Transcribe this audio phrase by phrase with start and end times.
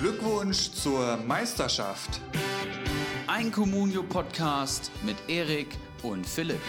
[0.00, 2.20] Glückwunsch zur Meisterschaft.
[3.26, 5.66] Ein Communio-Podcast mit Erik
[6.04, 6.60] und Philipp.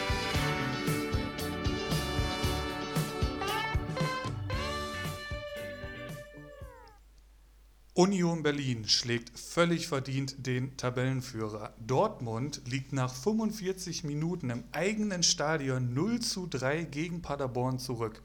[7.94, 11.76] Union Berlin schlägt völlig verdient den Tabellenführer.
[11.86, 18.24] Dortmund liegt nach 45 Minuten im eigenen Stadion 0 zu 3 gegen Paderborn zurück.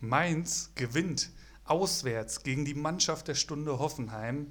[0.00, 1.32] Mainz gewinnt
[1.70, 4.48] auswärts gegen die Mannschaft der Stunde Hoffenheim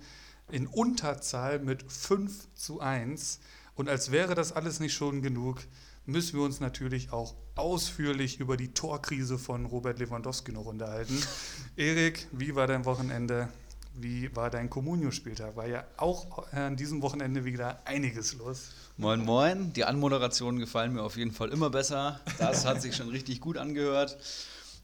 [0.52, 3.40] in Unterzahl mit 5 zu 1.
[3.76, 5.62] Und als wäre das alles nicht schon genug,
[6.05, 11.21] müssen wir uns natürlich auch ausführlich über die Torkrise von Robert Lewandowski noch unterhalten.
[11.76, 13.49] Erik, wie war dein Wochenende?
[13.93, 15.55] Wie war dein Communio-Spieltag?
[15.55, 18.70] War ja auch an diesem Wochenende wieder einiges los.
[18.95, 19.73] Moin, moin.
[19.73, 22.20] Die Anmoderationen gefallen mir auf jeden Fall immer besser.
[22.38, 24.18] Das hat sich schon richtig gut angehört.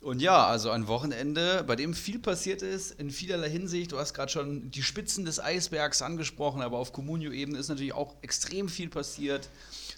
[0.03, 3.93] Und ja, also ein Wochenende, bei dem viel passiert ist, in vielerlei Hinsicht.
[3.93, 8.15] Du hast gerade schon die Spitzen des Eisbergs angesprochen, aber auf Communio-Ebene ist natürlich auch
[8.21, 9.48] extrem viel passiert.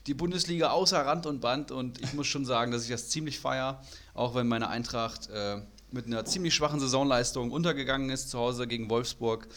[0.05, 3.39] Die Bundesliga außer Rand und Band und ich muss schon sagen, dass ich das ziemlich
[3.39, 3.81] feier,
[4.13, 5.61] auch wenn meine Eintracht äh,
[5.91, 9.47] mit einer ziemlich schwachen Saisonleistung untergegangen ist zu Hause gegen Wolfsburg.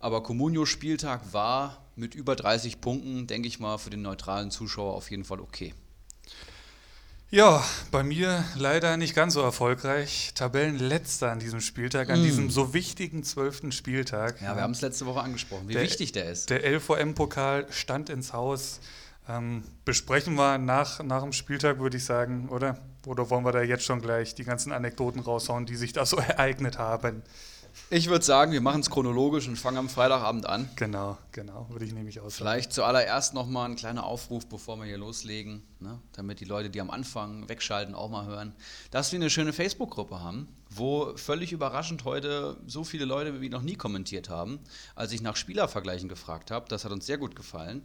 [0.00, 5.12] Aber Comunio-Spieltag war mit über 30 Punkten, denke ich mal, für den neutralen Zuschauer auf
[5.12, 5.74] jeden Fall okay.
[7.32, 10.32] Ja, bei mir leider nicht ganz so erfolgreich.
[10.34, 12.24] Tabellenletzter an diesem Spieltag, an mm.
[12.24, 14.42] diesem so wichtigen zwölften Spieltag.
[14.42, 16.50] Ja, wir haben es letzte Woche angesprochen, wie der, wichtig der ist.
[16.50, 18.80] Der LVM-Pokal stand ins Haus.
[19.30, 22.76] Ähm, besprechen wir nach, nach dem Spieltag, würde ich sagen, oder?
[23.06, 26.16] Oder wollen wir da jetzt schon gleich die ganzen Anekdoten raushauen, die sich da so
[26.18, 27.22] ereignet haben?
[27.94, 30.66] Ich würde sagen, wir machen es chronologisch und fangen am Freitagabend an.
[30.76, 32.36] Genau, genau, würde ich nämlich aus.
[32.36, 35.98] Vielleicht zuallererst nochmal ein kleiner Aufruf, bevor wir hier loslegen, ne?
[36.12, 38.54] damit die Leute, die am Anfang wegschalten, auch mal hören,
[38.92, 43.60] dass wir eine schöne Facebook-Gruppe haben, wo völlig überraschend heute so viele Leute wie noch
[43.60, 44.60] nie kommentiert haben,
[44.94, 46.70] als ich nach Spielervergleichen gefragt habe.
[46.70, 47.82] Das hat uns sehr gut gefallen.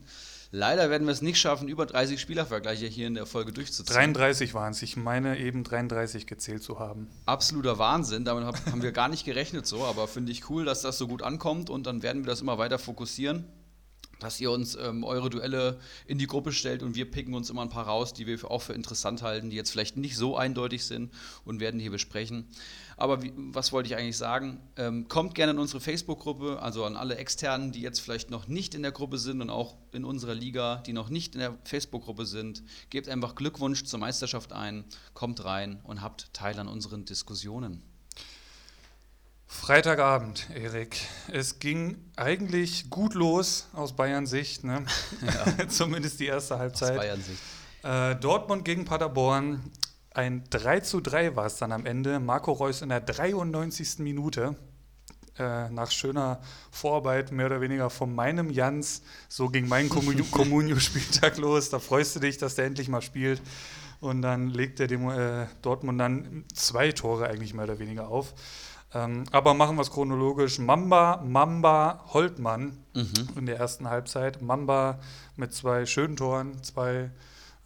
[0.52, 3.94] Leider werden wir es nicht schaffen, über 30 Spielervergleiche hier in der Folge durchzuziehen.
[3.94, 4.81] 33 waren es.
[4.81, 7.08] Ich meine eben 33 gezählt zu haben.
[7.25, 8.25] Absoluter Wahnsinn.
[8.25, 11.22] Damit haben wir gar nicht gerechnet so, aber finde ich cool, dass das so gut
[11.22, 13.46] ankommt und dann werden wir das immer weiter fokussieren
[14.19, 17.62] dass ihr uns ähm, eure Duelle in die Gruppe stellt und wir picken uns immer
[17.62, 20.85] ein paar raus, die wir auch für interessant halten, die jetzt vielleicht nicht so eindeutig
[20.85, 21.14] sind
[21.46, 22.47] und werden hier besprechen.
[22.97, 24.59] Aber wie, was wollte ich eigentlich sagen?
[24.75, 28.74] Ähm, kommt gerne in unsere Facebook-Gruppe, also an alle Externen, die jetzt vielleicht noch nicht
[28.74, 32.25] in der Gruppe sind und auch in unserer Liga, die noch nicht in der Facebook-Gruppe
[32.25, 32.63] sind.
[32.90, 37.84] Gebt einfach Glückwunsch zur Meisterschaft ein, kommt rein und habt Teil an unseren Diskussionen.
[39.46, 40.97] Freitagabend, Erik.
[41.31, 44.85] Es ging eigentlich gut los aus Bayern Sicht, ne?
[45.22, 45.68] Ja.
[45.69, 46.91] zumindest die erste Halbzeit.
[46.91, 47.41] Aus Bayern Sicht.
[47.84, 49.72] Äh, Dortmund gegen Paderborn.
[50.17, 52.19] Ein 3 zu 3 war es dann am Ende.
[52.19, 54.00] Marco Reus in der 93.
[54.00, 54.55] Minute.
[55.38, 56.41] Äh, nach schöner
[56.72, 59.03] Vorarbeit, mehr oder weniger von meinem Jans.
[59.29, 59.89] So ging mein
[60.31, 61.69] Communio-Spieltag los.
[61.69, 63.44] Da freust du dich, dass der endlich mal spielt.
[64.00, 68.34] Und dann legt er dem äh, Dortmund dann zwei Tore eigentlich mehr oder weniger auf.
[68.95, 70.57] Ähm, aber machen wir es chronologisch.
[70.57, 73.29] Mamba, Mamba, Holtmann mhm.
[73.35, 74.41] in der ersten Halbzeit.
[74.41, 74.99] Mamba
[75.35, 77.11] mit zwei schönen Toren, zwei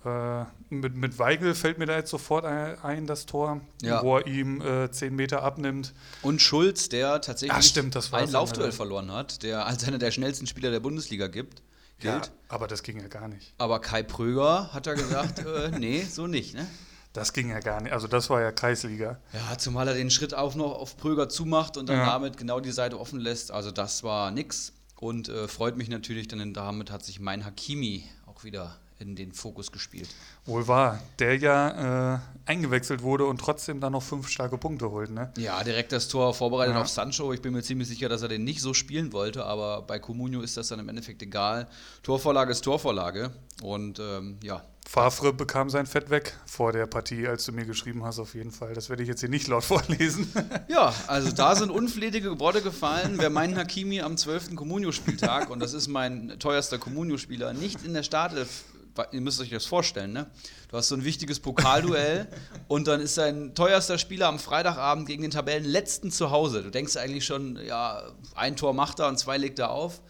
[0.06, 4.02] äh, mit, mit Weigel fällt mir da jetzt sofort ein, ein das Tor, ja.
[4.04, 5.94] wo er ihm äh, zehn Meter abnimmt.
[6.22, 10.48] Und Schulz, der tatsächlich Ach, stimmt, ein Laufduell verloren hat, der als einer der schnellsten
[10.48, 11.62] Spieler der Bundesliga gibt.
[12.00, 12.28] Gilt.
[12.28, 13.54] Ja, aber das ging ja gar nicht.
[13.60, 16.66] Aber Kai Pröger hat ja gesagt, äh, nee, so nicht, ne?
[17.14, 17.92] Das ging ja gar nicht.
[17.92, 19.20] Also das war ja Kreisliga.
[19.34, 22.06] Ja, zumal er den Schritt auch noch auf Pröger zumacht und dann ja.
[22.06, 23.52] damit genau die Seite offen lässt.
[23.52, 24.74] Also das war nix.
[24.96, 29.34] Und äh, freut mich natürlich, denn damit hat sich mein Hakimi auch wieder in den
[29.34, 30.08] Fokus gespielt.
[30.46, 35.10] Wohl wahr, der ja äh, eingewechselt wurde und trotzdem dann noch fünf starke Punkte holt.
[35.10, 35.34] Ne?
[35.38, 36.82] Ja, direkt das Tor vorbereitet ja.
[36.82, 37.34] auf Sancho.
[37.34, 40.42] Ich bin mir ziemlich sicher, dass er den nicht so spielen wollte, aber bei Comunio
[40.42, 41.68] ist das dann im Endeffekt egal.
[42.04, 43.32] Torvorlage ist Torvorlage
[43.62, 48.04] und ähm, ja, Favre bekam sein Fett weg vor der Partie, als du mir geschrieben
[48.04, 48.74] hast, auf jeden Fall.
[48.74, 50.30] Das werde ich jetzt hier nicht laut vorlesen.
[50.68, 53.14] Ja, also da sind unflätige Worte gefallen.
[53.18, 54.56] Wer meinen Hakimi am 12.
[54.56, 58.66] Comunio-Spieltag, und das ist mein teuerster Comunio-Spieler, nicht in der Startelf
[59.12, 60.30] ihr müsst euch das vorstellen, ne?
[60.70, 62.28] Du hast so ein wichtiges Pokalduell
[62.68, 66.64] und dann ist dein teuerster Spieler am Freitagabend gegen den Tabellenletzten zu Hause.
[66.64, 68.04] Du denkst eigentlich schon, ja,
[68.36, 70.02] ein Tor macht er und zwei legt er auf.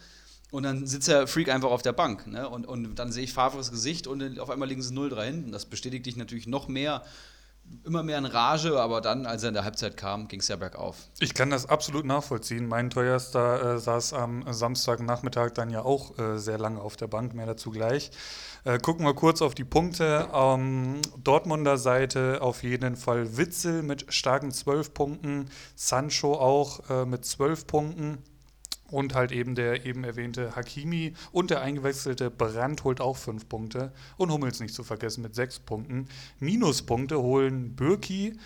[0.52, 2.28] Und dann sitzt der Freak einfach auf der Bank.
[2.28, 2.48] Ne?
[2.48, 5.52] Und, und dann sehe ich Favres Gesicht und auf einmal liegen sie 0-3 hinten.
[5.54, 7.04] Das bestätigt dich natürlich noch mehr,
[7.86, 10.58] immer mehr in Rage, aber dann, als er in der Halbzeit kam, ging es ja
[10.58, 10.98] bergauf.
[11.20, 12.68] Ich kann das absolut nachvollziehen.
[12.68, 17.34] Mein teuerster äh, saß am Samstagnachmittag dann ja auch äh, sehr lange auf der Bank,
[17.34, 18.12] mehr dazu gleich.
[18.64, 20.30] Äh, gucken wir kurz auf die Punkte.
[20.34, 27.26] Ähm, Dortmunder Seite auf jeden Fall Witzel mit starken 12 Punkten, Sancho auch äh, mit
[27.26, 28.18] 12 Punkten.
[28.90, 33.94] Und halt eben der eben erwähnte Hakimi und der eingewechselte Brand holt auch fünf Punkte.
[34.18, 36.10] Und Hummels nicht zu vergessen mit sechs Punkten.
[36.40, 38.38] Minuspunkte holen Bürki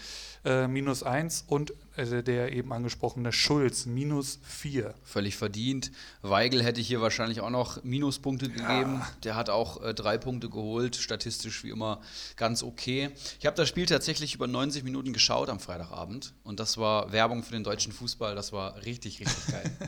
[0.45, 4.93] äh, minus eins und äh, der eben angesprochene Schulz minus vier.
[5.03, 5.91] Völlig verdient.
[6.21, 8.95] Weigel hätte hier wahrscheinlich auch noch Minuspunkte gegeben.
[8.99, 9.07] Ja.
[9.23, 12.01] Der hat auch äh, drei Punkte geholt, statistisch wie immer
[12.35, 13.11] ganz okay.
[13.39, 17.43] Ich habe das Spiel tatsächlich über 90 Minuten geschaut am Freitagabend und das war Werbung
[17.43, 18.35] für den deutschen Fußball.
[18.35, 19.71] Das war richtig, richtig geil.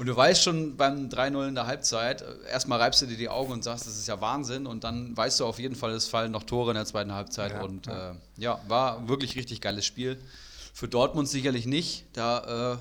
[0.00, 3.28] Und du weißt schon beim 3-0 in der Halbzeit, äh, erstmal reibst du dir die
[3.28, 4.66] Augen und sagst, das ist ja Wahnsinn.
[4.66, 7.52] Und dann weißt du auf jeden Fall, es fallen noch Tore in der zweiten Halbzeit.
[7.52, 8.12] Ja, und ja.
[8.12, 10.18] Äh, ja, war wirklich richtig geiles Spiel.
[10.80, 12.06] Für Dortmund sicherlich nicht.
[12.14, 12.78] Da äh,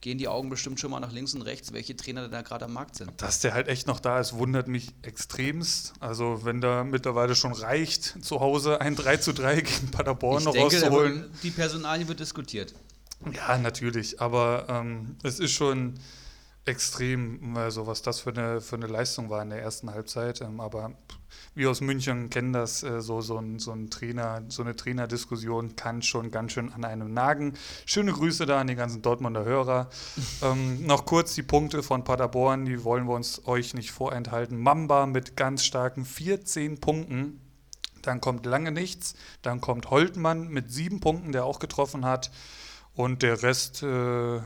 [0.00, 2.72] gehen die Augen bestimmt schon mal nach links und rechts, welche Trainer da gerade am
[2.72, 3.10] Markt sind.
[3.20, 5.94] Dass der halt echt noch da ist, wundert mich extremst.
[5.98, 10.44] Also wenn da mittlerweile schon reicht, zu Hause ein 3 zu 3 gegen Paderborn ich
[10.44, 11.28] noch denke, rauszuholen.
[11.42, 12.72] Die Personalie wird diskutiert.
[13.32, 14.20] Ja, natürlich.
[14.20, 15.94] Aber ähm, es ist schon
[16.66, 20.40] extrem, also was das für eine, für eine Leistung war in der ersten Halbzeit.
[20.40, 20.92] Ähm, aber
[21.54, 25.76] wir aus München kennen das, äh, so, so, ein, so ein Trainer, so eine Trainerdiskussion
[25.76, 27.54] kann schon ganz schön an einem nagen.
[27.86, 29.90] Schöne Grüße da an die ganzen Dortmunder Hörer.
[30.42, 34.58] ähm, noch kurz die Punkte von Paderborn, die wollen wir uns euch nicht vorenthalten.
[34.58, 37.40] Mamba mit ganz starken 14 Punkten.
[38.02, 39.14] Dann kommt lange nichts.
[39.42, 42.30] Dann kommt Holtmann mit sieben Punkten, der auch getroffen hat.
[42.94, 44.40] Und der Rest äh,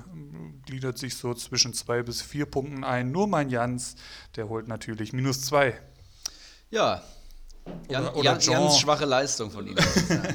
[0.65, 3.13] gliedert sich so zwischen zwei bis vier Punkten ein.
[3.13, 3.97] Nur mein Jans,
[4.37, 5.79] der holt natürlich minus zwei.
[6.71, 7.03] Ja,
[7.89, 9.77] Jan, oder, oder Jan, Jans schwache Leistung von ihm.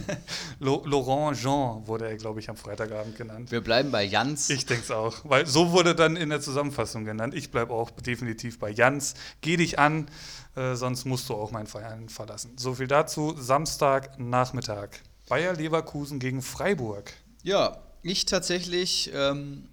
[0.60, 3.52] Laurent Jean wurde er, glaube ich, am Freitagabend genannt.
[3.52, 4.50] Wir bleiben bei Jans.
[4.50, 7.34] Ich denke es auch, weil so wurde dann in der Zusammenfassung genannt.
[7.34, 9.14] Ich bleibe auch definitiv bei Jans.
[9.42, 10.08] Geh dich an,
[10.56, 12.54] äh, sonst musst du auch meinen Verein verlassen.
[12.58, 13.36] So viel dazu.
[13.38, 14.90] Samstagnachmittag.
[15.30, 17.14] Bayer Leverkusen gegen Freiburg.
[17.44, 19.64] Ja, ich tatsächlich, ähm,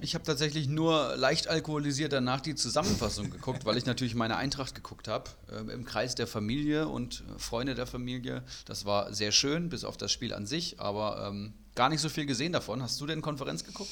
[0.00, 4.74] ich habe tatsächlich nur leicht alkoholisiert danach die Zusammenfassung geguckt, weil ich natürlich meine Eintracht
[4.74, 8.42] geguckt habe, äh, im Kreis der Familie und Freunde der Familie.
[8.66, 12.08] Das war sehr schön, bis auf das Spiel an sich, aber ähm, gar nicht so
[12.08, 12.82] viel gesehen davon.
[12.82, 13.90] Hast du denn Konferenz geguckt?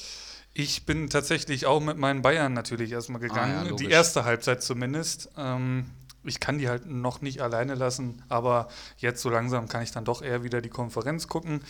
[0.53, 4.63] Ich bin tatsächlich auch mit meinen Bayern natürlich erstmal gegangen, ah, ja, die erste Halbzeit
[4.63, 5.29] zumindest.
[5.37, 5.85] Ähm,
[6.25, 8.67] ich kann die halt noch nicht alleine lassen, aber
[8.97, 11.61] jetzt so langsam kann ich dann doch eher wieder die Konferenz gucken.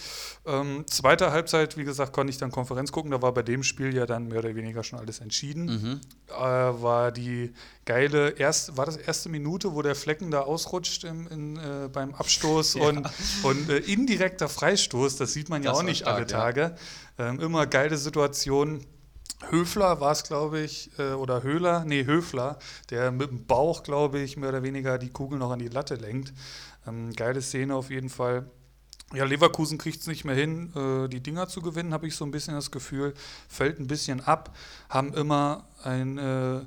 [0.46, 3.12] Ähm, zweite Halbzeit, wie gesagt, konnte ich dann Konferenz gucken.
[3.12, 5.66] Da war bei dem Spiel ja dann mehr oder weniger schon alles entschieden.
[5.66, 6.02] Mhm.
[6.30, 7.54] Äh, war die
[7.86, 12.16] geile, erst, war das erste Minute, wo der Flecken da ausrutscht im, in, äh, beim
[12.16, 12.84] Abstoß ja.
[12.84, 13.08] und,
[13.44, 16.76] und äh, indirekter Freistoß, das sieht man ja das auch nicht stark, alle Tage.
[17.18, 17.30] Ja.
[17.30, 18.86] Ähm, immer geile Situationen
[19.50, 22.58] Höfler war es, glaube ich, äh, oder Höhler, nee, Höfler,
[22.90, 25.96] der mit dem Bauch, glaube ich, mehr oder weniger die Kugel noch an die Latte
[25.96, 26.34] lenkt.
[26.88, 28.50] Ähm, geile Szene auf jeden Fall.
[29.14, 32.26] Ja, Leverkusen kriegt es nicht mehr hin, äh, die Dinger zu gewinnen, habe ich so
[32.26, 33.14] ein bisschen das Gefühl.
[33.48, 34.56] Fällt ein bisschen ab,
[34.90, 36.58] haben immer ein, äh,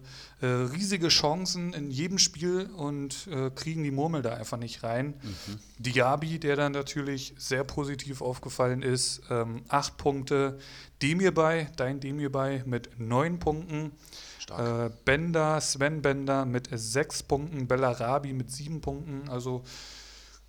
[0.41, 5.15] äh, riesige Chancen in jedem Spiel und äh, kriegen die Murmel da einfach nicht rein.
[5.21, 5.59] Mhm.
[5.79, 10.59] Diaby, der dann natürlich sehr positiv aufgefallen ist, ähm, acht Punkte.
[11.03, 13.91] Demir bei, dein Demir bei mit neun Punkten.
[14.39, 14.93] Stark.
[14.93, 19.29] Äh, Bender, Sven Bender mit sechs Punkten, Bellarabi mit sieben Punkten.
[19.29, 19.65] Also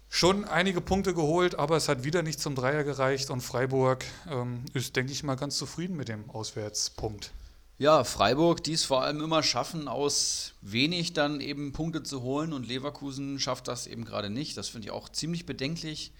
[0.09, 4.63] schon einige Punkte geholt, aber es hat wieder nicht zum Dreier gereicht und Freiburg ähm,
[4.73, 7.31] ist, denke ich mal, ganz zufrieden mit dem Auswärtspunkt.
[7.77, 12.51] Ja, Freiburg, die es vor allem immer schaffen, aus wenig dann eben Punkte zu holen
[12.51, 14.57] und Leverkusen schafft das eben gerade nicht.
[14.57, 16.11] Das finde ich auch ziemlich bedenklich.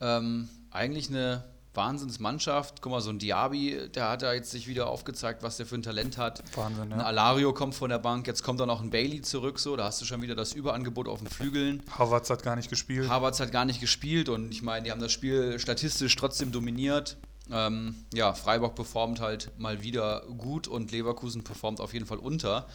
[0.00, 1.44] Ähm, eigentlich eine
[1.78, 2.82] Wahnsinnsmannschaft.
[2.82, 5.76] Guck mal, so ein Diaby, der hat ja jetzt sich wieder aufgezeigt, was der für
[5.76, 6.42] ein Talent hat.
[6.54, 6.96] Wahnsinn, ja.
[6.96, 9.84] Ein Alario kommt von der Bank, jetzt kommt dann auch ein Bailey zurück, so, da
[9.84, 11.82] hast du schon wieder das Überangebot auf den Flügeln.
[11.96, 13.08] Havertz hat gar nicht gespielt.
[13.08, 17.16] Havertz hat gar nicht gespielt und ich meine, die haben das Spiel statistisch trotzdem dominiert.
[17.50, 22.66] Ähm, ja, Freiburg performt halt mal wieder gut und Leverkusen performt auf jeden Fall unter.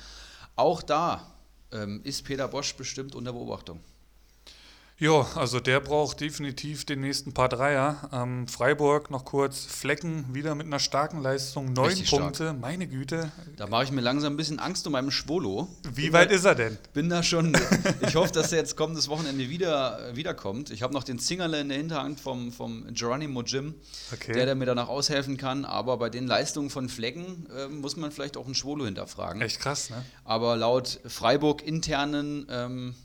[0.55, 1.27] Auch da
[1.71, 3.81] ähm, ist Peter Bosch bestimmt unter Beobachtung.
[4.99, 8.09] Ja, also der braucht definitiv den nächsten paar Dreier.
[8.13, 12.59] Ähm, Freiburg noch kurz, Flecken wieder mit einer starken Leistung, neun Richtig Punkte, stark.
[12.59, 13.31] meine Güte.
[13.57, 15.67] Da mache ich mir langsam ein bisschen Angst um meinen Schwolo.
[15.93, 16.77] Wie bin weit da, ist er denn?
[16.93, 17.57] Bin da schon,
[18.01, 20.69] ich hoffe, dass er jetzt kommendes Wochenende wieder, äh, wiederkommt.
[20.69, 23.73] Ich habe noch den Zingerle in der Hinterhand vom, vom Geronimo Jim,
[24.13, 24.33] okay.
[24.33, 25.65] der, der mir danach aushelfen kann.
[25.65, 29.41] Aber bei den Leistungen von Flecken äh, muss man vielleicht auch einen Schwolo hinterfragen.
[29.41, 30.05] Echt krass, ne?
[30.23, 32.95] Aber laut Freiburg internen ähm,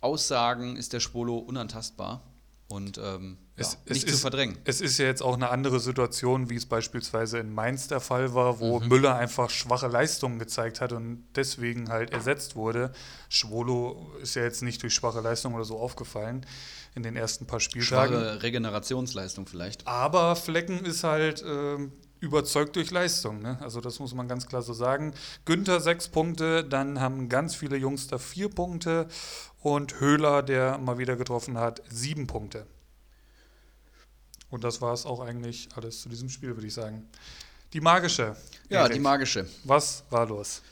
[0.00, 2.22] Aussagen ist der Spolo unantastbar
[2.68, 4.58] und ähm, es, ja, nicht es zu verdrängen.
[4.64, 8.34] Es ist ja jetzt auch eine andere Situation, wie es beispielsweise in Mainz der Fall
[8.34, 8.88] war, wo mhm.
[8.88, 12.92] Müller einfach schwache Leistungen gezeigt hat und deswegen halt ersetzt wurde.
[13.28, 16.44] Schwolo ist ja jetzt nicht durch schwache Leistung oder so aufgefallen
[16.94, 18.14] in den ersten paar Spieltagen.
[18.14, 19.86] Schwache Regenerationsleistung vielleicht.
[19.86, 21.78] Aber Flecken ist halt äh,
[22.26, 23.40] überzeugt durch Leistung.
[23.40, 23.58] Ne?
[23.60, 25.14] Also das muss man ganz klar so sagen.
[25.44, 29.08] Günther sechs Punkte, dann haben ganz viele Jungs da vier Punkte
[29.60, 32.66] und Höhler, der mal wieder getroffen hat, sieben Punkte.
[34.50, 37.08] Und das war es auch eigentlich alles zu diesem Spiel, würde ich sagen.
[37.72, 38.36] Die magische.
[38.68, 38.92] Ja, Erik.
[38.94, 39.48] die magische.
[39.64, 40.62] Was war los?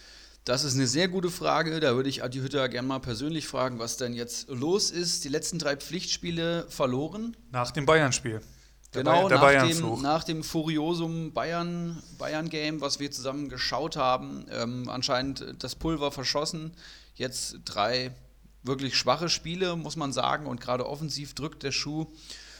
[0.44, 1.80] Das ist eine sehr gute Frage.
[1.80, 5.24] Da würde ich Adi Hütter gerne mal persönlich fragen, was denn jetzt los ist.
[5.24, 7.36] Die letzten drei Pflichtspiele verloren.
[7.50, 8.42] Nach dem Bayern-Spiel.
[8.94, 14.46] Genau, der nach, dem, nach dem Furiosum Bayern, Bayern Game, was wir zusammen geschaut haben.
[14.50, 16.72] Ähm, anscheinend das Pulver verschossen.
[17.16, 18.12] Jetzt drei
[18.62, 20.46] wirklich schwache Spiele, muss man sagen.
[20.46, 22.06] Und gerade offensiv drückt der Schuh.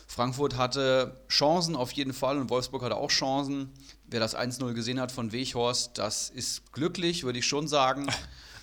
[0.07, 3.73] Frankfurt hatte Chancen auf jeden Fall und Wolfsburg hatte auch Chancen.
[4.07, 8.07] Wer das 1-0 gesehen hat von Weghorst, das ist glücklich, würde ich schon sagen.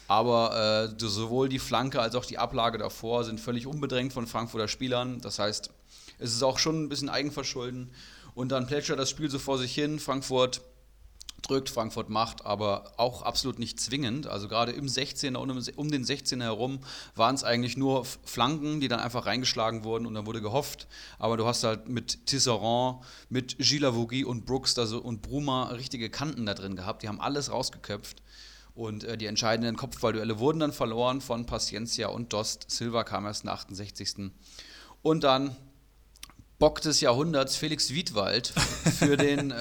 [0.07, 4.67] Aber äh, sowohl die Flanke als auch die Ablage davor sind völlig unbedrängt von Frankfurter
[4.67, 5.21] Spielern.
[5.21, 5.71] Das heißt,
[6.21, 7.91] es ist auch schon ein bisschen Eigenverschulden.
[8.33, 9.99] Und dann plätschert das Spiel so vor sich hin.
[9.99, 10.61] Frankfurt
[11.41, 14.27] drückt, Frankfurt macht, aber auch absolut nicht zwingend.
[14.27, 16.79] Also gerade im 16er und um den 16er herum
[17.15, 20.87] waren es eigentlich nur Flanken, die dann einfach reingeschlagen wurden und dann wurde gehofft.
[21.19, 26.45] Aber du hast halt mit Tisserand, mit Gilavogui und Brooks also, und Bruma richtige Kanten
[26.45, 27.03] da drin gehabt.
[27.03, 28.21] Die haben alles rausgeköpft.
[28.73, 32.71] Und äh, die entscheidenden Kopfballduelle wurden dann verloren von Paciencia und Dost.
[32.71, 34.31] Silva kam erst in der 68.
[35.01, 35.57] Und dann
[36.61, 38.53] Bock des Jahrhunderts Felix Wiedwald
[38.99, 39.57] für den, ähm,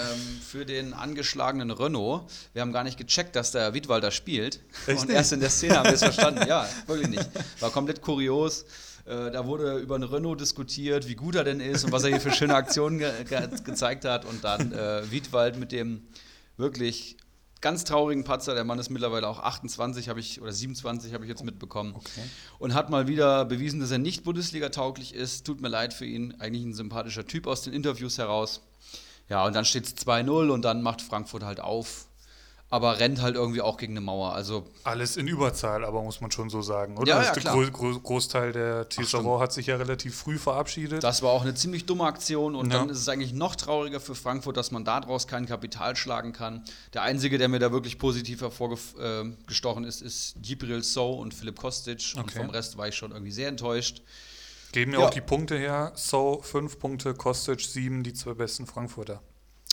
[0.46, 2.24] für den angeschlagenen Renault.
[2.52, 4.60] Wir haben gar nicht gecheckt, dass der Wiedwald da spielt.
[4.86, 6.46] Echt Und erst in der Szene haben wir es verstanden.
[6.46, 7.26] Ja, wirklich nicht.
[7.60, 8.66] War komplett kurios.
[9.06, 12.10] Äh, da wurde über einen Renault diskutiert, wie gut er denn ist und was er
[12.10, 14.26] hier für schöne Aktionen ge ge gezeigt hat.
[14.26, 16.02] Und dann äh, Wiedwald mit dem
[16.58, 17.16] wirklich
[17.60, 18.54] ganz traurigen Patzer.
[18.54, 22.22] Der Mann ist mittlerweile auch 28 habe ich oder 27 habe ich jetzt mitbekommen okay.
[22.58, 25.46] und hat mal wieder bewiesen, dass er nicht Bundesliga tauglich ist.
[25.46, 28.62] Tut mir leid für ihn, eigentlich ein sympathischer Typ aus den Interviews heraus.
[29.28, 32.06] Ja, und dann steht es 2-0 und dann macht Frankfurt halt auf
[32.70, 34.32] aber rennt halt irgendwie auch gegen eine Mauer.
[34.32, 37.08] Also Alles in Überzahl, aber muss man schon so sagen, oder?
[37.08, 41.02] Ja, ja, der Gro Gro Großteil der Tisserand hat sich ja relativ früh verabschiedet.
[41.02, 42.78] Das war auch eine ziemlich dumme Aktion und ja.
[42.78, 46.64] dann ist es eigentlich noch trauriger für Frankfurt, dass man daraus kein Kapital schlagen kann.
[46.94, 51.58] Der einzige, der mir da wirklich positiv hervorgestochen äh, ist, ist Gibril So und Philipp
[51.58, 52.20] Kostic okay.
[52.20, 54.02] und vom Rest war ich schon irgendwie sehr enttäuscht.
[54.70, 55.06] Geben mir ja.
[55.06, 55.90] auch die Punkte her.
[55.96, 59.20] So 5 Punkte, Kostic 7, die zwei besten Frankfurter.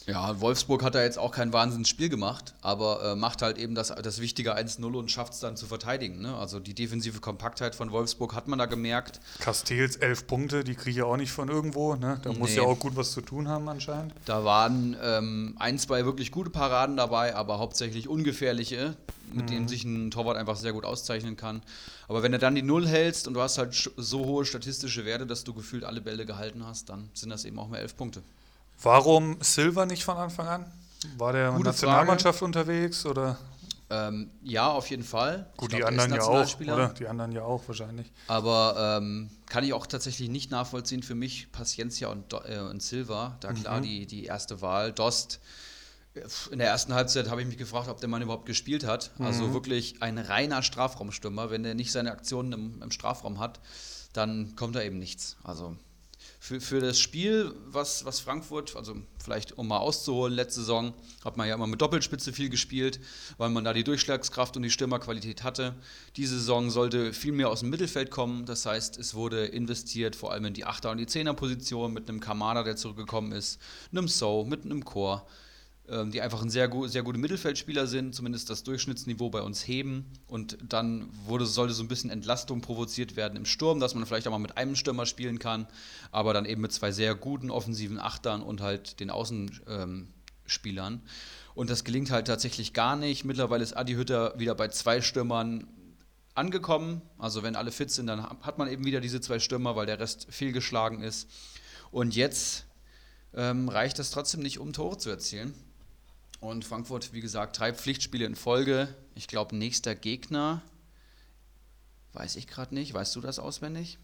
[0.08, 3.90] Ja, Wolfsburg hat da jetzt auch kein Wahnsinnsspiel gemacht, aber äh, macht halt eben das,
[3.90, 6.22] das wichtige 1-0 und schafft es dann zu verteidigen.
[6.22, 6.34] Ne?
[6.34, 9.20] Also die defensive Kompaktheit von Wolfsburg hat man da gemerkt.
[9.40, 11.96] Castells elf Punkte, die kriege ich auch nicht von irgendwo.
[11.96, 12.22] Ne?
[12.24, 12.40] Da nee.
[12.40, 14.14] muss ja auch gut was zu tun haben anscheinend.
[14.24, 18.96] Da waren ähm, ein, zwei wirklich gute Paraden dabei, aber hauptsächlich ungefährliche,
[19.34, 19.52] mit mhm.
[19.52, 21.62] denen sich ein Torwart einfach sehr gut auszeichnen kann.
[22.08, 25.28] Aber wenn du dann die Null hältst und du hast halt so hohe statistische Werte,
[25.28, 28.22] dass du gefühlt alle Bälle gehalten hast, dann sind das eben auch mehr elf Punkte.
[28.81, 30.65] Warum Silva nicht von Anfang an?
[31.17, 32.46] War der Gute Nationalmannschaft Frage.
[32.46, 33.38] unterwegs oder?
[33.89, 35.50] Ähm, ja, auf jeden Fall.
[35.55, 36.89] Gut, glaub, die anderen ja auch, oder?
[36.89, 38.12] Die anderen ja auch wahrscheinlich.
[38.27, 41.03] Aber ähm, kann ich auch tatsächlich nicht nachvollziehen.
[41.03, 43.84] Für mich Paciencia und, äh, und Silva, da klar mhm.
[43.84, 44.91] die, die erste Wahl.
[44.91, 45.39] Dost,
[46.15, 49.12] äh, in der ersten Halbzeit habe ich mich gefragt, ob der Mann überhaupt gespielt hat.
[49.12, 49.25] Also mhm.
[49.25, 51.50] Also wirklich ein reiner Strafraumstürmer.
[51.50, 53.62] Wenn er nicht seine Aktionen im, im Strafraum hat,
[54.12, 55.38] dann kommt da eben nichts.
[55.43, 55.77] Also
[56.48, 60.94] für, für das Spiel, was, was Frankfurt, also vielleicht um mal auszuholen, letzte Saison
[61.25, 63.01] hat man ja immer mit Doppelspitze viel gespielt,
[63.38, 65.75] weil man da die Durchschlagskraft und die Stürmerqualität hatte.
[66.16, 70.32] Diese Saison sollte viel mehr aus dem Mittelfeld kommen, das heißt, es wurde investiert vor
[70.32, 73.60] allem in die Achter- und die Zehner-Position mit einem Kamada, der zurückgekommen ist,
[73.92, 75.27] einem So, mit einem Chor.
[75.89, 80.06] Ähm, die einfach ein sehr, sehr gute Mittelfeldspieler sind, zumindest das Durchschnittsniveau bei uns heben.
[80.27, 84.27] Und dann wurde, sollte so ein bisschen Entlastung provoziert werden im Sturm, dass man vielleicht
[84.27, 85.65] auch mal mit einem Stürmer spielen kann,
[86.12, 90.94] aber dann eben mit zwei sehr guten offensiven Achtern und halt den Außenspielern.
[90.94, 91.01] Ähm,
[91.56, 93.24] und das gelingt halt tatsächlich gar nicht.
[93.24, 95.67] Mittlerweile ist Adi Hütter wieder bei zwei Stürmern
[96.36, 97.01] angekommen.
[97.17, 100.01] Also wenn alle fit sind, dann hat man eben wieder diese zwei Stürmer, weil der
[100.01, 101.29] Rest fehlgeschlagen ist.
[101.91, 102.65] Und jetzt
[103.34, 105.53] ähm, reicht das trotzdem nicht, um Tore zu erzielen.
[106.39, 108.94] Und Frankfurt, wie gesagt, drei Pflichtspiele in Folge.
[109.15, 110.62] Ich glaube, nächster Gegner,
[112.13, 112.94] weiß ich gerade nicht.
[112.94, 113.98] Weißt du das auswendig?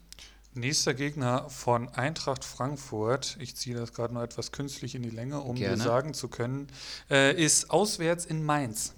[0.56, 5.40] Nächster Gegner von Eintracht Frankfurt, ich ziehe das gerade noch etwas künstlich in die Länge,
[5.40, 5.76] um Gerne.
[5.76, 6.68] dir sagen zu können,
[7.10, 8.94] äh, ist auswärts in Mainz.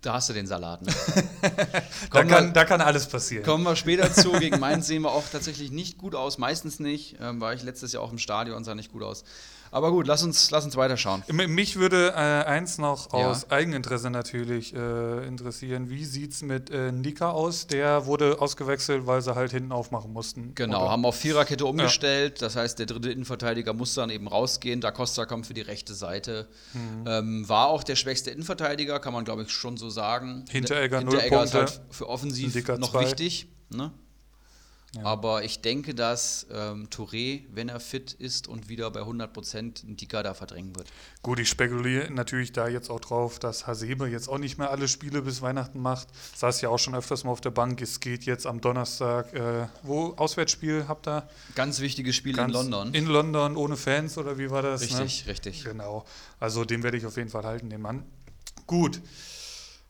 [0.00, 0.82] Da hast du den Salat.
[0.82, 0.94] Ne?
[2.12, 3.44] da, kann, da kann alles passieren.
[3.44, 4.30] Kommen wir später zu.
[4.30, 6.38] Gegen Mainz sehen wir auch tatsächlich nicht gut aus.
[6.38, 7.16] Meistens nicht.
[7.20, 9.24] Ähm, war ich letztes Jahr auch im Stadion und sah nicht gut aus.
[9.70, 11.22] Aber gut, lass uns, lass uns weiterschauen.
[11.32, 13.56] Mich würde äh, eins noch aus ja.
[13.56, 15.90] Eigeninteresse natürlich äh, interessieren.
[15.90, 17.66] Wie sieht es mit äh, Nika aus?
[17.66, 20.54] Der wurde ausgewechselt, weil sie halt hinten aufmachen mussten.
[20.54, 20.90] Genau, oder?
[20.90, 22.40] haben auf Viererkette umgestellt.
[22.40, 22.46] Ja.
[22.46, 24.80] Das heißt, der dritte Innenverteidiger muss dann eben rausgehen.
[24.80, 26.48] Da Costa kommt für die rechte Seite.
[26.72, 27.04] Mhm.
[27.06, 30.44] Ähm, war auch der schwächste Innenverteidiger, kann man glaube ich schon so sagen.
[30.50, 33.02] Hinteregger, Hinteregger ist halt für offensiv noch zwei.
[33.02, 33.48] wichtig.
[33.70, 33.92] Ne?
[34.96, 35.04] Ja.
[35.04, 39.82] Aber ich denke, dass ähm, Touré, wenn er fit ist und wieder bei 100 Prozent,
[39.84, 40.88] Dika da verdrängen wird.
[41.22, 44.88] Gut, ich spekuliere natürlich da jetzt auch drauf, dass Hasebe jetzt auch nicht mehr alle
[44.88, 46.08] Spiele bis Weihnachten macht.
[46.36, 47.82] Saß ja auch schon öfters mal auf der Bank.
[47.82, 49.34] Es geht jetzt am Donnerstag.
[49.34, 50.14] Äh, wo?
[50.16, 51.28] Auswärtsspiel habt ihr?
[51.54, 52.94] Ganz wichtiges Spiel Ganz in London.
[52.94, 54.80] In London, ohne Fans oder wie war das?
[54.80, 55.30] Richtig, ne?
[55.30, 55.64] richtig.
[55.64, 56.06] Genau.
[56.40, 58.06] Also den werde ich auf jeden Fall halten, den Mann.
[58.66, 59.02] Gut.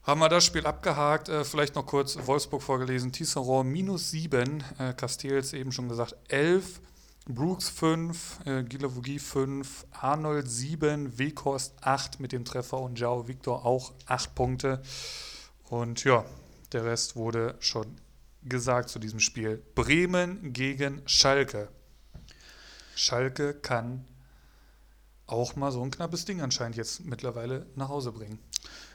[0.08, 3.12] Haben wir das Spiel abgehakt, äh, vielleicht noch kurz Wolfsburg vorgelesen.
[3.12, 6.80] Tisserand minus 7, äh, Castells eben schon gesagt 11,
[7.26, 13.66] Brooks 5, äh, Gilavogi 5, Arnold 7, Weghorst 8 mit dem Treffer und Jao Victor
[13.66, 14.80] auch 8 Punkte.
[15.68, 16.24] Und ja,
[16.72, 18.00] der Rest wurde schon
[18.42, 19.62] gesagt zu diesem Spiel.
[19.74, 21.68] Bremen gegen Schalke.
[22.94, 24.06] Schalke kann
[25.26, 28.38] auch mal so ein knappes Ding anscheinend jetzt mittlerweile nach Hause bringen.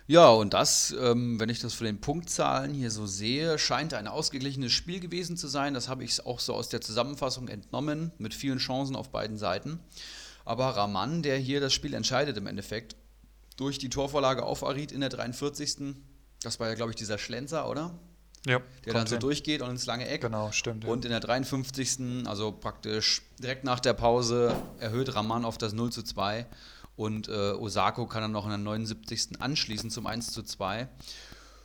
[0.06, 4.08] Ja, und das, ähm, wenn ich das von den Punktzahlen hier so sehe, scheint ein
[4.08, 5.74] ausgeglichenes Spiel gewesen zu sein.
[5.74, 9.80] Das habe ich auch so aus der Zusammenfassung entnommen, mit vielen Chancen auf beiden Seiten.
[10.46, 12.98] Aber Raman, der hier das Spiel entscheidet im Endeffekt,
[13.56, 15.96] durch die Torvorlage auf Arid in der 43.
[16.42, 17.98] Das war ja, glaube ich, dieser Schlenzer, oder?
[18.46, 18.62] Ja.
[18.86, 19.22] Der dann so hin.
[19.22, 20.22] durchgeht und ins lange Eck.
[20.22, 20.84] Genau, stimmt.
[20.84, 20.90] Ja.
[20.90, 22.28] Und in der 53.
[22.28, 26.46] also praktisch direkt nach der Pause, erhöht Raman auf das 0 zu 2.
[26.96, 29.42] Und äh, Osako kann dann noch in der 79.
[29.42, 30.88] anschließen zum 1 zu 2.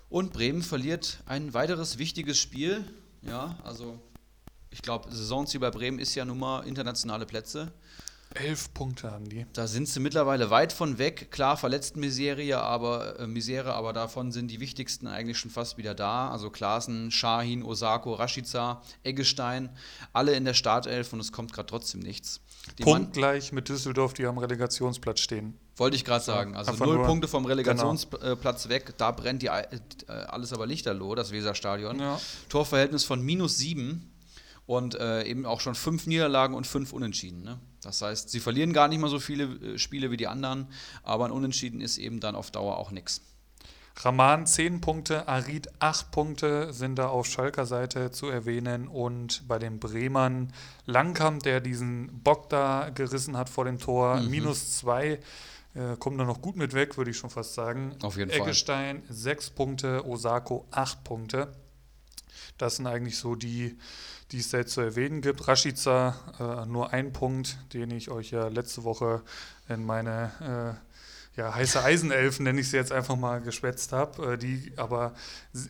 [0.09, 2.85] Und Bremen verliert ein weiteres wichtiges Spiel.
[3.23, 4.01] Ja, also
[4.71, 7.73] ich glaube, Saisonziel bei Bremen ist ja nun mal internationale Plätze.
[8.35, 9.47] Elf Punkte haben die.
[9.55, 11.31] Da sind sie mittlerweile weit von weg.
[11.31, 15.95] Klar, verletzten Miserie, aber, äh, Misere, aber davon sind die wichtigsten eigentlich schon fast wieder
[15.95, 16.31] da.
[16.31, 19.71] Also Klaassen, Shahin, Osako, Rashica, Eggestein,
[20.13, 22.41] alle in der Startelf und es kommt gerade trotzdem nichts.
[22.77, 25.59] Die Punktgleich mit Düsseldorf, die am Relegationsplatz stehen.
[25.77, 26.57] Wollte ich gerade sagen.
[26.57, 28.75] Also Einfach null Punkte vom Relegationsplatz genau.
[28.75, 28.95] weg.
[28.99, 32.01] Da brennt die, äh, alles aber lichterloh, das Weserstadion.
[32.01, 32.21] Ja.
[32.49, 34.13] Torverhältnis von minus sieben
[34.67, 37.43] und äh, eben auch schon fünf Niederlagen und fünf Unentschieden.
[37.43, 37.59] Ne?
[37.83, 40.67] Das heißt, sie verlieren gar nicht mal so viele äh, Spiele wie die anderen,
[41.03, 43.23] aber ein Unentschieden ist eben dann auf Dauer auch nichts.
[44.01, 49.59] Raman 10 Punkte, Arid 8 Punkte sind da auf Schalker Seite zu erwähnen und bei
[49.59, 50.53] den Bremern
[50.87, 54.31] Langkamp, der diesen Bock da gerissen hat vor dem Tor, mhm.
[54.31, 55.19] minus 2.
[55.75, 57.97] Äh, kommt da noch gut mit weg, würde ich schon fast sagen.
[58.03, 59.17] Auf jeden Eggestein, Fall.
[59.17, 61.53] 6 Punkte, Osako 8 Punkte.
[62.57, 63.79] Das sind eigentlich so die,
[64.31, 65.49] die es jetzt zu erwähnen gibt.
[65.49, 69.23] Rashica äh, nur ein Punkt, den ich euch ja letzte Woche
[69.69, 70.88] in meine äh,
[71.39, 75.15] ja, heiße Eisenelfen, nenne ich sie jetzt einfach mal, geschwätzt habe, äh, die aber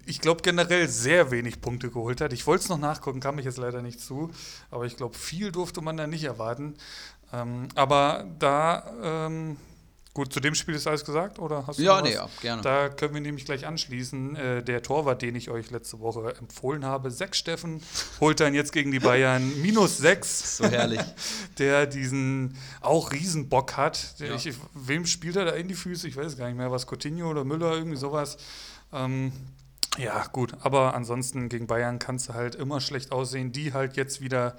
[0.07, 2.33] ich glaube generell sehr wenig Punkte geholt hat.
[2.33, 4.31] Ich wollte es noch nachgucken, kam ich jetzt leider nicht zu,
[4.71, 6.75] aber ich glaube, viel durfte man da nicht erwarten.
[7.35, 9.59] Ähm, aber da ähm,
[10.19, 12.61] Gut, zu dem Spiel ist alles gesagt, oder hast du Ja, nee, ja, gerne.
[12.61, 14.35] Da können wir nämlich gleich anschließen.
[14.35, 17.81] Äh, der Torwart, den ich euch letzte Woche empfohlen habe, Sechs Steffen,
[18.19, 20.57] holt dann jetzt gegen die Bayern minus sechs.
[20.57, 20.99] So herrlich.
[21.59, 24.17] der diesen auch Riesenbock hat.
[24.19, 24.35] Ja.
[24.35, 26.09] Ich, wem spielt er da in die Füße?
[26.09, 28.39] Ich weiß gar nicht mehr, was Coutinho oder Müller, irgendwie sowas.
[28.93, 29.31] Ähm,
[29.99, 34.21] ja, gut, aber ansonsten gegen Bayern kannst du halt immer schlecht aussehen, die halt jetzt
[34.21, 34.57] wieder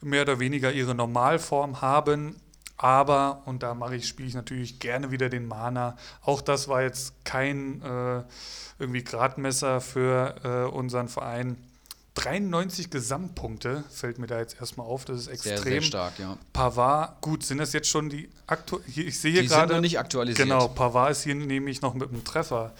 [0.00, 2.34] mehr oder weniger ihre Normalform haben
[2.78, 5.96] aber, und da mache ich, spiele ich natürlich gerne wieder den Mana.
[6.22, 8.22] Auch das war jetzt kein äh,
[8.78, 11.56] irgendwie Gradmesser für äh, unseren Verein.
[12.14, 15.04] 93 Gesamtpunkte fällt mir da jetzt erstmal auf.
[15.04, 16.38] Das ist extrem sehr, sehr stark, ja.
[16.52, 18.82] Pavard, gut, sind das jetzt schon die aktuell?
[18.86, 19.66] Ich sehe hier gerade.
[19.66, 20.48] Die sind noch nicht aktualisiert.
[20.48, 22.74] Genau, Pavard ist hier nämlich noch mit einem Treffer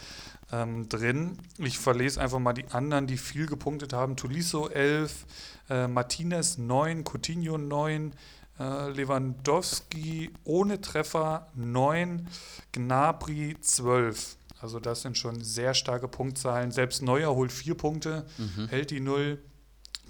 [0.52, 1.38] ähm, drin.
[1.58, 4.16] Ich verlese einfach mal die anderen, die viel gepunktet haben.
[4.16, 5.26] Tuliso 11,
[5.70, 8.14] äh, Martinez 9, Coutinho 9, äh,
[8.58, 12.26] Lewandowski ohne Treffer 9,
[12.72, 14.36] Gnabry 12.
[14.60, 16.72] Also das sind schon sehr starke Punktzahlen.
[16.72, 18.68] Selbst Neuer holt 4 Punkte, mhm.
[18.68, 19.38] hält die 0,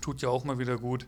[0.01, 1.07] tut ja auch mal wieder gut.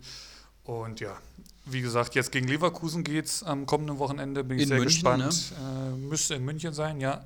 [0.65, 1.17] Und ja,
[1.65, 4.45] wie gesagt, jetzt gegen Leverkusen geht es am kommenden Wochenende.
[4.45, 5.53] Bin ich in sehr München, gespannt.
[5.59, 5.95] Ne?
[5.95, 7.25] Äh, müsste in München sein, ja.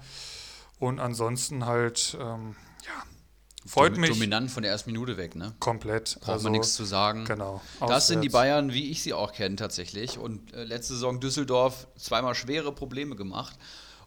[0.78, 3.02] Und ansonsten halt, ähm, ja,
[3.66, 4.10] Freut mich.
[4.10, 5.54] Dominant von der ersten Minute weg, ne?
[5.58, 6.18] Komplett.
[6.20, 7.24] Braucht also, man nichts zu sagen.
[7.24, 7.62] Genau.
[7.80, 10.18] Das sind die Bayern, wie ich sie auch kenne, tatsächlich.
[10.18, 13.56] Und äh, letzte Saison Düsseldorf zweimal schwere Probleme gemacht.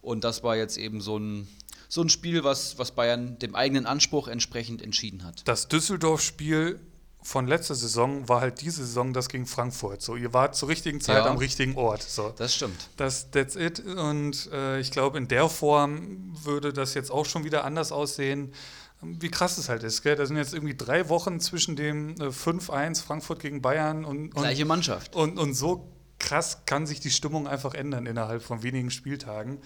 [0.00, 1.48] Und das war jetzt eben so ein,
[1.88, 5.42] so ein Spiel, was, was Bayern dem eigenen Anspruch entsprechend entschieden hat.
[5.46, 6.78] Das Düsseldorf-Spiel
[7.20, 10.02] von letzter Saison war halt diese Saison das gegen Frankfurt.
[10.02, 12.02] So, ihr wart zur richtigen Zeit ja, am richtigen Ort.
[12.02, 12.32] So.
[12.36, 12.88] Das stimmt.
[12.96, 13.80] Das, that's it.
[13.80, 18.52] Und äh, ich glaube, in der Form würde das jetzt auch schon wieder anders aussehen.
[19.00, 20.16] Wie krass es halt ist, gell?
[20.16, 24.34] Da sind jetzt irgendwie drei Wochen zwischen dem äh, 5-1 Frankfurt gegen Bayern und, und.
[24.34, 25.14] Gleiche Mannschaft.
[25.14, 29.58] Und, und so krass kann sich die Stimmung einfach ändern innerhalb von wenigen Spieltagen.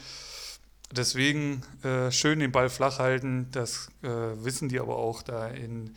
[0.90, 3.49] Deswegen äh, schön den Ball flach halten.
[3.53, 5.97] Das äh, wissen die aber auch da in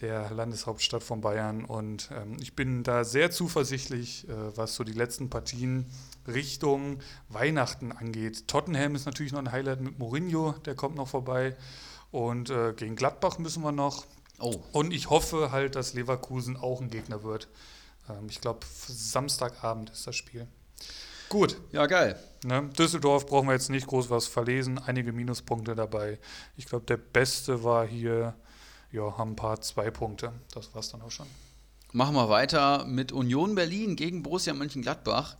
[0.00, 1.64] der Landeshauptstadt von Bayern.
[1.64, 5.86] Und ähm, ich bin da sehr zuversichtlich, äh, was so die letzten Partien
[6.26, 6.98] Richtung
[7.30, 8.46] Weihnachten angeht.
[8.46, 11.56] Tottenham ist natürlich noch ein Highlight mit Mourinho, der kommt noch vorbei.
[12.14, 14.06] Und äh, gegen Gladbach müssen wir noch.
[14.38, 14.54] Oh.
[14.70, 17.48] Und ich hoffe halt, dass Leverkusen auch ein Gegner wird.
[18.08, 20.46] Ähm, ich glaube, Samstagabend ist das Spiel.
[21.28, 21.60] Gut.
[21.72, 22.16] Ja, geil.
[22.44, 22.70] Ne?
[22.78, 24.78] Düsseldorf brauchen wir jetzt nicht groß was verlesen.
[24.78, 26.20] Einige Minuspunkte dabei.
[26.56, 28.36] Ich glaube, der beste war hier
[28.92, 30.32] ja, haben ein paar zwei Punkte.
[30.54, 31.26] Das war es dann auch schon.
[31.90, 35.36] Machen wir weiter mit Union Berlin gegen Borussia Mönchengladbach.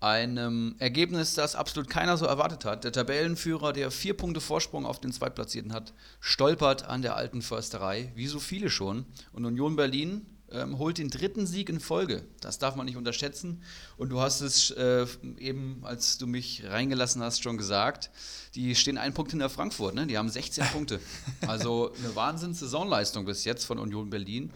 [0.00, 2.84] Einem Ergebnis, das absolut keiner so erwartet hat.
[2.84, 8.12] Der Tabellenführer, der vier Punkte Vorsprung auf den Zweitplatzierten hat, stolpert an der alten Försterei,
[8.14, 9.06] wie so viele schon.
[9.32, 12.24] Und Union Berlin ähm, holt den dritten Sieg in Folge.
[12.40, 13.62] Das darf man nicht unterschätzen.
[13.96, 15.06] Und du hast es äh,
[15.38, 18.10] eben, als du mich reingelassen hast, schon gesagt.
[18.54, 19.94] Die stehen einen Punkt hinter Frankfurt.
[19.94, 20.06] Ne?
[20.06, 21.00] Die haben 16 Punkte.
[21.46, 24.52] Also eine Wahnsinns-Saisonleistung bis jetzt von Union Berlin.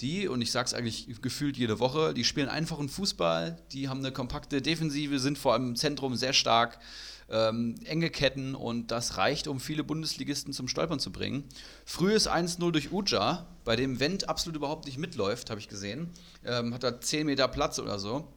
[0.00, 4.00] Die, und ich sage es eigentlich gefühlt jede Woche, die spielen einfachen Fußball, die haben
[4.00, 6.78] eine kompakte Defensive, sind vor allem im Zentrum sehr stark
[7.28, 11.44] ähm, enge Ketten und das reicht, um viele Bundesligisten zum Stolpern zu bringen.
[11.84, 16.10] Frühes 1-0 durch Uja, bei dem Wendt absolut überhaupt nicht mitläuft, habe ich gesehen.
[16.44, 18.32] Ähm, hat er 10 Meter Platz oder so.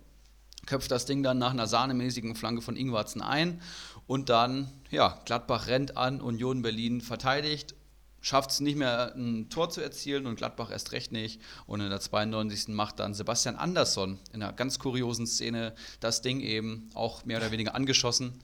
[0.65, 3.61] Köpft das Ding dann nach einer sahnemäßigen Flanke von Ingwarzen ein
[4.07, 7.75] und dann, ja, Gladbach rennt an, Union Berlin verteidigt
[8.21, 11.41] schafft es nicht mehr, ein Tor zu erzielen und Gladbach erst recht nicht.
[11.65, 12.69] Und in der 92.
[12.69, 17.51] macht dann Sebastian Andersson in einer ganz kuriosen Szene das Ding eben auch mehr oder
[17.51, 18.41] weniger angeschossen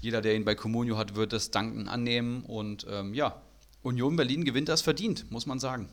[0.00, 2.44] jeder, der ihn bei Comunio hat, wird das Danken annehmen.
[2.44, 3.40] Und ähm, ja,
[3.82, 5.88] Union Berlin gewinnt das verdient, muss man sagen.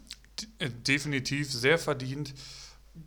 [0.60, 2.34] Äh, definitiv sehr verdient.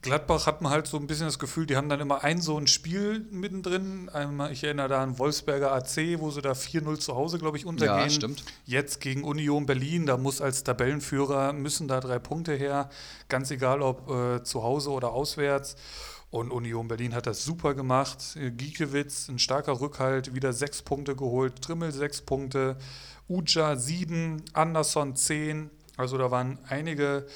[0.03, 2.59] Gladbach hat man halt so ein bisschen das Gefühl, die haben dann immer ein so
[2.59, 4.09] ein Spiel mittendrin.
[4.09, 7.67] Einmal, ich erinnere da an Wolfsberger AC, wo sie da 4-0 zu Hause, glaube ich,
[7.67, 8.01] untergehen.
[8.01, 8.45] Ja, stimmt.
[8.65, 12.91] Jetzt gegen Union Berlin, da muss als Tabellenführer, müssen da drei Punkte her.
[13.29, 15.77] Ganz egal, ob äh, zu Hause oder auswärts.
[16.31, 18.37] Und Union Berlin hat das super gemacht.
[18.37, 21.63] Giekewitz, ein starker Rückhalt, wieder sechs Punkte geholt.
[21.63, 22.77] Trimmel sechs Punkte.
[23.29, 25.71] Uja sieben, Anderson zehn.
[25.97, 27.27] Also da waren einige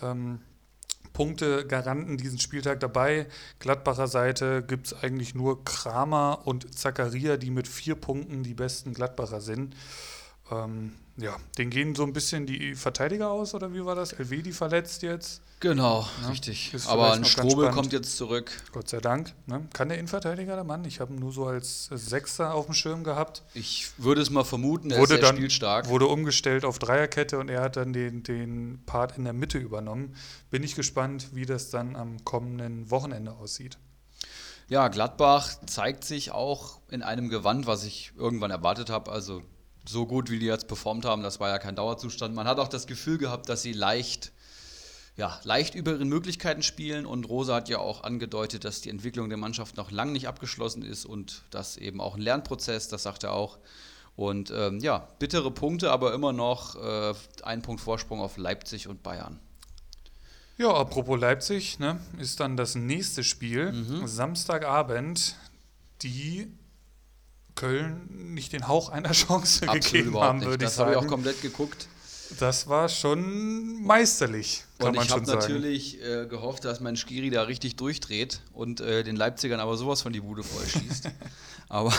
[0.00, 0.40] ähm,
[1.18, 3.26] Punkte Garanten diesen Spieltag dabei.
[3.58, 8.94] Gladbacher Seite gibt es eigentlich nur Kramer und Zakaria, die mit vier Punkten die besten
[8.94, 9.74] Gladbacher sind.
[10.52, 14.12] Ähm, ja, den gehen so ein bisschen die Verteidiger aus, oder wie war das?
[14.12, 15.42] LW die verletzt jetzt?
[15.60, 16.72] Genau, ja, richtig.
[16.86, 18.52] Aber ein Strobel kommt jetzt zurück.
[18.70, 19.34] Gott sei Dank.
[19.46, 19.66] Ne?
[19.72, 20.84] Kann der Innenverteidiger der Mann?
[20.84, 23.42] Ich habe ihn nur so als Sechser auf dem Schirm gehabt.
[23.54, 25.88] Ich würde es mal vermuten, er wurde ist sehr dann, spielstark.
[25.88, 30.14] Wurde umgestellt auf Dreierkette und er hat dann den, den Part in der Mitte übernommen.
[30.50, 33.78] Bin ich gespannt, wie das dann am kommenden Wochenende aussieht.
[34.68, 39.10] Ja, Gladbach zeigt sich auch in einem Gewand, was ich irgendwann erwartet habe.
[39.10, 39.42] Also
[39.86, 42.34] so gut, wie die jetzt performt haben, das war ja kein Dauerzustand.
[42.34, 44.32] Man hat auch das Gefühl gehabt, dass sie leicht,
[45.16, 47.06] ja, leicht über ihren Möglichkeiten spielen.
[47.06, 50.82] Und Rosa hat ja auch angedeutet, dass die Entwicklung der Mannschaft noch lange nicht abgeschlossen
[50.82, 53.58] ist und das eben auch ein Lernprozess, das sagt er auch.
[54.16, 57.14] Und ähm, ja, bittere Punkte, aber immer noch äh,
[57.44, 59.38] ein Punkt Vorsprung auf Leipzig und Bayern.
[60.56, 64.08] Ja, apropos Leipzig, ne, ist dann das nächste Spiel, mhm.
[64.08, 65.36] Samstagabend,
[66.02, 66.52] die
[67.58, 70.76] Köln nicht den Hauch einer Chance Absolut gegeben haben, würde ich sagen.
[70.76, 71.88] Das habe ich auch komplett geguckt.
[72.38, 75.38] Das war schon meisterlich, kann und man schon sagen.
[75.38, 79.60] Ich habe natürlich äh, gehofft, dass mein Skiri da richtig durchdreht und äh, den Leipzigern
[79.60, 81.10] aber sowas von die Bude voll schießt.
[81.68, 81.92] aber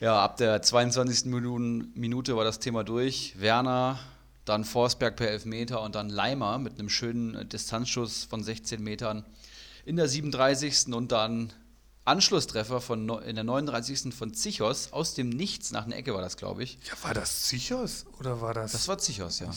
[0.00, 1.26] ja, ab der 22.
[1.26, 3.34] Minute war das Thema durch.
[3.38, 3.98] Werner,
[4.44, 9.26] dann Forsberg per Elfmeter und dann Leimer mit einem schönen Distanzschuss von 16 Metern
[9.84, 10.94] in der 37.
[10.94, 11.52] und dann
[12.08, 14.14] Anschlusstreffer von in der 39.
[14.14, 16.78] von Zichos aus dem Nichts nach einer Ecke war das, glaube ich.
[16.84, 18.72] Ja, war das Zichos oder war das?
[18.72, 19.50] Das war Zichos, ja.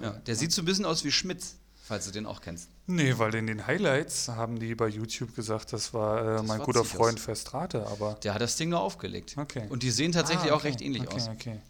[0.00, 2.68] ja der sieht so ein bisschen aus wie Schmitz, falls du den auch kennst.
[2.86, 6.58] Nee, weil in den Highlights haben die bei YouTube gesagt, das war äh, das mein
[6.58, 6.96] war guter Zichos.
[6.96, 8.14] Freund Verstrate, aber.
[8.22, 9.36] Der hat das Ding nur aufgelegt.
[9.36, 9.66] Okay.
[9.68, 10.60] Und die sehen tatsächlich ah, okay.
[10.60, 11.28] auch recht ähnlich okay, aus.
[11.28, 11.60] Okay.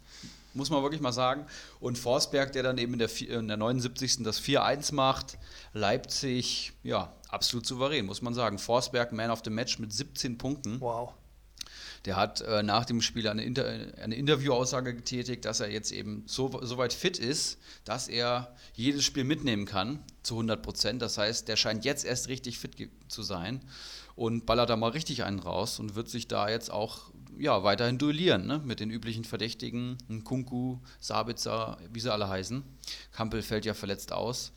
[0.53, 1.45] Muss man wirklich mal sagen.
[1.79, 4.23] Und Forsberg, der dann eben in der, in der 79.
[4.23, 5.37] das 4-1 macht.
[5.73, 8.59] Leipzig, ja, absolut souverän, muss man sagen.
[8.59, 10.79] Forsberg, Man of the Match mit 17 Punkten.
[10.79, 11.13] Wow.
[12.05, 16.23] Der hat äh, nach dem Spiel eine, Inter eine Interviewaussage getätigt, dass er jetzt eben
[16.27, 21.01] so, so weit fit ist, dass er jedes Spiel mitnehmen kann zu 100 Prozent.
[21.01, 23.61] Das heißt, der scheint jetzt erst richtig fit zu sein
[24.15, 27.97] und ballert da mal richtig einen raus und wird sich da jetzt auch ja, weiterhin
[27.97, 28.61] duellieren ne?
[28.63, 32.63] mit den üblichen Verdächtigen, Kunku, Sabitzer, wie sie alle heißen.
[33.11, 34.51] Kampel fällt ja verletzt aus.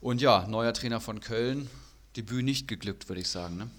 [0.00, 1.68] Und ja, neuer Trainer von Köln,
[2.16, 3.56] Debüt nicht geglückt, würde ich sagen.
[3.56, 3.70] Ne?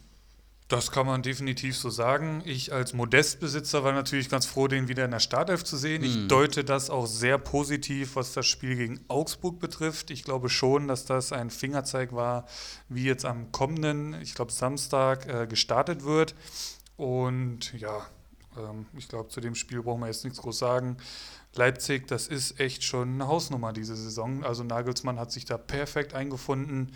[0.71, 2.41] Das kann man definitiv so sagen.
[2.45, 6.01] Ich als Modestbesitzer war natürlich ganz froh, den wieder in der Startelf zu sehen.
[6.01, 6.27] Ich hm.
[6.30, 10.12] deute das auch sehr positiv, was das Spiel gegen Augsburg betrifft.
[10.12, 12.45] Ich glaube schon, dass das ein Fingerzeig war,
[12.88, 16.36] wie jetzt am kommenden, ich glaube Samstag, äh, gestartet wird.
[16.95, 18.08] Und ja,
[18.58, 20.98] ähm, ich glaube, zu dem Spiel brauchen wir jetzt nichts groß sagen.
[21.54, 24.44] Leipzig, das ist echt schon eine Hausnummer diese Saison.
[24.44, 26.94] Also Nagelsmann hat sich da perfekt eingefunden.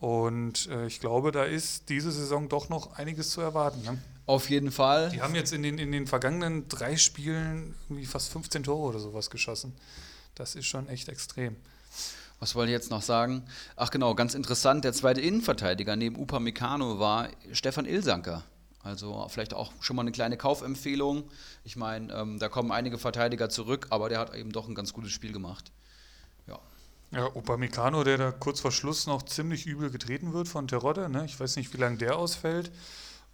[0.00, 3.82] Und äh, ich glaube, da ist diese Saison doch noch einiges zu erwarten.
[3.82, 3.98] Ne?
[4.26, 5.10] Auf jeden Fall.
[5.10, 8.98] Die haben jetzt in den, in den vergangenen drei Spielen irgendwie fast 15 Tore oder
[9.00, 9.74] sowas geschossen.
[10.34, 11.56] Das ist schon echt extrem.
[12.38, 13.42] Was wollte ich jetzt noch sagen?
[13.74, 18.44] Ach genau, ganz interessant, der zweite Innenverteidiger neben Upamecano war Stefan Ilsanker.
[18.88, 21.24] Also vielleicht auch schon mal eine kleine Kaufempfehlung.
[21.62, 24.94] Ich meine, ähm, da kommen einige Verteidiger zurück, aber der hat eben doch ein ganz
[24.94, 25.70] gutes Spiel gemacht.
[26.46, 26.58] Ja.
[27.10, 31.10] Ja, Upamecano, der da kurz vor Schluss noch ziemlich übel getreten wird von Terodde.
[31.10, 31.26] Ne?
[31.26, 32.70] Ich weiß nicht, wie lange der ausfällt.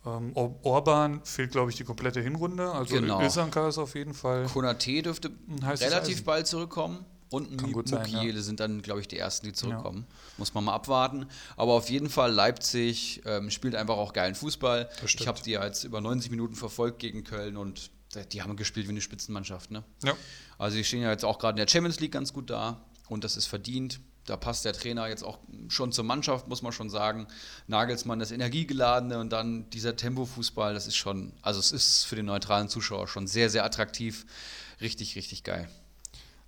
[0.04, 2.72] Ähm, Orban fehlt, glaube ich, die komplette Hinrunde.
[2.72, 3.20] Also genau.
[3.20, 4.46] Ilsanka ist auf jeden Fall.
[4.46, 5.30] Konate dürfte
[5.62, 7.04] relativ bald zurückkommen.
[7.34, 8.42] Und Mukiele ja.
[8.42, 10.06] sind dann, glaube ich, die ersten, die zurückkommen.
[10.08, 10.16] Ja.
[10.36, 11.26] Muss man mal abwarten.
[11.56, 14.88] Aber auf jeden Fall, Leipzig ähm, spielt einfach auch geilen Fußball.
[15.04, 17.90] Ich habe die jetzt über 90 Minuten verfolgt gegen Köln und
[18.30, 19.72] die haben gespielt wie eine Spitzenmannschaft.
[19.72, 19.82] Ne?
[20.04, 20.14] Ja.
[20.58, 23.24] Also die stehen ja jetzt auch gerade in der Champions League ganz gut da und
[23.24, 23.98] das ist verdient.
[24.26, 27.26] Da passt der Trainer jetzt auch schon zur Mannschaft, muss man schon sagen.
[27.66, 32.26] Nagelsmann, das Energiegeladene und dann dieser Tempo-Fußball, das ist schon, also es ist für den
[32.26, 34.24] neutralen Zuschauer schon sehr, sehr attraktiv.
[34.80, 35.68] Richtig, richtig geil.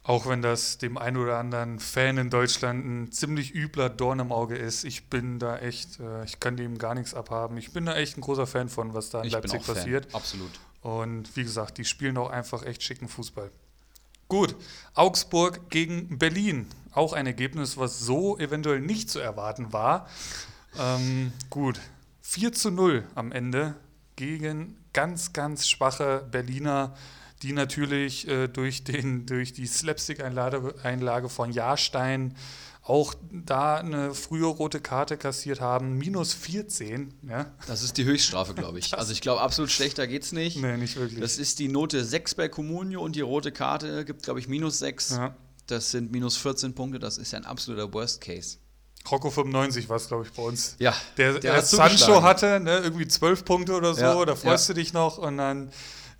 [0.06, 4.30] Auch wenn das dem einen oder anderen Fan in Deutschland ein ziemlich übler Dorn im
[4.30, 4.84] Auge ist.
[4.84, 7.56] Ich bin da echt, äh, ich kann dem gar nichts abhaben.
[7.56, 10.04] Ich bin da echt ein großer Fan von, was da in ich Leipzig passiert.
[10.06, 10.14] Fan.
[10.14, 10.52] Absolut.
[10.80, 13.50] Und wie gesagt, die spielen auch einfach echt schicken Fußball.
[14.28, 14.54] Gut,
[14.94, 16.68] Augsburg gegen Berlin.
[16.92, 20.08] Auch ein Ergebnis, was so eventuell nicht zu erwarten war.
[20.78, 21.80] Ähm, gut,
[22.22, 23.74] 4 zu 0 am Ende
[24.14, 26.94] gegen ganz, ganz schwache Berliner
[27.42, 32.34] die natürlich äh, durch, den, durch die Slapstick-Einlage von Jahrstein
[32.82, 37.14] auch da eine frühe rote Karte kassiert haben, minus 14.
[37.28, 37.52] Ja.
[37.66, 38.96] Das ist die Höchststrafe, glaube ich.
[38.96, 40.56] Also ich glaube, absolut schlechter geht es nicht.
[40.58, 41.20] Nee, nicht wirklich.
[41.20, 44.78] Das ist die Note 6 bei Comunio und die rote Karte gibt, glaube ich, minus
[44.78, 45.10] 6.
[45.10, 45.36] Ja.
[45.66, 48.58] Das sind minus 14 Punkte, das ist ein absoluter Worst Case.
[49.10, 50.76] Rocco 95 war es, glaube ich, bei uns.
[50.78, 50.94] Ja.
[51.16, 54.74] Der, der, der Sancho hatte ne, irgendwie 12 Punkte oder so, ja, da freust du
[54.74, 55.72] dich noch und dann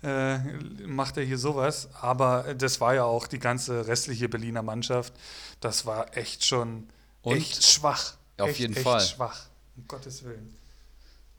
[0.03, 0.37] äh,
[0.85, 1.89] macht er hier sowas.
[2.01, 5.13] Aber das war ja auch die ganze restliche Berliner Mannschaft.
[5.59, 6.87] Das war echt schon
[7.21, 8.15] Und echt schwach.
[8.37, 9.01] Auf echt, jeden echt Fall.
[9.01, 10.53] schwach, um Gottes Willen.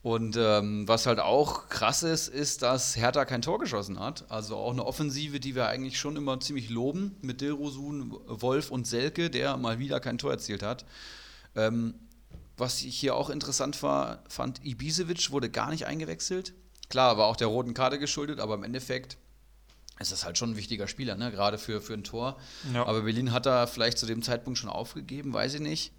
[0.03, 4.31] Und ähm, was halt auch krass ist, ist, dass Hertha kein Tor geschossen hat.
[4.31, 8.87] Also auch eine Offensive, die wir eigentlich schon immer ziemlich loben, mit Dilrosun, Wolf und
[8.87, 10.85] Selke, der mal wieder kein Tor erzielt hat.
[11.57, 11.95] Ähm,
[12.57, 16.55] was ich hier auch interessant war, fand, Ibisevic wurde gar nicht eingewechselt.
[16.89, 19.19] Klar, war auch der roten Karte geschuldet, aber im Endeffekt
[20.01, 21.31] ist das halt schon ein wichtiger Spieler, ne?
[21.31, 22.39] gerade für, für ein Tor.
[22.73, 22.87] Ja.
[22.87, 25.93] Aber Berlin hat da vielleicht zu dem Zeitpunkt schon aufgegeben, weiß ich nicht.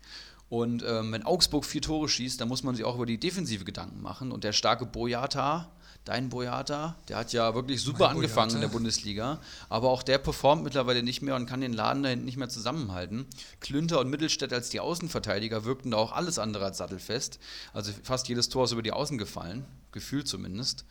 [0.48, 3.66] Und ähm, wenn Augsburg vier Tore schießt, dann muss man sich auch über die Defensive
[3.66, 4.32] Gedanken machen.
[4.32, 5.72] Und der starke Boyata,
[6.10, 8.56] dein Boyata, der hat ja wirklich super mein angefangen Boyata.
[8.56, 9.40] in der Bundesliga.
[9.70, 12.50] Aber auch der performt mittlerweile nicht mehr und kann den Laden da hinten nicht mehr
[12.50, 13.28] zusammenhalten.
[13.60, 17.40] Klünter und Mittelstädt als die Außenverteidiger wirkten da auch alles andere als sattelfest.
[17.74, 20.86] Also fast jedes Tor ist über die Außen gefallen gefühlt zumindest.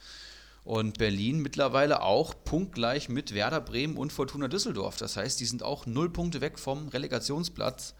[0.62, 4.98] Und Berlin mittlerweile auch punktgleich mit Werder Bremen und Fortuna Düsseldorf.
[4.98, 7.94] Das heißt, die sind auch null Punkte weg vom Relegationsplatz.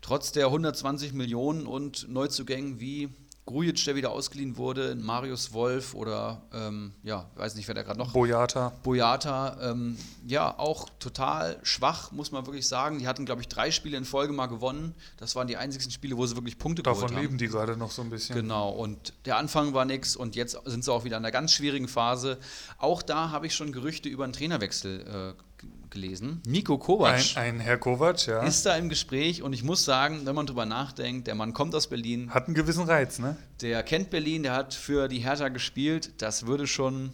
[0.00, 3.10] Trotz der 120 Millionen und Neuzugängen wie
[3.46, 7.98] Grujic, der wieder ausgeliehen wurde, Marius Wolf oder ähm, ja, weiß nicht, wer da gerade
[7.98, 8.12] noch.
[8.12, 8.72] Boyata.
[8.82, 12.98] Boyata, ähm, ja, auch total schwach, muss man wirklich sagen.
[12.98, 14.94] Die hatten, glaube ich, drei Spiele in Folge mal gewonnen.
[15.18, 17.16] Das waren die einzigsten Spiele, wo sie wirklich Punkte Davon geholt haben.
[17.16, 18.34] Davon leben die gerade noch so ein bisschen.
[18.34, 21.52] Genau, und der Anfang war nix und jetzt sind sie auch wieder in einer ganz
[21.52, 22.38] schwierigen Phase.
[22.78, 25.53] Auch da habe ich schon Gerüchte über einen Trainerwechsel äh,
[25.94, 26.42] gelesen.
[26.46, 27.36] Nico Kovac.
[27.36, 28.42] Ein, ein, Herr Kovac, ja.
[28.42, 31.74] Ist da im Gespräch und ich muss sagen, wenn man drüber nachdenkt, der Mann kommt
[31.74, 32.34] aus Berlin.
[32.34, 33.36] Hat einen gewissen Reiz, ne?
[33.62, 36.12] Der kennt Berlin, der hat für die Hertha gespielt.
[36.18, 37.12] Das würde schon,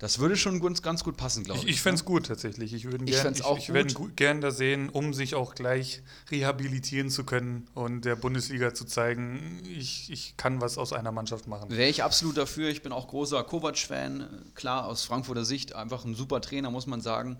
[0.00, 1.66] Das würde schon ganz gut passen, glaube ich.
[1.66, 2.06] Ich, ich fände es ne?
[2.06, 2.72] gut tatsächlich.
[2.72, 7.24] Ich würde gern, ich, ich, ich gern da sehen, um sich auch gleich rehabilitieren zu
[7.24, 11.68] können und der Bundesliga zu zeigen, ich, ich kann was aus einer Mannschaft machen.
[11.68, 12.70] Wäre ich absolut dafür.
[12.70, 14.46] Ich bin auch großer Kovac-Fan.
[14.54, 17.36] Klar, aus Frankfurter Sicht einfach ein super Trainer, muss man sagen.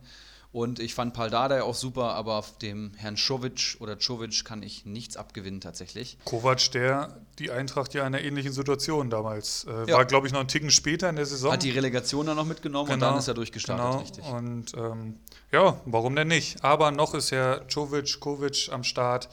[0.53, 4.65] Und ich fand Paul Dardai auch super, aber auf dem Herrn Czovic oder Czovic kann
[4.65, 6.19] ich nichts abgewinnen tatsächlich.
[6.25, 9.97] Kovac, der die Eintracht ja in einer ähnlichen Situation damals äh, ja.
[9.97, 11.53] war, glaube ich, noch einen Ticken später in der Saison.
[11.53, 13.99] Hat die Relegation dann noch mitgenommen genau, und dann ist er durchgestartet, genau.
[14.01, 14.25] richtig.
[14.25, 15.21] Und ähm,
[15.53, 16.65] ja, warum denn nicht?
[16.65, 19.29] Aber noch ist ja Czovic, Kovic am Start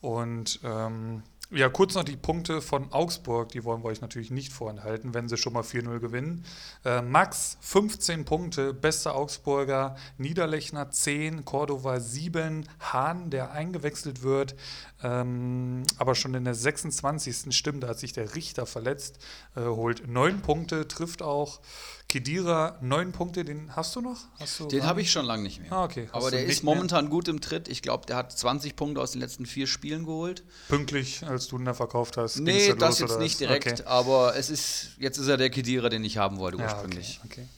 [0.00, 4.52] und ähm, ja, kurz noch die Punkte von Augsburg, die wollen wir euch natürlich nicht
[4.52, 6.44] vorenthalten, wenn sie schon mal 4-0 gewinnen.
[6.84, 14.56] Äh, Max 15 Punkte, bester Augsburger, Niederlechner 10, Cordova 7, Hahn, der eingewechselt wird,
[15.04, 17.54] ähm, aber schon in der 26.
[17.54, 19.18] Stimmt, da hat sich der Richter verletzt,
[19.54, 21.60] äh, holt 9 Punkte, trifft auch.
[22.08, 24.16] Kedira, neun Punkte, den hast du noch?
[24.38, 25.72] Hast du den habe ich schon lange nicht mehr.
[25.72, 26.08] Ah, okay.
[26.12, 27.10] Aber der ist momentan mehr?
[27.10, 27.66] gut im Tritt.
[27.66, 30.44] Ich glaube, der hat 20 Punkte aus den letzten vier Spielen geholt.
[30.68, 32.38] Pünktlich, als du ihn da verkauft hast.
[32.38, 33.82] Nee, das jetzt nicht direkt, okay.
[33.86, 37.16] aber es ist, jetzt ist er der Kedira, den ich haben wollte ursprünglich.
[37.16, 37.48] Ja, okay, okay.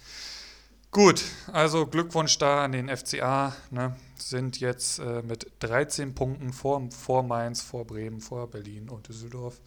[0.90, 3.54] Gut, also Glückwunsch da an den FCA.
[3.70, 3.94] Ne?
[4.18, 9.60] Sind jetzt äh, mit 13 Punkten vor, vor Mainz, vor Bremen, vor Berlin und Düsseldorf.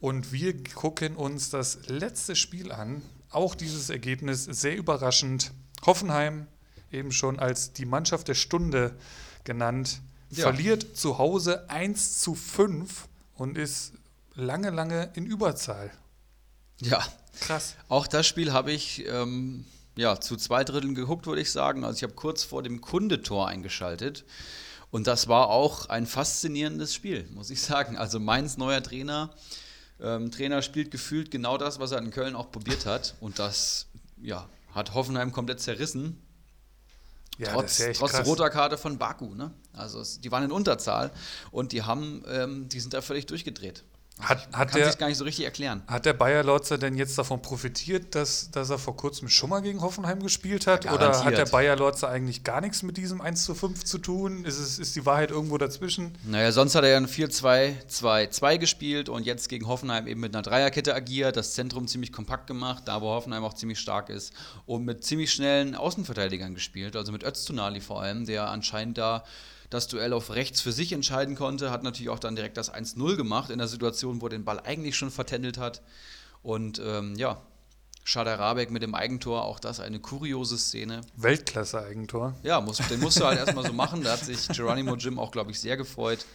[0.00, 3.02] Und wir gucken uns das letzte Spiel an
[3.34, 5.52] auch dieses Ergebnis sehr überraschend.
[5.84, 6.46] Hoffenheim,
[6.90, 8.96] eben schon als die Mannschaft der Stunde
[9.44, 10.44] genannt, ja.
[10.44, 13.92] verliert zu Hause 1 zu 5 und ist
[14.34, 15.90] lange, lange in Überzahl.
[16.80, 17.04] Ja.
[17.40, 17.74] Krass.
[17.88, 19.64] Auch das Spiel habe ich ähm,
[19.96, 21.84] ja, zu zwei Dritteln geguckt, würde ich sagen.
[21.84, 24.24] Also ich habe kurz vor dem Kundetor eingeschaltet.
[24.90, 27.96] Und das war auch ein faszinierendes Spiel, muss ich sagen.
[27.96, 29.30] Also Mainz neuer Trainer
[30.00, 33.14] ähm, Trainer spielt gefühlt genau das, was er in Köln auch probiert hat.
[33.20, 33.86] Und das
[34.20, 36.20] ja, hat Hoffenheim komplett zerrissen.
[37.38, 39.34] Ja, trotz, ja trotz roter Karte von Baku.
[39.34, 39.52] Ne?
[39.72, 41.10] Also es, die waren in Unterzahl
[41.50, 43.84] und die haben, ähm, die sind da völlig durchgedreht.
[44.20, 45.82] Hat, hat kann sich gar nicht so richtig erklären.
[45.88, 49.60] Hat der Bayer Lotzer denn jetzt davon profitiert, dass, dass er vor kurzem schon mal
[49.60, 50.84] gegen Hoffenheim gespielt hat?
[50.84, 53.98] Ja, Oder hat der Bayer Lotzer eigentlich gar nichts mit diesem 1 zu 5 zu
[53.98, 54.44] tun?
[54.44, 56.12] Ist, es, ist die Wahrheit irgendwo dazwischen?
[56.24, 60.42] Naja, sonst hat er ja ein 4-2-2-2 gespielt und jetzt gegen Hoffenheim eben mit einer
[60.42, 64.32] Dreierkette agiert, das Zentrum ziemlich kompakt gemacht, da wo Hoffenheim auch ziemlich stark ist
[64.64, 69.24] und mit ziemlich schnellen Außenverteidigern gespielt, also mit Öztunali vor allem, der anscheinend da
[69.74, 73.16] das Duell auf rechts für sich entscheiden konnte, hat natürlich auch dann direkt das 1-0
[73.16, 75.82] gemacht in der Situation, wo er den Ball eigentlich schon vertändelt hat.
[76.42, 77.42] Und ähm, ja,
[78.04, 81.00] Schadar Rabeck mit dem Eigentor, auch das eine kuriose Szene.
[81.16, 82.34] Weltklasse-Eigentor.
[82.42, 84.02] Ja, muss, den musst du halt erstmal so machen.
[84.02, 86.26] Da hat sich Geronimo Jim auch, glaube ich, sehr gefreut.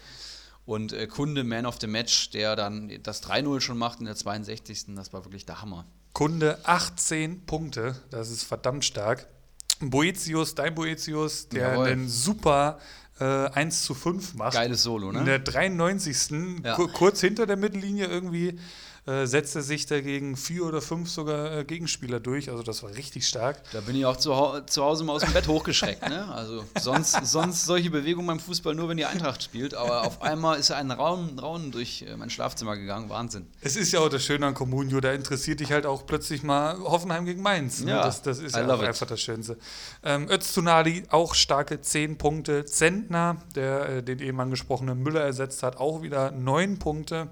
[0.66, 4.16] Und äh, Kunde, Man of the Match, der dann das 3-0 schon macht in der
[4.16, 4.96] 62.
[4.96, 5.86] Das war wirklich der Hammer.
[6.14, 9.28] Kunde 18 Punkte, das ist verdammt stark.
[9.80, 11.88] Boetius, dein Boetius, der Jawohl.
[11.88, 12.80] einen super
[13.20, 14.54] äh, 1 zu 5 macht.
[14.54, 15.20] Geiles Solo, ne?
[15.20, 16.62] In der 93.
[16.64, 16.76] Ja.
[16.76, 18.60] kurz hinter der Mittellinie irgendwie
[19.10, 22.52] äh, setzte sich dagegen vier oder fünf sogar äh, Gegenspieler durch.
[22.52, 23.60] Also das war richtig stark.
[23.72, 24.32] Da bin ich auch zu,
[24.68, 26.08] zu Hause mal aus dem Bett hochgeschreckt.
[26.08, 26.32] Ne?
[26.32, 29.74] Also sonst, sonst solche Bewegungen beim Fußball nur, wenn die Eintracht spielt.
[29.74, 33.10] Aber auf einmal ist ein Raum, Raum durch äh, mein Schlafzimmer gegangen.
[33.10, 33.48] Wahnsinn.
[33.62, 35.00] Es ist ja auch das Schöne an Comunio.
[35.00, 37.82] Da interessiert dich halt auch plötzlich mal Hoffenheim gegen Mainz.
[37.82, 37.92] Ne?
[37.92, 39.58] Ja, das, das ist ja auch einfach das Schönste.
[40.04, 42.66] Ähm, Öztunali auch starke zehn Punkte.
[42.66, 47.30] Zentner, der äh, den eben angesprochenen Müller ersetzt hat, auch wieder neun Punkte.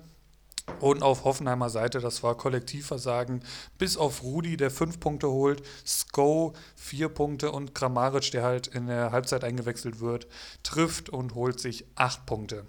[0.80, 3.44] Und auf Hoffenheimer Seite, das war Kollektivversagen,
[3.78, 8.88] bis auf Rudi, der fünf Punkte holt, Sko vier Punkte und Kramaric, der halt in
[8.88, 10.28] der Halbzeit eingewechselt wird,
[10.64, 12.66] trifft und holt sich acht Punkte.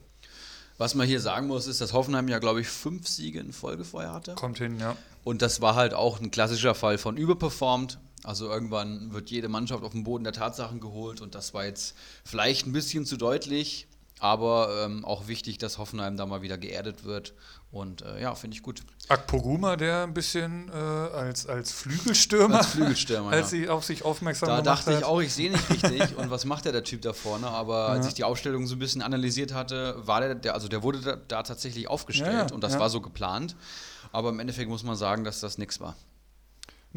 [0.78, 3.84] Was man hier sagen muss, ist, dass Hoffenheim ja, glaube ich, fünf Siege in Folge
[3.84, 4.34] vorher hatte.
[4.36, 4.96] Kommt hin, ja.
[5.24, 7.98] Und das war halt auch ein klassischer Fall von überperformt.
[8.22, 11.96] Also irgendwann wird jede Mannschaft auf den Boden der Tatsachen geholt und das war jetzt
[12.24, 13.87] vielleicht ein bisschen zu deutlich,
[14.20, 17.34] aber ähm, auch wichtig, dass Hoffenheim da mal wieder geerdet wird
[17.70, 18.82] und äh, ja, finde ich gut.
[19.08, 23.58] Akpoguma, der ein bisschen äh, als, als Flügelstürmer, als, Flügelstürmer, als ja.
[23.58, 24.86] sie auf sich aufmerksam da gemacht hat.
[24.86, 27.12] Da dachte ich auch, ich sehe nicht richtig und was macht der, der Typ da
[27.12, 27.48] vorne?
[27.48, 27.94] Aber ja.
[27.94, 31.00] als ich die Aufstellung so ein bisschen analysiert hatte, war der, der also der wurde
[31.00, 33.56] da, da tatsächlich aufgestellt ja, und das war so geplant.
[34.12, 35.94] Aber im Endeffekt muss man sagen, dass das nichts war.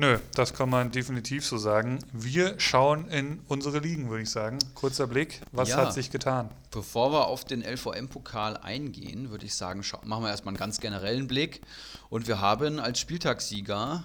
[0.01, 1.99] Nö, das kann man definitiv so sagen.
[2.11, 4.57] Wir schauen in unsere Ligen, würde ich sagen.
[4.73, 6.49] Kurzer Blick, was ja, hat sich getan?
[6.71, 11.27] Bevor wir auf den LVM-Pokal eingehen, würde ich sagen, machen wir erstmal einen ganz generellen
[11.27, 11.61] Blick.
[12.09, 14.03] Und wir haben als Spieltagssieger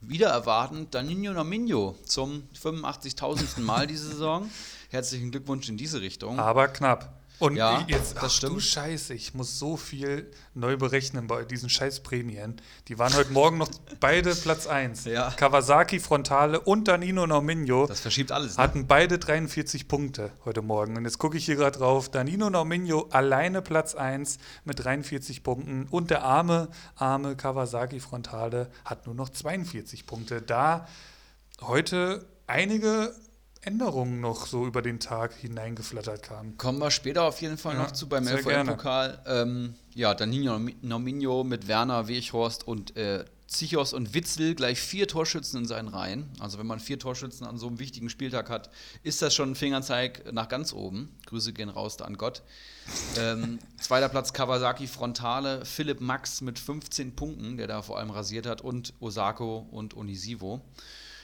[0.00, 3.60] wieder erwartend Danilo Nominho zum 85.000.
[3.60, 4.50] Mal diese Saison.
[4.90, 6.40] Herzlichen Glückwunsch in diese Richtung.
[6.40, 7.19] Aber knapp.
[7.40, 8.56] Und ja, jetzt, das ach, stimmt.
[8.56, 12.60] du Scheiße, ich muss so viel neu berechnen bei diesen Scheißprämien.
[12.88, 15.06] Die waren heute Morgen noch beide Platz 1.
[15.06, 15.30] Ja.
[15.30, 17.86] Kawasaki Frontale und Danino Nauminho.
[17.86, 18.58] Das verschiebt alles.
[18.58, 18.62] Ne?
[18.62, 20.98] Hatten beide 43 Punkte heute Morgen.
[20.98, 22.10] Und jetzt gucke ich hier gerade drauf.
[22.10, 25.86] Danino Nauminho alleine Platz 1 mit 43 Punkten.
[25.90, 30.42] Und der arme, arme Kawasaki Frontale hat nur noch 42 Punkte.
[30.42, 30.86] Da
[31.62, 33.14] heute einige
[33.62, 36.56] Änderungen noch so über den Tag hineingeflattert kamen.
[36.56, 39.22] Kommen wir später auf jeden Fall ja, noch zu beim LVM-Pokal.
[39.26, 45.62] Ähm, ja, Danilo Nominio mit Werner, Weghorst und äh, Zichos und Witzel gleich vier Torschützen
[45.62, 46.30] in seinen Reihen.
[46.38, 48.70] Also wenn man vier Torschützen an so einem wichtigen Spieltag hat,
[49.02, 51.14] ist das schon ein Fingerzeig nach ganz oben.
[51.26, 52.42] Grüße gehen raus da an Gott.
[53.18, 58.46] ähm, zweiter Platz Kawasaki Frontale, Philipp Max mit 15 Punkten, der da vor allem rasiert
[58.46, 60.62] hat, und Osako und Onisivo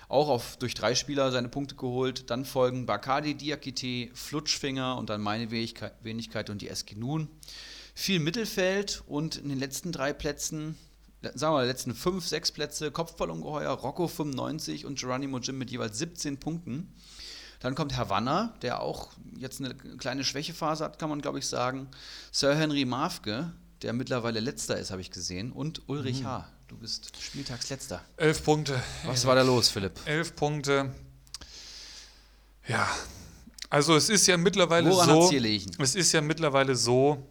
[0.09, 2.31] auch auf, durch drei Spieler seine Punkte geholt.
[2.31, 7.29] Dann folgen Bakadi, Diakite, Flutschfinger und dann meine Wenigkeit, Wenigkeit und die Eskinun.
[7.95, 10.77] Viel Mittelfeld und in den letzten drei Plätzen,
[11.23, 15.99] sagen wir mal, letzten fünf, sechs Plätze, Kopfballungeheuer, Rocco 95 und Geronimo Jim mit jeweils
[15.99, 16.93] 17 Punkten.
[17.61, 21.89] Dann kommt Havanna, der auch jetzt eine kleine Schwächephase hat, kann man glaube ich sagen.
[22.31, 23.53] Sir Henry Mafke,
[23.83, 25.53] der mittlerweile letzter ist, habe ich gesehen.
[25.53, 26.27] Und Ulrich mhm.
[26.27, 28.05] H., Du bist Spieltagsletzter.
[28.17, 28.83] Elf Punkte.
[29.05, 30.01] Was war da los, Philipp?
[30.05, 30.93] Elf Punkte.
[32.67, 32.89] Ja,
[33.71, 35.33] also es ist ja mittlerweile Woran so.
[35.79, 37.25] Es ist ja mittlerweile so,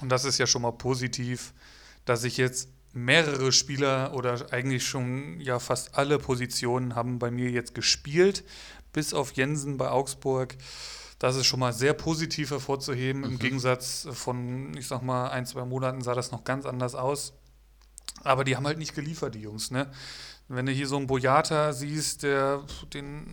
[0.00, 1.52] und das ist ja schon mal positiv,
[2.04, 7.50] dass ich jetzt mehrere Spieler oder eigentlich schon ja fast alle Positionen haben bei mir
[7.50, 8.44] jetzt gespielt,
[8.92, 10.56] bis auf Jensen bei Augsburg.
[11.20, 13.22] Das ist schon mal sehr positiv hervorzuheben.
[13.22, 13.28] Mhm.
[13.28, 17.34] Im Gegensatz von, ich sag mal, ein, zwei Monaten sah das noch ganz anders aus.
[18.24, 19.70] Aber die haben halt nicht geliefert, die Jungs.
[19.70, 19.90] Ne?
[20.48, 22.62] Wenn du hier so einen Boyata siehst, der,
[22.92, 23.26] den,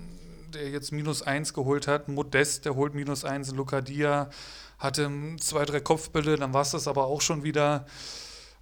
[0.53, 4.29] der jetzt minus eins geholt hat, Modest, der holt minus eins, Lucadia
[4.77, 7.85] hatte zwei, drei Kopfbälle, dann war es das aber auch schon wieder.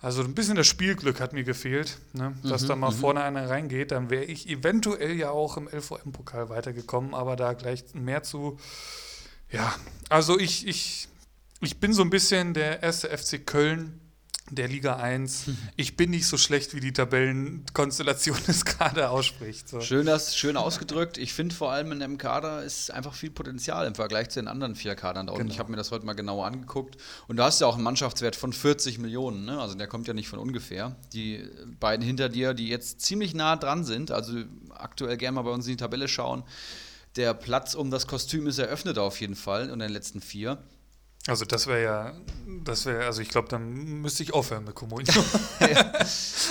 [0.02, 2.34] Also ein bisschen das Spielglück hat mir gefehlt, ne?
[2.44, 2.96] dass mhm, da mal mhm.
[2.96, 3.92] vorne einer reingeht.
[3.92, 8.58] Dann wäre ich eventuell ja auch im LVM-Pokal weitergekommen, aber da gleich mehr zu.
[9.52, 9.76] Ja,
[10.08, 11.10] also ich, ich,
[11.60, 14.00] ich bin so ein bisschen der erste FC Köln
[14.52, 15.46] der Liga 1.
[15.76, 19.68] Ich bin nicht so schlecht, wie die Tabellenkonstellation es gerade ausspricht.
[19.70, 19.82] So.
[19.82, 21.18] Schön, das, schön ausgedrückt.
[21.18, 24.48] Ich finde vor allem in dem Kader ist einfach viel Potenzial im Vergleich zu den
[24.48, 25.44] anderen vier Kadern da unten.
[25.44, 25.54] Genau.
[25.54, 26.98] Ich habe mir das heute mal genauer angeguckt.
[27.28, 29.46] Und du hast ja auch einen Mannschaftswert von 40 Millionen.
[29.46, 29.60] Ne?
[29.60, 30.96] Also der kommt ja nicht von ungefähr.
[31.14, 31.48] Die
[31.80, 34.34] beiden hinter dir, die jetzt ziemlich nah dran sind, also
[34.70, 36.44] aktuell gerne mal bei uns in die Tabelle schauen.
[37.16, 40.60] Der Platz um das Kostüm ist eröffnet auf jeden Fall in den letzten vier.
[41.30, 42.14] Also das wäre ja,
[42.64, 45.14] das wäre, also ich glaube, dann müsste ich aufhören mit Comunio.
[45.60, 45.92] ja.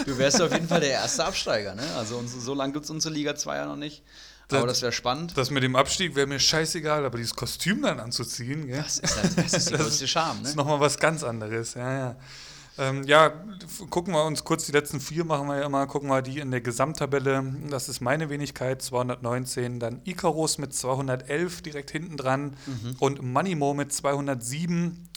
[0.06, 1.82] Du wärst auf jeden Fall der erste Absteiger, ne?
[1.96, 4.04] Also so lange gibt es unsere Liga 2 ja noch nicht.
[4.50, 5.36] Aber das, das wäre spannend.
[5.36, 8.82] Das mit dem Abstieg wäre mir scheißegal, aber dieses Kostüm dann anzuziehen, gell?
[8.82, 10.42] Das ist, halt, das ist die größte Charme, ne?
[10.42, 12.16] Das ist nochmal was ganz anderes, ja, ja.
[12.78, 13.32] Ähm, ja,
[13.90, 16.50] gucken wir uns kurz die letzten vier, machen wir ja immer, gucken wir die in
[16.50, 17.44] der Gesamttabelle.
[17.70, 19.80] Das ist meine Wenigkeit, 219.
[19.80, 22.96] Dann Icarus mit 211 direkt hinten dran mhm.
[23.00, 25.08] und Moneymo mit 207.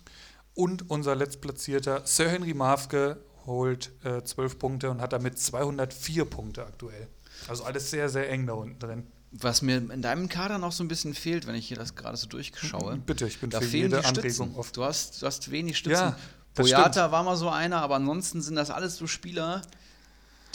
[0.54, 6.66] Und unser letztplatzierter Sir Henry Mafke holt äh, 12 Punkte und hat damit 204 Punkte
[6.66, 7.08] aktuell.
[7.48, 9.08] Also alles sehr, sehr eng da unten drin.
[9.34, 12.18] Was mir in deinem Kader noch so ein bisschen fehlt, wenn ich hier das gerade
[12.18, 12.98] so durchschaue.
[12.98, 14.76] Bitte, ich bin da für fehlen jede Anregung oft.
[14.76, 16.02] Du hast, du hast wenig Stützen.
[16.02, 16.18] Ja,
[16.56, 19.62] Boyata war mal so einer, aber ansonsten sind das alles so Spieler,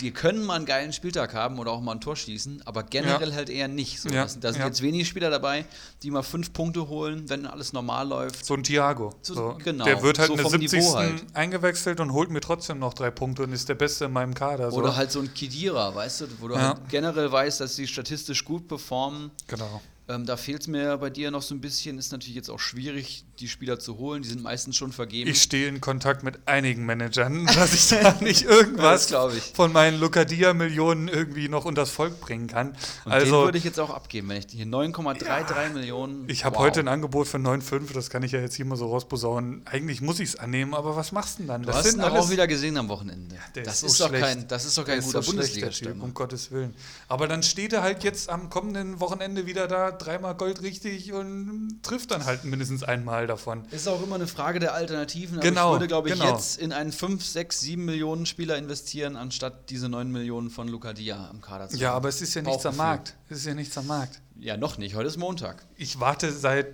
[0.00, 3.30] die können mal einen geilen Spieltag haben oder auch mal ein Tor schießen, aber generell
[3.30, 3.34] ja.
[3.34, 4.00] halt eher nicht.
[4.00, 4.24] So, ja.
[4.24, 4.66] Da sind ja.
[4.66, 5.64] jetzt wenige Spieler dabei,
[6.02, 8.44] die mal fünf Punkte holen, wenn alles normal läuft.
[8.44, 9.14] So ein Thiago.
[9.22, 9.58] So, so.
[9.64, 9.84] Genau.
[9.84, 10.94] Der wird halt so in der 70.
[10.94, 11.24] Halt.
[11.32, 14.70] eingewechselt und holt mir trotzdem noch drei Punkte und ist der Beste in meinem Kader.
[14.70, 14.76] So.
[14.76, 18.44] Oder halt so ein Kidira, weißt du, wo du halt generell weißt, dass sie statistisch
[18.44, 19.30] gut performen.
[19.46, 19.80] Genau.
[20.08, 21.98] Ähm, da fehlt es mir bei dir noch so ein bisschen.
[21.98, 24.22] Ist natürlich jetzt auch schwierig, die Spieler zu holen.
[24.22, 25.28] Die sind meistens schon vergeben.
[25.28, 29.12] Ich stehe in Kontakt mit einigen Managern, dass ich da nicht irgendwas
[29.54, 32.76] von meinen Lucadia-Millionen irgendwie noch unters Volk bringen kann.
[33.04, 36.28] Und also, den würde ich jetzt auch abgeben, wenn ich hier 9,33 ja, Millionen.
[36.28, 36.62] Ich habe wow.
[36.62, 39.62] heute ein Angebot für 9,5, das kann ich ja jetzt hier mal so rausposaunen.
[39.64, 41.62] Eigentlich muss ich es annehmen, aber was machst du denn dann?
[41.62, 43.34] Du das hast ihn auch wieder gesehen am Wochenende.
[43.34, 46.74] Ja, das, ist so kein, das ist doch kein guter so Bundesliga-Typ, um Gottes Willen.
[47.08, 51.80] Aber dann steht er halt jetzt am kommenden Wochenende wieder da dreimal Gold richtig und
[51.82, 53.64] trifft dann halt mindestens einmal davon.
[53.70, 55.40] Ist auch immer eine Frage der Alternativen.
[55.40, 56.32] Genau, ich würde, glaube ich, genau.
[56.32, 61.28] jetzt in einen 5, 6, 7 Millionen Spieler investieren, anstatt diese 9 Millionen von Lucadia
[61.28, 61.82] am Kader zu haben.
[61.82, 63.16] Ja, aber es ist ja nichts am Markt.
[63.28, 64.20] Es ist ja nichts am Markt.
[64.38, 64.94] Ja, noch nicht.
[64.94, 65.66] Heute ist Montag.
[65.76, 66.66] Ich warte seit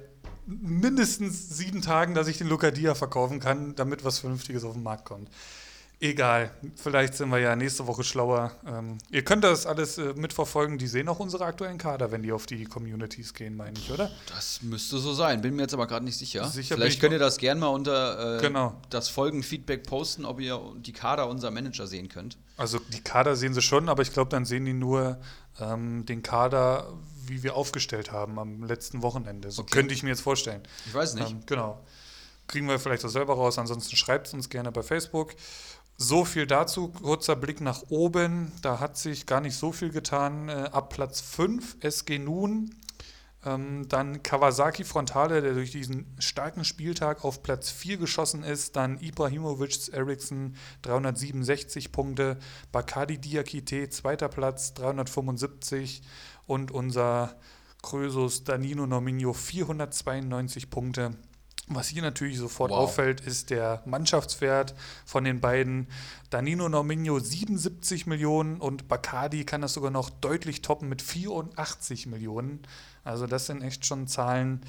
[0.46, 5.04] mindestens sieben Tagen, dass ich den Lucadia verkaufen kann, damit was Vernünftiges auf den Markt
[5.04, 5.28] kommt.
[6.02, 8.50] Egal, vielleicht sind wir ja nächste Woche schlauer.
[8.66, 10.76] Ähm, ihr könnt das alles äh, mitverfolgen.
[10.76, 14.10] Die sehen auch unsere aktuellen Kader, wenn die auf die Communities gehen, meine ich, oder?
[14.26, 15.42] Das müsste so sein.
[15.42, 16.44] Bin mir jetzt aber gerade nicht sicher.
[16.48, 18.80] sicher vielleicht könnt ihr das gerne mal unter äh, genau.
[18.90, 22.36] das Folgenfeedback posten, ob ihr die Kader unserer Manager sehen könnt.
[22.56, 25.20] Also die Kader sehen sie schon, aber ich glaube, dann sehen die nur
[25.60, 26.92] ähm, den Kader,
[27.26, 29.52] wie wir aufgestellt haben am letzten Wochenende.
[29.52, 29.70] So okay.
[29.70, 30.62] könnte ich mir jetzt vorstellen.
[30.84, 31.30] Ich weiß nicht.
[31.30, 31.80] Ähm, genau.
[32.48, 33.56] Kriegen wir vielleicht auch selber raus.
[33.58, 35.36] Ansonsten schreibt es uns gerne bei Facebook.
[36.02, 36.88] So viel dazu.
[36.88, 38.50] Kurzer Blick nach oben.
[38.60, 40.48] Da hat sich gar nicht so viel getan.
[40.48, 42.74] Äh, ab Platz 5 SG Nun.
[43.44, 48.74] Ähm, dann Kawasaki Frontale, der durch diesen starken Spieltag auf Platz 4 geschossen ist.
[48.74, 52.36] Dann Ibrahimovic Eriksson 367 Punkte.
[52.72, 56.02] Bakadi Diakite zweiter Platz 375.
[56.48, 57.36] Und unser
[57.80, 61.16] Krösus Danino Nominio 492 Punkte.
[61.74, 62.78] Was hier natürlich sofort wow.
[62.78, 65.88] auffällt, ist der Mannschaftswert von den beiden.
[66.30, 72.60] Danino Norminho 77 Millionen und Bacardi kann das sogar noch deutlich toppen mit 84 Millionen.
[73.04, 74.62] Also das sind echt schon Zahlen.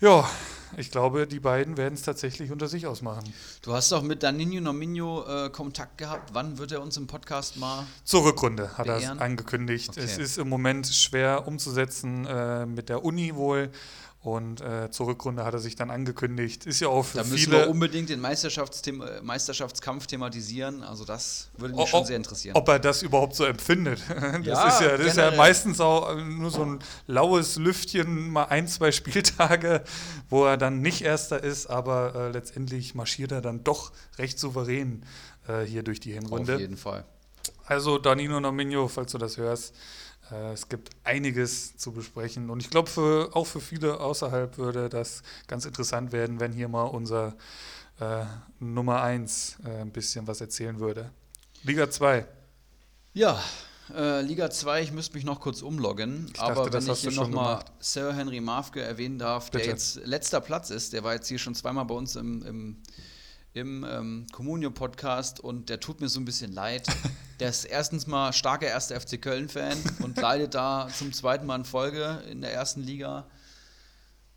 [0.00, 0.30] Ja,
[0.76, 3.24] ich glaube, die beiden werden es tatsächlich unter sich ausmachen.
[3.62, 6.30] Du hast doch mit Danino Nominho äh, Kontakt gehabt.
[6.34, 7.84] Wann wird er uns im Podcast mal?
[8.04, 9.90] Zur Rückrunde hat er angekündigt.
[9.90, 10.02] Okay.
[10.02, 13.72] Es ist im Moment schwer umzusetzen äh, mit der Uni wohl.
[14.20, 16.66] Und äh, zur Rückrunde hat er sich dann angekündigt.
[16.66, 17.36] Ist ja auch für da viele.
[17.36, 20.82] Da müssen wir unbedingt den Meisterschaftsthema, Meisterschaftskampf thematisieren.
[20.82, 22.56] Also, das würde mich o, schon sehr interessieren.
[22.56, 24.00] Ob er das überhaupt so empfindet.
[24.38, 28.44] Das, ja, ist, ja, das ist ja meistens auch nur so ein laues Lüftchen, mal
[28.44, 29.82] ein, zwei Spieltage,
[30.28, 35.04] wo er dann nicht Erster ist, aber äh, letztendlich marschiert er dann doch recht souverän
[35.46, 36.54] äh, hier durch die Hinrunde.
[36.54, 37.04] Auf jeden Fall.
[37.66, 39.74] Also, Danilo Nominio, falls du das hörst.
[40.30, 45.22] Äh, es gibt einiges zu besprechen und ich glaube, auch für viele außerhalb würde das
[45.46, 47.36] ganz interessant werden, wenn hier mal unser
[48.00, 48.24] äh,
[48.60, 51.10] Nummer 1 äh, ein bisschen was erzählen würde.
[51.62, 52.26] Liga 2.
[53.14, 53.42] Ja,
[53.94, 57.12] äh, Liga 2, ich müsste mich noch kurz umloggen, ich aber dachte, wenn ich hier
[57.12, 59.64] nochmal Sir Henry Mafke erwähnen darf, Bitte.
[59.64, 62.82] der jetzt letzter Platz ist, der war jetzt hier schon zweimal bei uns im, im
[63.58, 66.86] im ähm, Communio-Podcast und der tut mir so ein bisschen leid.
[67.40, 71.64] Der ist erstens mal starker erster FC Köln-Fan und leidet da zum zweiten Mal in
[71.64, 73.28] Folge in der ersten Liga.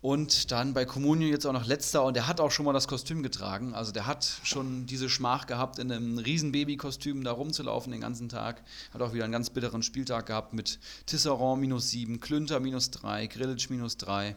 [0.02, 2.88] Und dann bei Communio jetzt auch noch letzter und der hat auch schon mal das
[2.88, 3.72] Kostüm getragen.
[3.72, 8.28] Also der hat schon diese Schmach gehabt, in einem riesen Babykostüm da rumzulaufen den ganzen
[8.28, 8.62] Tag.
[8.92, 13.28] Hat auch wieder einen ganz bitteren Spieltag gehabt mit Tisserand minus 7, Klünter minus 3,
[13.28, 14.34] Grillitsch minus 3.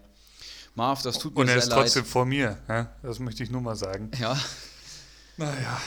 [0.76, 1.64] Marv, das tut mir sehr leid.
[1.66, 2.92] Und er ist trotzdem vor mir, ja?
[3.02, 4.12] das möchte ich nur mal sagen.
[4.20, 4.38] Ja.
[5.38, 5.82] Naja.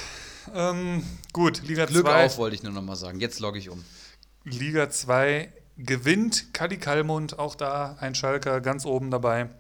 [0.55, 1.93] Ähm, gut, Liga 2.
[1.93, 3.21] Glück auf, wollte ich nur noch mal sagen.
[3.21, 3.85] Jetzt logge ich um.
[4.45, 9.51] Liga 2 gewinnt Kali Kalmund, auch da ein Schalker ganz oben dabei.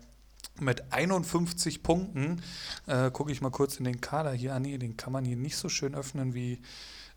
[0.60, 2.42] Mit 51 Punkten.
[2.86, 4.56] Äh, Gucke ich mal kurz in den Kader hier an.
[4.56, 6.60] Ah, nee, den kann man hier nicht so schön öffnen wie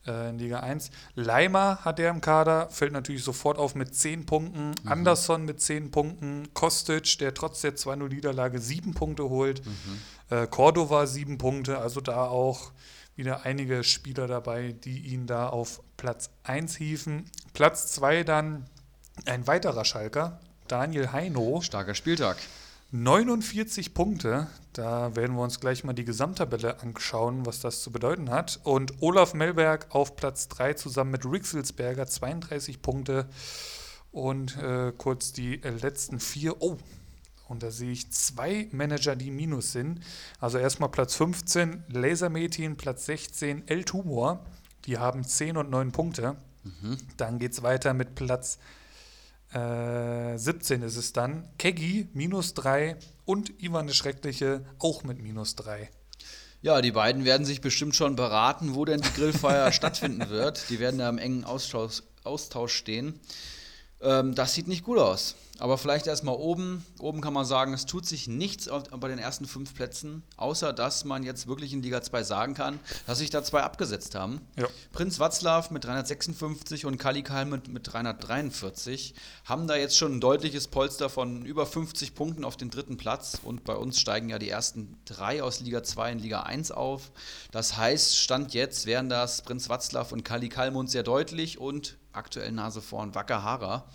[0.05, 0.91] äh, in Liga 1.
[1.15, 4.69] Leimer hat er im Kader, fällt natürlich sofort auf mit 10 Punkten.
[4.69, 4.91] Mhm.
[4.91, 6.53] Anderson mit 10 Punkten.
[6.53, 9.65] Kostic, der trotz der 2-0-Niederlage 7 Punkte holt.
[9.65, 10.01] Mhm.
[10.31, 11.77] Äh, Cordova 7 Punkte.
[11.77, 12.71] Also da auch
[13.15, 17.29] wieder einige Spieler dabei, die ihn da auf Platz 1 hieven.
[17.53, 18.65] Platz 2 dann
[19.25, 21.61] ein weiterer Schalker, Daniel Heino.
[21.61, 22.37] Starker Spieltag.
[22.91, 24.47] 49 Punkte.
[24.73, 28.59] Da werden wir uns gleich mal die Gesamttabelle anschauen, was das zu bedeuten hat.
[28.63, 33.27] Und Olaf Melberg auf Platz 3 zusammen mit Rixelsberger 32 Punkte.
[34.11, 36.61] Und äh, kurz die äh, letzten vier.
[36.61, 36.77] Oh,
[37.51, 39.99] und da sehe ich zwei Manager, die Minus sind.
[40.39, 44.45] Also erstmal Platz 15, Lasermetin, Platz 16, El Tumor.
[44.85, 46.35] Die haben 10 und 9 Punkte.
[46.63, 46.97] Mhm.
[47.17, 48.57] Dann geht es weiter mit Platz
[49.53, 51.47] äh, 17 ist es dann.
[51.57, 52.95] Keggy minus 3
[53.25, 55.89] und Ivan der Schreckliche auch mit minus 3.
[56.61, 60.69] Ja, die beiden werden sich bestimmt schon beraten, wo denn die Grillfeier stattfinden wird.
[60.69, 63.19] Die werden da im engen Austausch, Austausch stehen.
[64.01, 65.35] Ähm, das sieht nicht gut aus.
[65.61, 66.83] Aber vielleicht erstmal oben.
[66.99, 68.67] Oben kann man sagen, es tut sich nichts
[68.99, 72.79] bei den ersten fünf Plätzen, außer dass man jetzt wirklich in Liga 2 sagen kann,
[73.05, 74.41] dass sich da zwei abgesetzt haben.
[74.57, 74.67] Ja.
[74.91, 79.13] Prinz Watzlaw mit 356 und Kalikal mit, mit 343
[79.45, 83.39] haben da jetzt schon ein deutliches Polster von über 50 Punkten auf den dritten Platz.
[83.43, 87.11] Und bei uns steigen ja die ersten drei aus Liga 2 in Liga 1 auf.
[87.51, 92.51] Das heißt, Stand jetzt wären das Prinz Watzlaw und Kali Kalmund sehr deutlich und aktuell
[92.51, 93.85] Nase vorn Wackerhara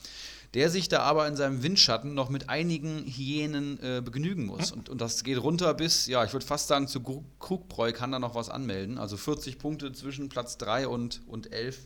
[0.57, 4.73] der sich da aber in seinem Windschatten noch mit einigen Hyänen äh, begnügen muss.
[4.73, 7.03] Und, und das geht runter bis, ja, ich würde fast sagen, zu
[7.39, 8.97] Krugbräu kann da noch was anmelden.
[8.97, 11.79] Also 40 Punkte zwischen Platz 3 und, und 11.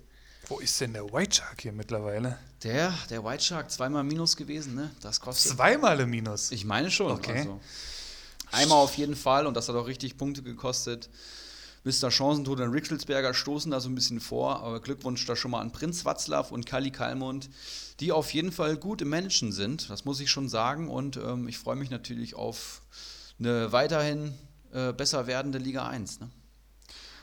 [0.46, 2.38] Wo ist denn der White Shark hier mittlerweile?
[2.62, 4.90] Der, der White Shark, zweimal Minus gewesen, ne?
[5.00, 5.56] Das kostet.
[5.56, 6.52] Zweimal im Minus?
[6.52, 7.10] Ich meine schon.
[7.10, 7.38] Okay.
[7.38, 7.60] Also.
[8.52, 11.08] Einmal auf jeden Fall und das hat auch richtig Punkte gekostet.
[11.84, 12.10] Mr.
[12.10, 15.72] Chancentod und Rixelsberger stoßen da so ein bisschen vor, aber Glückwunsch da schon mal an
[15.72, 17.48] Prinz Watzlaw und Kali Kalmund,
[18.00, 20.88] die auf jeden Fall gut im Managen sind, das muss ich schon sagen.
[20.88, 22.82] Und ähm, ich freue mich natürlich auf
[23.38, 24.34] eine weiterhin
[24.72, 26.20] äh, besser werdende Liga 1.
[26.20, 26.30] Ne?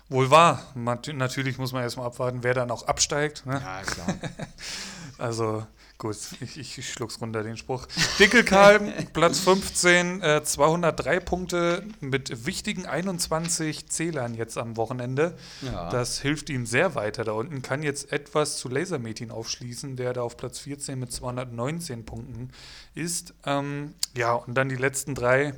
[0.09, 0.63] Wohl wahr.
[0.75, 3.45] Natürlich muss man erstmal abwarten, wer dann auch absteigt.
[3.45, 3.61] Ne?
[3.61, 4.07] Ja, klar.
[5.17, 5.67] also
[5.99, 7.87] Gut, ich, ich schluck's runter, den Spruch.
[8.19, 15.35] Dickelkalm, Platz 15, äh, 203 Punkte mit wichtigen 21 Zählern jetzt am Wochenende.
[15.63, 15.89] Ja.
[15.89, 17.63] Das hilft ihm sehr weiter da unten.
[17.63, 22.51] Kann jetzt etwas zu Lasermetin aufschließen, der da auf Platz 14 mit 219 Punkten
[22.93, 23.33] ist.
[23.43, 25.55] Ähm, ja, und dann die letzten drei.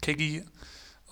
[0.00, 0.44] Keggy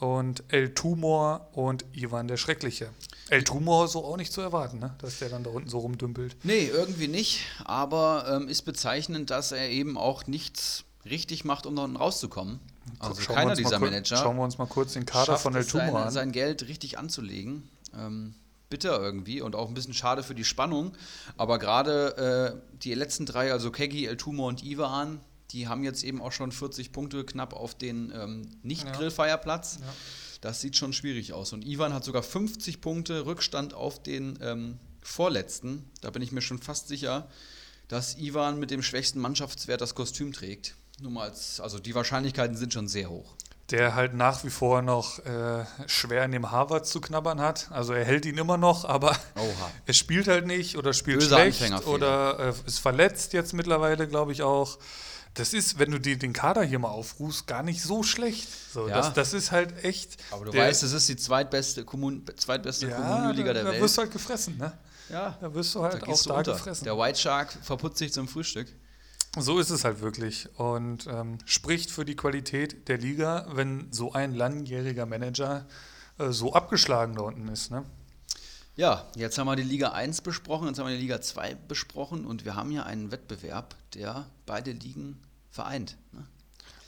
[0.01, 2.91] und El Tumor und Ivan der Schreckliche.
[3.31, 4.95] El Tumor so auch nicht zu erwarten, ne?
[4.99, 6.37] dass der dann da unten so rumdümpelt.
[6.43, 7.41] Nee, irgendwie nicht.
[7.65, 12.61] Aber ähm, ist bezeichnend, dass er eben auch nichts richtig macht, um da unten rauszukommen.
[12.99, 14.17] Also schauen keiner dieser Manager.
[14.17, 16.11] Schauen wir uns mal kurz den Kader von El Tumor seine, an.
[16.11, 17.69] sein Geld richtig anzulegen.
[17.97, 18.35] Ähm,
[18.69, 20.93] bitter irgendwie und auch ein bisschen schade für die Spannung.
[21.37, 25.21] Aber gerade äh, die letzten drei, also Keggy, El Tumor und Ivan,
[25.53, 29.79] die haben jetzt eben auch schon 40 Punkte knapp auf den ähm, Nicht-Grillfeierplatz.
[29.81, 29.87] Ja.
[29.87, 29.93] Ja.
[30.41, 31.53] Das sieht schon schwierig aus.
[31.53, 35.91] Und Ivan hat sogar 50 Punkte Rückstand auf den ähm, Vorletzten.
[36.03, 37.29] Da bin ich mir schon fast sicher,
[37.89, 40.75] dass Ivan mit dem schwächsten Mannschaftswert das Kostüm trägt.
[41.01, 43.35] Nur mal als, also die Wahrscheinlichkeiten sind schon sehr hoch.
[43.71, 47.73] Der halt nach wie vor noch äh, schwer in dem Harvard zu knabbern hat.
[47.73, 49.17] Also er hält ihn immer noch, aber
[49.87, 54.33] er spielt halt nicht oder spielt Böse schlecht oder äh, ist verletzt jetzt mittlerweile, glaube
[54.33, 54.79] ich auch
[55.35, 58.49] das ist, wenn du dir den Kader hier mal aufrufst, gar nicht so schlecht.
[58.73, 58.97] So, ja.
[58.97, 60.17] das, das ist halt echt.
[60.31, 63.79] Aber du weißt, es ist die zweitbeste, Kommun, zweitbeste ja, Kommunenliga der da, Welt.
[63.79, 64.73] Da wirst du halt gefressen, ne?
[65.11, 65.37] Ja.
[65.41, 66.53] Da wirst du halt da auch da unter.
[66.53, 66.85] gefressen.
[66.85, 68.69] Der White Shark verputzt sich zum Frühstück.
[69.37, 74.13] So ist es halt wirklich und ähm, spricht für die Qualität der Liga, wenn so
[74.13, 75.67] ein langjähriger Manager
[76.19, 77.73] äh, so abgeschlagen da unten ist.
[77.73, 77.85] Ne?
[78.77, 82.25] Ja, jetzt haben wir die Liga 1 besprochen, jetzt haben wir die Liga 2 besprochen
[82.27, 85.21] und wir haben ja einen Wettbewerb, der beide Ligen
[85.51, 85.97] vereint.
[86.13, 86.27] Ne?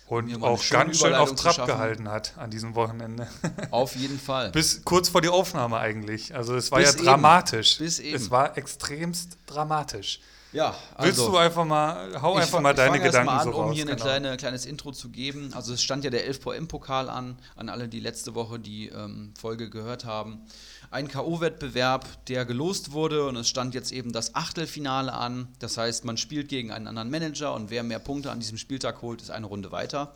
[0.08, 3.26] Und auch ganz schön auf Trab gehalten hat an diesem Wochenende.
[3.72, 4.52] Auf jeden Fall.
[4.52, 6.32] Bis kurz vor die Aufnahme eigentlich.
[6.32, 7.78] Also es war Bis ja dramatisch.
[7.78, 8.14] Bis eben.
[8.14, 10.20] Es war extremst dramatisch.
[10.56, 13.72] Ja, also, Willst du einfach mal, hau einfach mal deine Gedanken mal an, so um
[13.72, 14.36] hier ein genau.
[14.36, 15.50] kleines Intro zu geben.
[15.54, 19.68] Also es stand ja der 11VM-Pokal an, an alle, die letzte Woche die ähm, Folge
[19.68, 20.46] gehört haben
[20.90, 25.48] ein K.O.-Wettbewerb, der gelost wurde und es stand jetzt eben das Achtelfinale an.
[25.58, 29.02] Das heißt, man spielt gegen einen anderen Manager und wer mehr Punkte an diesem Spieltag
[29.02, 30.14] holt, ist eine Runde weiter.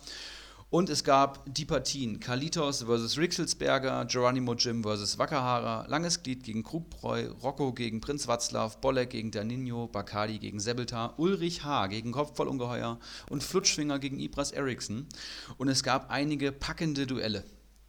[0.71, 3.17] Und es gab die Partien Kalitos vs.
[3.17, 5.17] Rixelsberger, Geronimo Jim vs.
[5.17, 11.19] Wackerhara, Langes Glied gegen Krugbräu, Rocco gegen Prinz Watzlaw, Bolek gegen Danino, Bacardi gegen Sebeltar,
[11.19, 11.87] Ulrich H.
[11.87, 12.99] gegen Kopfvollungeheuer
[13.29, 15.07] und Flutschfinger gegen Ibras Eriksson.
[15.57, 17.43] Und es gab einige packende Duelle.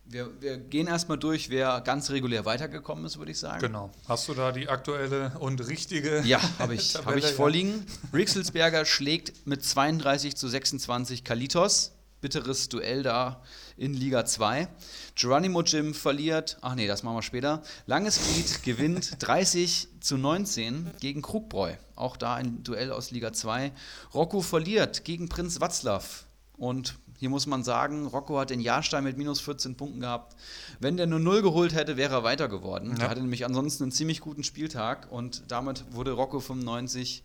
[0.05, 3.61] Wir, wir gehen erstmal durch, wer ganz regulär weitergekommen ist, würde ich sagen.
[3.61, 3.93] Genau.
[4.09, 6.21] Hast du da die aktuelle und richtige?
[6.25, 7.87] Ja, habe ich, hab ich vorliegen.
[8.13, 11.93] Rixelsberger schlägt mit 32 zu 26 Kalitos.
[12.23, 13.43] Bitteres Duell da
[13.77, 14.69] in Liga 2.
[15.17, 17.63] Geronimo Jim verliert, ach nee, das machen wir später.
[17.87, 21.75] Langes Glied gewinnt 30 zu 19 gegen Krugbräu.
[21.97, 23.73] Auch da ein Duell aus Liga 2.
[24.15, 26.03] Rocco verliert gegen Prinz Watzlaw.
[26.57, 30.37] Und hier muss man sagen, Rocco hat den Jahrstein mit minus 14 Punkten gehabt.
[30.81, 32.97] Wenn der nur 0 geholt hätte, wäre er weiter geworden.
[32.97, 33.05] Ja.
[33.05, 37.23] Er hatte nämlich ansonsten einen ziemlich guten Spieltag und damit wurde Rocco 95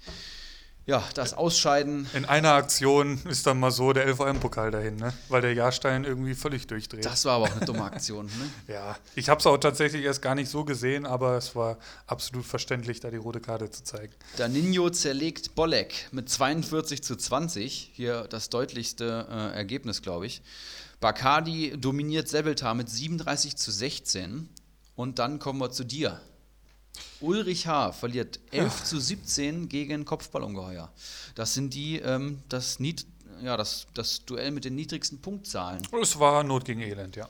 [0.88, 2.08] ja, das Ausscheiden.
[2.14, 5.14] In einer Aktion ist dann mal so der LVM-Pokal dahin, ne?
[5.28, 7.06] weil der Jahrstein irgendwie völlig durchdreht.
[7.06, 8.28] Das war aber auch eine dumme Aktion.
[8.28, 8.50] Ne?
[8.74, 12.46] ja, ich habe es auch tatsächlich erst gar nicht so gesehen, aber es war absolut
[12.46, 14.14] verständlich, da die rote Karte zu zeigen.
[14.38, 17.92] Danino zerlegt Bolek mit 42 zu 20.
[17.94, 20.42] Hier das deutlichste äh, Ergebnis, glaube ich.
[21.02, 24.48] Bacardi dominiert Sebeltar mit 37 zu 16.
[24.96, 26.22] Und dann kommen wir zu dir.
[27.22, 27.92] Ulrich H.
[27.94, 28.86] verliert 11 ja.
[28.86, 30.90] zu 17 gegen Kopfballungeheuer.
[31.36, 33.06] Das sind die, ähm, das, Nied
[33.42, 35.82] ja, das, das Duell mit den niedrigsten Punktzahlen.
[36.02, 37.28] Es war Not gegen Elend, ja.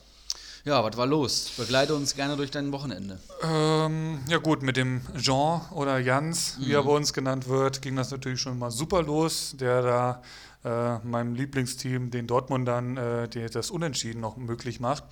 [0.65, 1.51] Ja, was war los?
[1.55, 3.19] Begleite uns gerne durch dein Wochenende.
[3.41, 6.71] Ähm, ja gut, mit dem Jean oder Jans, wie mhm.
[6.71, 10.21] er bei uns genannt wird, ging das natürlich schon mal super los, der da
[10.65, 15.05] äh, meinem Lieblingsteam, den Dortmundern, äh, das Unentschieden noch möglich macht.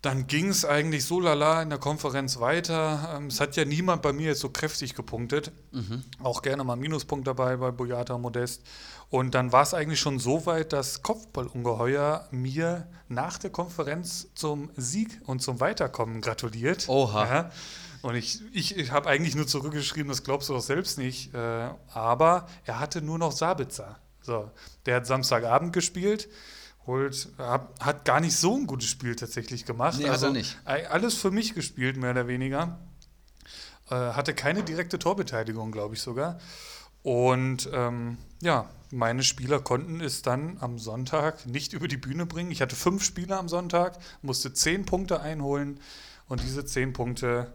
[0.00, 3.16] Dann ging es eigentlich so lala in der Konferenz weiter.
[3.16, 5.50] Ähm, es hat ja niemand bei mir jetzt so kräftig gepunktet.
[5.72, 6.04] Mhm.
[6.22, 8.62] Auch gerne mal Minuspunkt dabei bei Boyata Modest.
[9.10, 14.70] Und dann war es eigentlich schon so weit, dass Kopfballungeheuer mir nach der Konferenz zum
[14.76, 16.88] Sieg und zum Weiterkommen gratuliert.
[16.88, 17.26] Oha.
[17.26, 17.50] Ja.
[18.02, 21.34] Und ich, ich, ich habe eigentlich nur zurückgeschrieben, das glaubst du doch selbst nicht.
[21.34, 23.98] Äh, aber er hatte nur noch Sabitzer.
[24.22, 24.48] So,
[24.86, 26.28] der hat Samstagabend gespielt
[26.88, 29.98] Hult hat gar nicht so ein gutes Spiel tatsächlich gemacht.
[29.98, 30.58] Nee, also er nicht.
[30.64, 32.78] Alles für mich gespielt, mehr oder weniger.
[33.90, 36.38] Äh, hatte keine direkte Torbeteiligung, glaube ich sogar.
[37.02, 42.50] Und ähm, ja, meine Spieler konnten es dann am Sonntag nicht über die Bühne bringen.
[42.50, 45.80] Ich hatte fünf Spieler am Sonntag, musste zehn Punkte einholen
[46.26, 47.54] und diese zehn Punkte,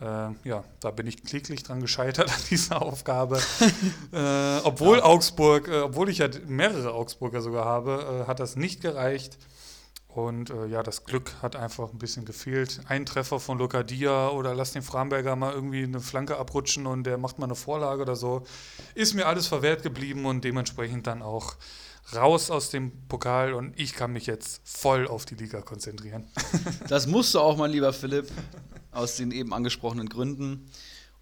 [0.00, 3.40] äh, ja, da bin ich kläglich dran gescheitert an dieser Aufgabe.
[4.12, 5.04] äh, obwohl ja.
[5.04, 9.38] Augsburg, äh, obwohl ich ja mehrere Augsburger sogar habe, äh, hat das nicht gereicht.
[10.08, 12.80] Und äh, ja, das Glück hat einfach ein bisschen gefehlt.
[12.86, 17.18] Ein Treffer von Lokadia oder lass den Framberger mal irgendwie eine Flanke abrutschen und der
[17.18, 18.44] macht mal eine Vorlage oder so.
[18.94, 21.56] Ist mir alles verwehrt geblieben und dementsprechend dann auch
[22.14, 26.28] raus aus dem Pokal und ich kann mich jetzt voll auf die Liga konzentrieren.
[26.88, 28.30] Das musst du auch, mein lieber Philipp,
[28.94, 30.70] aus den eben angesprochenen Gründen.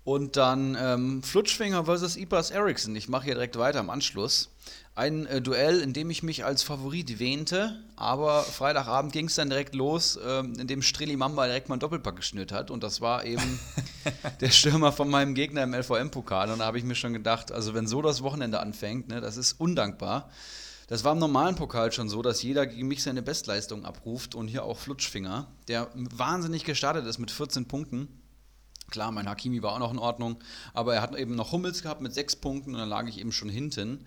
[0.05, 2.97] Und dann ähm, Flutschfinger versus Ipas Eriksson.
[2.97, 4.51] Ich mache hier direkt weiter im Anschluss.
[4.97, 9.49] Ein äh, Duell, in dem ich mich als Favorit wähnte, aber Freitagabend ging es dann
[9.49, 12.73] direkt los, ähm, in dem Strilli Mamba direkt mal einen Doppelpack geschnürt hat.
[12.73, 13.61] Und das war eben
[14.41, 16.51] der Stürmer von meinem Gegner im LVM-Pokal.
[16.51, 19.37] Und da habe ich mir schon gedacht, also wenn so das Wochenende anfängt, ne, das
[19.37, 20.29] ist undankbar.
[20.93, 24.47] Das war im normalen Pokal schon so, dass jeder gegen mich seine Bestleistung abruft und
[24.47, 28.09] hier auch Flutschfinger, der wahnsinnig gestartet ist mit 14 Punkten.
[28.91, 30.37] Klar, mein Hakimi war auch noch in Ordnung,
[30.75, 33.33] aber er hat eben noch Hummels gehabt mit 6 Punkten und dann lag ich eben
[33.33, 34.05] schon hinten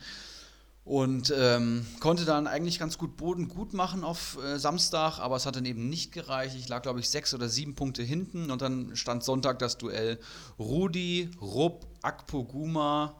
[0.83, 5.47] und ähm, konnte dann eigentlich ganz gut Boden gut machen auf äh, Samstag, aber es
[5.47, 6.55] hat dann eben nicht gereicht.
[6.55, 10.19] Ich lag, glaube ich, sechs oder sieben Punkte hinten und dann stand Sonntag das Duell
[10.59, 13.15] Rudi, Rupp, Akpoguma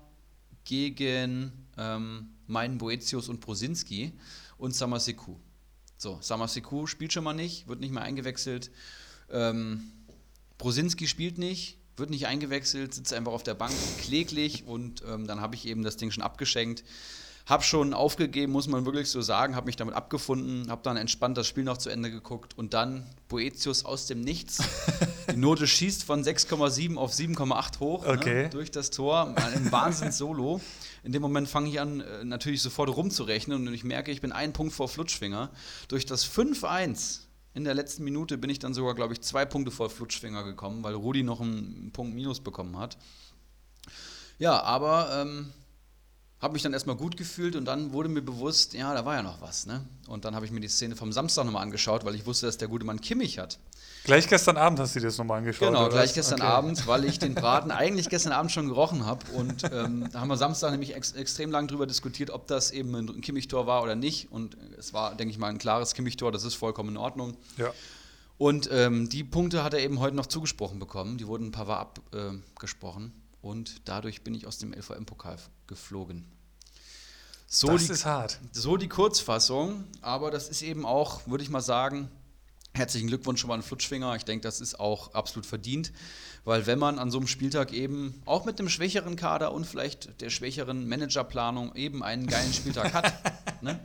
[0.66, 4.14] gegen ähm, meinen Boetius und Brosinski
[4.58, 5.36] und Samaseku.
[5.98, 8.72] So, Samaseku spielt schon mal nicht, wird nicht mehr eingewechselt.
[9.30, 9.91] Ähm,
[10.58, 15.41] Brosinski spielt nicht, wird nicht eingewechselt, sitzt einfach auf der Bank kläglich und ähm, dann
[15.41, 16.84] habe ich eben das Ding schon abgeschenkt.
[17.46, 21.38] Habe schon aufgegeben, muss man wirklich so sagen, habe mich damit abgefunden, habe dann entspannt
[21.38, 24.64] das Spiel noch zu Ende geguckt und dann Boetius aus dem Nichts.
[25.32, 28.43] Die Note schießt von 6,7 auf 7,8 hoch ne, okay.
[28.43, 29.36] ne, durch das Tor.
[29.36, 30.60] Ein Wahnsinns-Solo.
[31.04, 34.32] In dem Moment fange ich an, äh, natürlich sofort rumzurechnen und ich merke, ich bin
[34.32, 35.52] einen Punkt vor Flutschfinger.
[35.88, 37.20] Durch das 5-1
[37.54, 40.84] in der letzten Minute bin ich dann sogar, glaube ich, zwei Punkte vor Flutschfinger gekommen,
[40.84, 42.98] weil Rudi noch einen Punkt Minus bekommen hat.
[44.39, 45.54] Ja, aber ähm,
[46.46, 49.24] habe mich dann erstmal gut gefühlt und dann wurde mir bewusst, ja, da war ja
[49.24, 49.66] noch was.
[49.66, 49.84] Ne?
[50.08, 52.60] Und dann habe ich mir die Szene vom Samstag nochmal angeschaut, weil ich wusste, dass
[52.60, 53.58] der gute Mann Kimmich hat.
[54.04, 55.70] Gleich gestern Abend hast du dir das nochmal angeschaut.
[55.70, 56.52] Genau, gleich gestern okay.
[56.52, 59.26] Abend, weil ich den Braten eigentlich gestern Abend schon gerochen habe.
[59.32, 62.93] Und ähm, da haben wir Samstag nämlich ex extrem lang darüber diskutiert, ob das eben
[62.93, 64.32] ein Kimmich-Tor war oder nicht.
[64.32, 67.36] Und es war, denke ich mal, ein klares Kimmich-Tor, das ist vollkommen in Ordnung.
[67.58, 67.74] Ja.
[68.38, 71.18] Und ähm, die Punkte hat er eben heute noch zugesprochen bekommen.
[71.18, 71.88] Die wurden ein paar Mal
[72.52, 73.14] abgesprochen.
[73.16, 76.26] Äh, und dadurch bin ich aus dem LVM-Pokal geflogen.
[77.48, 78.39] So das die, ist hart.
[78.52, 82.10] So die Kurzfassung, aber das ist eben auch, würde ich mal sagen,
[82.74, 84.16] herzlichen Glückwunsch schon mal an Flutschfinger.
[84.16, 85.91] Ich denke, das ist auch absolut verdient,
[86.43, 90.22] weil wenn man an so einem Spieltag eben auch mit dem schwächeren Kader und vielleicht
[90.22, 93.14] der schwächeren Managerplanung eben einen geilen Spieltag hat,
[93.62, 93.80] ne?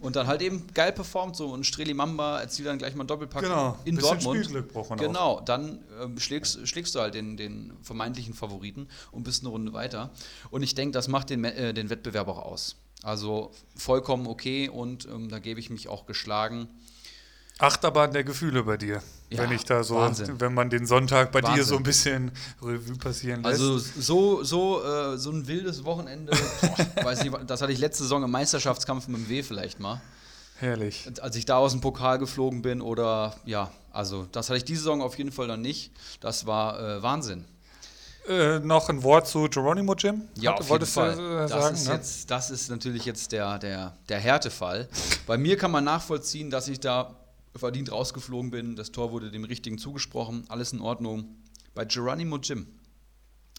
[0.00, 3.08] und dann halt eben geil performt, so ein Streli Mamba erzielt dann gleich mal einen
[3.08, 4.44] Doppelpack genau, in Dortmund.
[4.44, 5.44] Spielglück braucht man genau, auch.
[5.44, 10.10] dann äh, schlägst, schlägst du halt den, den vermeintlichen Favoriten und bist eine Runde weiter.
[10.50, 12.76] Und ich denke, das macht den, äh, den Wettbewerb auch aus.
[13.02, 16.68] Also vollkommen okay und ähm, da gebe ich mich auch geschlagen.
[17.58, 20.40] Achterbahn der Gefühle bei dir, ja, wenn ich da so, Wahnsinn.
[20.40, 21.56] wenn man den Sonntag bei Wahnsinn.
[21.56, 23.60] dir so ein bisschen Revue passieren lässt.
[23.60, 28.04] Also so, so, äh, so ein wildes Wochenende, boah, weiß nicht, das hatte ich letzte
[28.04, 30.00] Saison im Meisterschaftskampf mit dem W vielleicht mal.
[30.58, 31.08] Herrlich.
[31.20, 34.80] Als ich da aus dem Pokal geflogen bin oder ja, also das hatte ich diese
[34.80, 35.92] Saison auf jeden Fall dann nicht.
[36.20, 37.44] Das war äh, Wahnsinn.
[38.28, 40.22] Äh, noch ein Wort zu Geronimo Jim?
[40.36, 41.16] Ja, auf wolltest jeden Fall.
[41.16, 41.94] Du, äh, das, ist ne?
[41.94, 44.88] jetzt, das ist natürlich jetzt der, der, der Härtefall.
[45.26, 47.16] Bei mir kann man nachvollziehen, dass ich da
[47.56, 48.76] verdient rausgeflogen bin.
[48.76, 50.44] Das Tor wurde dem Richtigen zugesprochen.
[50.48, 51.36] Alles in Ordnung.
[51.74, 52.66] Bei Geronimo Jim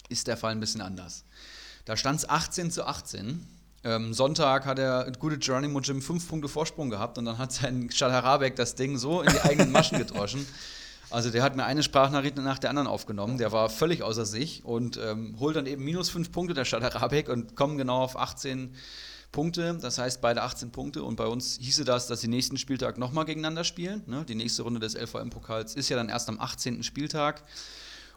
[0.07, 1.25] ist der Fall ein bisschen anders.
[1.85, 3.45] Da stand es 18 zu 18.
[3.83, 7.89] Ähm, Sonntag hat der gute Geronimo Jim fünf Punkte Vorsprung gehabt und dann hat sein
[7.91, 10.47] Schalharabek das Ding so in die eigenen Maschen gedroschen.
[11.13, 13.37] Also der hat mir eine Sprachnachricht nach der anderen aufgenommen.
[13.37, 16.95] Der war völlig außer sich und ähm, holt dann eben minus fünf Punkte der Stadt
[16.95, 18.73] Rabeck und kommen genau auf 18
[19.31, 19.77] Punkte.
[19.79, 21.03] Das heißt beide 18 Punkte.
[21.03, 24.01] Und bei uns hieße das, dass sie nächsten Spieltag nochmal gegeneinander spielen.
[24.07, 24.25] Ne?
[24.27, 26.81] Die nächste Runde des LVM-Pokals ist ja dann erst am 18.
[26.81, 27.43] Spieltag.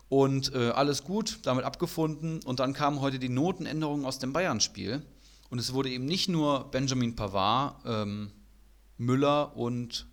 [0.09, 2.41] Und äh, alles gut, damit abgefunden.
[2.45, 5.03] Und dann kamen heute die Notenänderungen aus dem Bayern-Spiel.
[5.51, 8.31] Und es wurde eben nicht nur Benjamin Pavard, ähm,
[8.97, 10.07] Müller und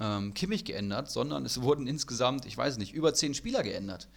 [0.00, 4.08] ähm, Kimmich geändert, sondern es wurden insgesamt, ich weiß nicht, über zehn Spieler geändert.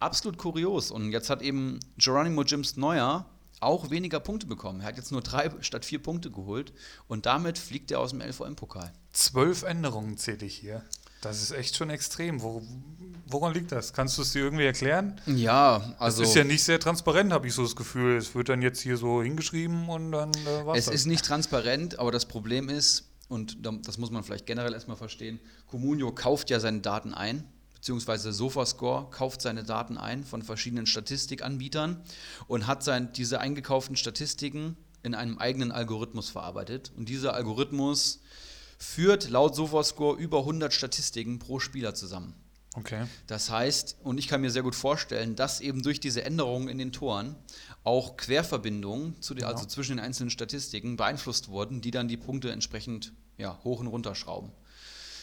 [0.00, 0.90] Absolut kurios.
[0.90, 3.26] Und jetzt hat eben Geronimo Jims Neuer
[3.60, 4.80] auch weniger Punkte bekommen.
[4.80, 6.72] Er hat jetzt nur drei statt vier Punkte geholt
[7.06, 8.92] und damit fliegt er aus dem LVM-Pokal.
[9.12, 10.82] Zwölf Änderungen zähle ich hier.
[11.20, 12.42] Das ist echt schon extrem.
[12.42, 12.62] Wo,
[13.26, 13.92] woran liegt das?
[13.92, 15.20] Kannst du es dir irgendwie erklären?
[15.26, 16.24] Ja, also.
[16.24, 18.16] Es ist ja nicht sehr transparent, habe ich so das Gefühl.
[18.16, 20.88] Es wird dann jetzt hier so hingeschrieben und dann äh, war es.
[20.88, 24.96] Es ist nicht transparent, aber das Problem ist, und das muss man vielleicht generell erstmal
[24.96, 27.44] verstehen, Comunio kauft ja seine Daten ein
[27.82, 32.00] beziehungsweise Sofascore kauft seine Daten ein von verschiedenen Statistikanbietern
[32.46, 36.92] und hat sein, diese eingekauften Statistiken in einem eigenen Algorithmus verarbeitet.
[36.96, 38.20] Und dieser Algorithmus
[38.78, 42.34] führt laut Sofascore über 100 Statistiken pro Spieler zusammen.
[42.76, 43.04] Okay.
[43.26, 46.78] Das heißt, und ich kann mir sehr gut vorstellen, dass eben durch diese Änderungen in
[46.78, 47.34] den Toren
[47.82, 49.48] auch Querverbindungen, zu den, ja.
[49.48, 53.12] also zwischen den einzelnen Statistiken, beeinflusst wurden, die dann die Punkte entsprechend
[53.42, 54.52] ja, hoch und runter schrauben.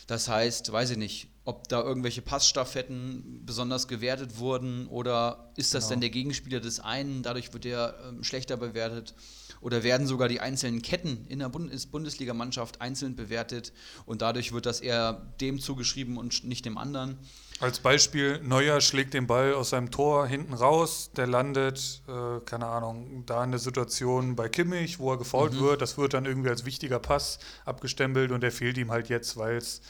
[0.05, 5.85] Das heißt, weiß ich nicht, ob da irgendwelche Passstaffetten besonders gewertet wurden oder ist das
[5.85, 5.89] genau.
[5.91, 9.13] denn der Gegenspieler des einen, dadurch wird er ähm, schlechter bewertet
[9.61, 13.71] oder werden sogar die einzelnen Ketten in der Bund Bundesligamannschaft einzeln bewertet
[14.05, 17.17] und dadurch wird das eher dem zugeschrieben und nicht dem anderen.
[17.59, 22.67] Als Beispiel, Neuer schlägt den Ball aus seinem Tor hinten raus, der landet, äh, keine
[22.67, 25.59] Ahnung, da in der Situation bei Kimmich, wo er gefault mhm.
[25.59, 29.35] wird, das wird dann irgendwie als wichtiger Pass abgestempelt und der fehlt ihm halt jetzt,
[29.35, 29.81] weil es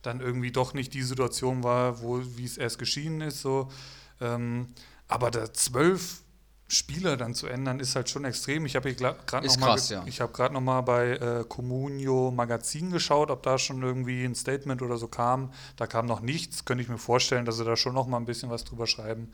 [0.00, 3.42] dann irgendwie doch nicht die Situation war, wo wie es erst geschieden ist.
[3.42, 3.68] So.
[4.22, 4.68] Ähm,
[5.06, 6.22] aber da zwölf
[6.70, 8.66] Spieler dann zu ändern, ist halt schon extrem.
[8.66, 10.02] Ich habe gerade noch mal, ja.
[10.04, 14.82] ich gerade noch mal bei äh, Comunio Magazin geschaut, ob da schon irgendwie ein Statement
[14.82, 15.50] oder so kam.
[15.76, 16.66] Da kam noch nichts.
[16.66, 19.32] Könnte ich mir vorstellen, dass sie da schon noch mal ein bisschen was drüber schreiben.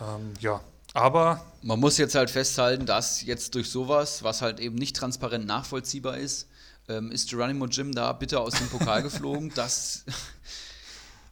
[0.00, 0.60] Ähm, ja,
[0.94, 5.46] aber man muss jetzt halt festhalten, dass jetzt durch sowas, was halt eben nicht transparent
[5.46, 6.48] nachvollziehbar ist,
[6.88, 9.52] ähm, ist Geronimo Jim da bitte aus dem Pokal geflogen.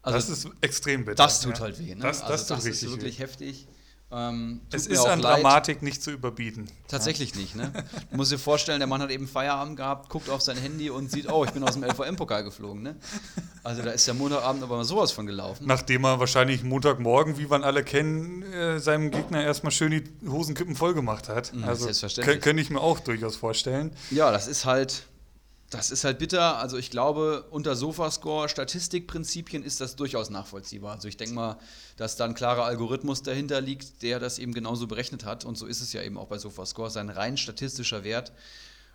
[0.06, 1.16] Das, also, das ist extrem bitter.
[1.16, 1.96] Das tut halt weh.
[1.96, 2.00] Ne?
[2.00, 3.22] Das, das, also, das ist wirklich weh.
[3.24, 3.66] heftig.
[4.12, 5.42] Ähm, es ist an leid.
[5.42, 6.70] Dramatik nicht zu überbieten.
[6.86, 7.40] Tatsächlich ja.
[7.40, 7.56] nicht.
[7.56, 7.72] Ne?
[8.10, 11.10] Du musst dir vorstellen, der Mann hat eben Feierabend gehabt, guckt auf sein Handy und
[11.10, 12.82] sieht, oh, ich bin aus dem LVM-Pokal geflogen.
[12.82, 12.96] Ne?
[13.64, 15.66] Also da ist der Montagabend aber mal sowas von gelaufen.
[15.66, 20.76] Nachdem er wahrscheinlich Montagmorgen, wie wir alle kennen, äh, seinem Gegner erstmal schön die Hosenkippen
[20.76, 21.52] voll gemacht hat.
[21.52, 21.88] Mhm, also
[22.20, 23.90] könnte ich mir auch durchaus vorstellen.
[24.12, 25.06] Ja, das ist halt
[25.70, 26.58] das ist halt bitter.
[26.58, 30.94] Also ich glaube, unter Sofascore Statistikprinzipien ist das durchaus nachvollziehbar.
[30.94, 31.58] Also ich denke mal,
[31.96, 35.44] dass da ein klarer Algorithmus dahinter liegt, der das eben genauso berechnet hat.
[35.44, 38.32] Und so ist es ja eben auch bei Sofascore, sein rein statistischer Wert.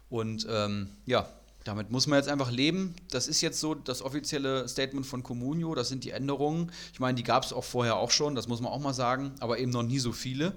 [0.10, 1.28] Und ähm, ja,
[1.64, 2.96] damit muss man jetzt einfach leben.
[3.12, 5.76] Das ist jetzt so das offizielle Statement von Comunio.
[5.76, 6.72] Das sind die Änderungen.
[6.94, 9.34] Ich meine, die gab es auch vorher auch schon, das muss man auch mal sagen,
[9.40, 10.54] aber eben noch nie so viele.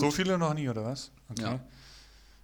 [0.00, 1.10] So viele noch nie, oder was?
[1.30, 1.42] Okay.
[1.42, 1.60] Ja.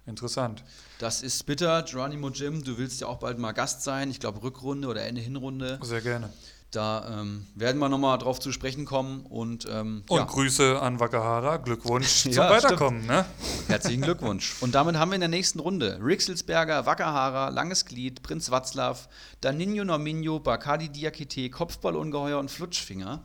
[0.07, 0.63] Interessant.
[0.99, 1.83] Das ist bitter.
[1.83, 4.09] Geronimo Jim, du willst ja auch bald mal Gast sein.
[4.09, 5.79] Ich glaube, Rückrunde oder Ende Hinrunde.
[5.83, 6.31] Sehr gerne.
[6.71, 9.25] Da ähm, werden wir nochmal drauf zu sprechen kommen.
[9.25, 10.25] Und, ähm, und ja.
[10.25, 11.57] Grüße an Wakahara.
[11.57, 13.05] Glückwunsch zum ja, Weiterkommen.
[13.05, 13.25] Ne?
[13.67, 14.55] Herzlichen Glückwunsch.
[14.61, 18.97] Und damit haben wir in der nächsten Runde Rixelsberger, Wakahara, Langes Glied, Prinz Watzlaw,
[19.41, 23.23] Daninho Norminho, Bakadi Diakite, Kopfballungeheuer und Flutschfinger.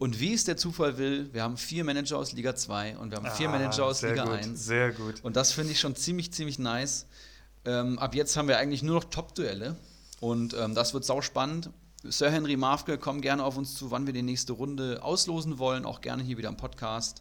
[0.00, 3.18] Und wie es der Zufall will, wir haben vier Manager aus Liga 2 und wir
[3.18, 4.64] haben vier ah, Manager aus Liga gut, 1.
[4.64, 5.22] Sehr gut.
[5.22, 7.04] Und das finde ich schon ziemlich, ziemlich nice.
[7.66, 9.76] Ähm, ab jetzt haben wir eigentlich nur noch Top-Duelle.
[10.18, 11.68] Und ähm, das wird sau spannend.
[12.02, 15.84] Sir Henry Mafke, komm gerne auf uns zu, wann wir die nächste Runde auslosen wollen.
[15.84, 17.20] Auch gerne hier wieder im Podcast.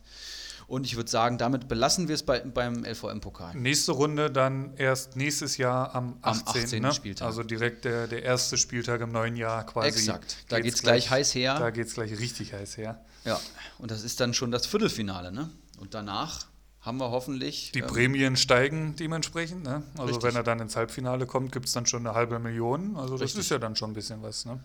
[0.70, 3.56] Und ich würde sagen, damit belassen wir es bei, beim LVM-Pokal.
[3.56, 6.48] Nächste Runde dann erst nächstes Jahr am 18.
[6.48, 6.82] Am 18.
[6.84, 6.94] Ne?
[6.94, 7.26] Spieltag.
[7.28, 9.88] Also direkt der, der erste Spieltag im neuen Jahr quasi.
[9.88, 10.38] Exakt.
[10.48, 11.58] Da geht es gleich, gleich heiß her.
[11.58, 13.04] Da geht es gleich richtig heiß her.
[13.26, 13.40] Ja,
[13.80, 15.32] und das ist dann schon das Viertelfinale.
[15.32, 15.50] Ne?
[15.80, 16.46] Und danach
[16.82, 17.72] haben wir hoffentlich.
[17.72, 19.64] Die ähm, Prämien steigen dementsprechend.
[19.64, 19.82] Ne?
[19.94, 20.24] Also richtig.
[20.24, 22.96] wenn er dann ins Halbfinale kommt, gibt es dann schon eine halbe Million.
[22.96, 23.40] Also das richtig.
[23.42, 24.46] ist ja dann schon ein bisschen was.
[24.46, 24.60] Ne?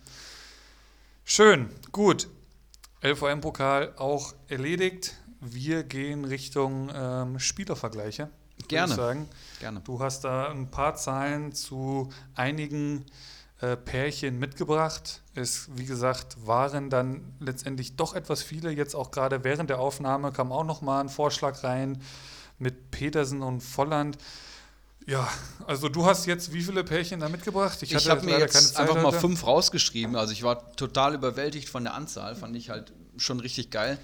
[1.25, 2.29] Schön, gut.
[3.03, 5.15] LVM-Pokal auch erledigt.
[5.45, 8.30] Wir gehen Richtung ähm, Spielervergleiche.
[8.68, 9.26] Gerne.
[9.61, 9.80] Gerne.
[9.80, 13.05] Du hast da ein paar Zahlen zu einigen
[13.61, 15.22] äh, Pärchen mitgebracht.
[15.34, 18.70] Es, wie gesagt, waren dann letztendlich doch etwas viele.
[18.70, 22.01] Jetzt auch gerade während der Aufnahme kam auch noch mal ein Vorschlag rein
[22.59, 24.16] mit Petersen und Volland.
[25.07, 25.28] Ja,
[25.66, 27.82] also du hast jetzt wie viele Pärchen da mitgebracht?
[27.82, 30.16] Ich, ich habe mir jetzt einfach mal fünf rausgeschrieben.
[30.16, 33.99] Also ich war total überwältigt von der Anzahl, fand ich halt schon richtig geil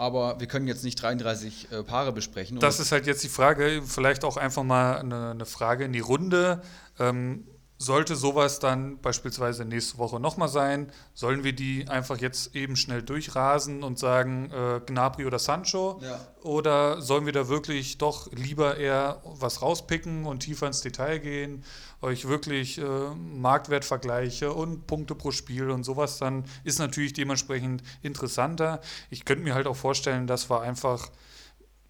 [0.00, 2.58] aber wir können jetzt nicht 33 äh, Paare besprechen.
[2.58, 6.00] Das ist halt jetzt die Frage, vielleicht auch einfach mal eine, eine Frage in die
[6.00, 6.62] Runde.
[6.98, 7.44] Ähm,
[7.80, 13.02] sollte sowas dann beispielsweise nächste Woche nochmal sein, sollen wir die einfach jetzt eben schnell
[13.02, 15.98] durchrasen und sagen, äh, Gnabry oder Sancho?
[16.02, 16.20] Ja.
[16.42, 21.64] Oder sollen wir da wirklich doch lieber eher was rauspicken und tiefer ins Detail gehen,
[22.02, 28.82] euch wirklich äh, Marktwertvergleiche und Punkte pro Spiel und sowas dann ist natürlich dementsprechend interessanter.
[29.08, 31.08] Ich könnte mir halt auch vorstellen, dass wir einfach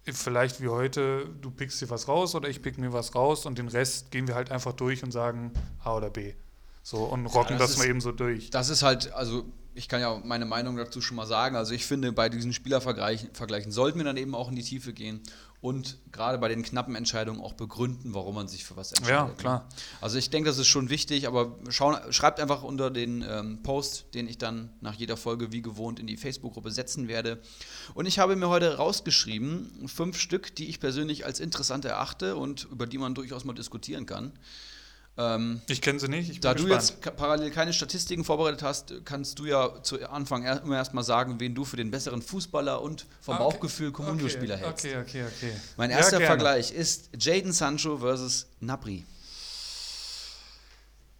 [0.05, 3.57] vielleicht wie heute, du pickst dir was raus oder ich pick mir was raus und
[3.57, 5.51] den Rest gehen wir halt einfach durch und sagen
[5.83, 6.33] A oder B.
[6.83, 8.49] So und rocken ja, das, das ist, mal eben so durch.
[8.49, 11.55] Das ist halt, also ich kann ja meine Meinung dazu schon mal sagen.
[11.55, 15.21] Also ich finde, bei diesen Spielervergleichen sollten wir dann eben auch in die Tiefe gehen
[15.61, 19.29] und gerade bei den knappen Entscheidungen auch begründen, warum man sich für was entscheidet.
[19.29, 19.69] Ja, klar.
[20.01, 24.07] Also ich denke, das ist schon wichtig, aber schau, schreibt einfach unter den ähm, Post,
[24.15, 27.39] den ich dann nach jeder Folge wie gewohnt in die Facebook-Gruppe setzen werde.
[27.93, 32.67] Und ich habe mir heute rausgeschrieben, fünf Stück, die ich persönlich als interessant erachte und
[32.71, 34.33] über die man durchaus mal diskutieren kann.
[35.21, 36.43] Ähm, ich kenne sie nicht.
[36.43, 36.71] da gespannt.
[36.71, 41.03] du jetzt parallel keine Statistiken vorbereitet hast, kannst du ja zu Anfang immer erst mal
[41.03, 43.43] sagen, wen du für den besseren Fußballer und vom okay.
[43.43, 44.65] Bauchgefühl Comunio-Spieler okay.
[44.65, 44.85] hältst.
[44.85, 45.53] Okay, okay, okay.
[45.77, 49.05] Mein erster ja, Vergleich ist Jaden Sancho versus Napri.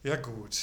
[0.04, 0.58] Ja, gut.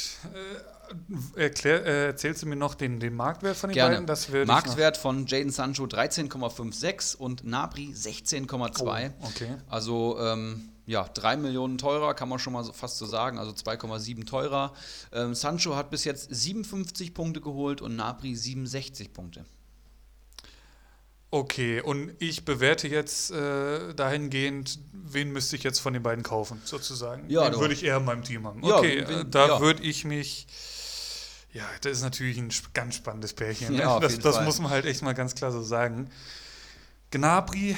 [1.37, 3.95] Äh, erklär, äh, erzählst du mir noch den, den Marktwert von den Gerne.
[3.95, 4.07] beiden?
[4.07, 9.13] Das Marktwert von Jaden Sancho 13,56 und Napri 16,2.
[9.21, 9.55] Oh, okay.
[9.69, 14.27] Also ähm, ja, 3 Millionen teurer, kann man schon mal fast so sagen, also 2,7
[14.27, 14.73] teurer.
[15.13, 19.45] Ähm, Sancho hat bis jetzt 57 Punkte geholt und Napri 67 Punkte.
[21.31, 26.63] Okay, und ich bewerte jetzt äh, dahingehend, wen müsste ich jetzt von den beiden kaufen,
[26.65, 27.29] sozusagen?
[27.29, 28.65] Ja, würde ich eher in meinem Team haben.
[28.65, 29.61] Okay, ja, wen, äh, da ja.
[29.61, 30.47] würde ich mich.
[31.53, 33.73] Ja, das ist natürlich ein ganz spannendes Pärchen.
[33.75, 33.81] Ne?
[33.83, 36.09] Ja, das, das muss man halt echt mal ganz klar so sagen.
[37.11, 37.77] Gnabry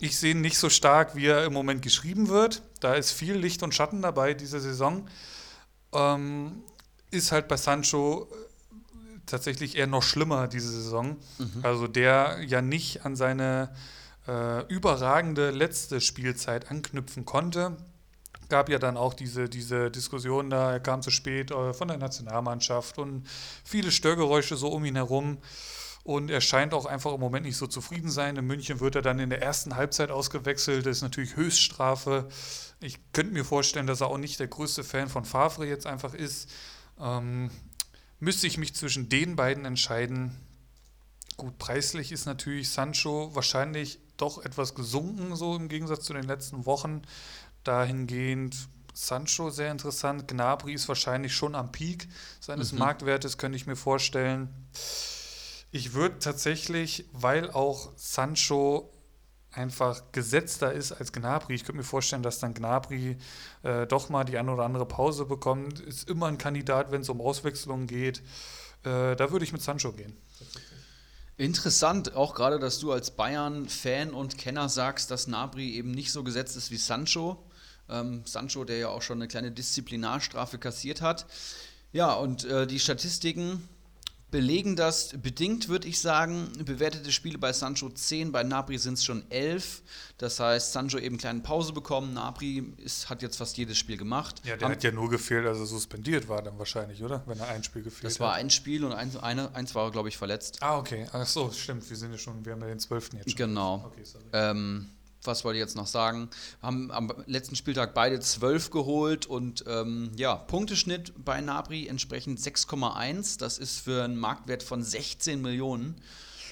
[0.00, 2.62] ich sehe ihn nicht so stark, wie er im Moment geschrieben wird.
[2.80, 5.08] Da ist viel Licht und Schatten dabei diese Saison.
[5.92, 6.62] Ähm,
[7.10, 11.16] ist halt bei Sancho äh, tatsächlich eher noch schlimmer diese Saison.
[11.38, 11.60] Mhm.
[11.62, 13.70] Also der ja nicht an seine
[14.26, 17.76] äh, überragende letzte Spielzeit anknüpfen konnte.
[18.48, 21.98] Gab ja dann auch diese, diese Diskussion da, er kam zu spät äh, von der
[21.98, 23.26] Nationalmannschaft und
[23.64, 25.38] viele Störgeräusche so um ihn herum.
[26.04, 28.36] Und er scheint auch einfach im Moment nicht so zufrieden sein.
[28.36, 30.84] In München wird er dann in der ersten Halbzeit ausgewechselt.
[30.84, 32.28] Das ist natürlich Höchststrafe.
[32.80, 36.12] Ich könnte mir vorstellen, dass er auch nicht der größte Fan von Favre jetzt einfach
[36.12, 36.50] ist.
[37.00, 37.50] Ähm,
[38.20, 40.38] müsste ich mich zwischen den beiden entscheiden.
[41.38, 46.66] Gut, preislich ist natürlich Sancho wahrscheinlich doch etwas gesunken, so im Gegensatz zu den letzten
[46.66, 47.00] Wochen.
[47.64, 50.28] Dahingehend Sancho sehr interessant.
[50.28, 52.08] Gnabry ist wahrscheinlich schon am Peak
[52.40, 52.80] seines mhm.
[52.80, 54.50] Marktwertes, könnte ich mir vorstellen.
[55.74, 58.92] Ich würde tatsächlich, weil auch Sancho
[59.50, 61.56] einfach gesetzter ist als Gnabry.
[61.56, 63.16] Ich könnte mir vorstellen, dass dann Gnabry
[63.64, 65.80] äh, doch mal die eine oder andere Pause bekommt.
[65.80, 68.18] Ist immer ein Kandidat, wenn es um Auswechslungen geht.
[68.84, 70.16] Äh, da würde ich mit Sancho gehen.
[71.38, 76.22] Interessant, auch gerade, dass du als Bayern-Fan und Kenner sagst, dass Gnabry eben nicht so
[76.22, 77.50] gesetzt ist wie Sancho.
[77.88, 81.26] Ähm, Sancho, der ja auch schon eine kleine Disziplinarstrafe kassiert hat.
[81.92, 83.68] Ja, und äh, die Statistiken
[84.34, 86.50] belegen das bedingt, würde ich sagen.
[86.64, 89.82] Bewertete Spiele bei Sancho 10, bei Napri sind es schon 11.
[90.18, 92.14] Das heißt, Sancho eben eine kleine Pause bekommen.
[92.14, 94.42] Napri ist, hat jetzt fast jedes Spiel gemacht.
[94.44, 97.22] Ja, der Haben, hat ja nur gefehlt, also suspendiert war dann wahrscheinlich, oder?
[97.26, 98.10] Wenn er ein Spiel gefehlt hat.
[98.10, 100.58] Das war ein Spiel und eins, eine, eins war, glaube ich, verletzt.
[100.60, 101.06] Ah, okay.
[101.12, 101.88] Ach so, stimmt.
[101.88, 103.10] Wir sind ja schon, wir haben ja den 12.
[103.12, 103.36] jetzt schon.
[103.36, 103.84] Genau.
[103.86, 104.24] Okay, sorry.
[104.32, 104.88] Ähm,
[105.26, 106.28] was wollte ich jetzt noch sagen?
[106.62, 113.38] Haben am letzten Spieltag beide 12 geholt und ähm, ja, Punkteschnitt bei Nabri entsprechend 6,1.
[113.38, 115.96] Das ist für einen Marktwert von 16 Millionen,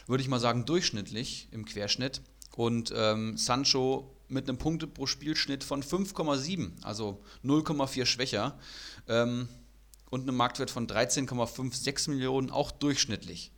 [0.07, 2.20] würde ich mal sagen, durchschnittlich im Querschnitt.
[2.57, 8.59] Und ähm, Sancho mit einem Punkte pro Spielschnitt von 5,7, also 0,4 schwächer.
[9.09, 9.49] Ähm,
[10.11, 13.51] und einem Marktwert von 13,56 Millionen, auch durchschnittlich.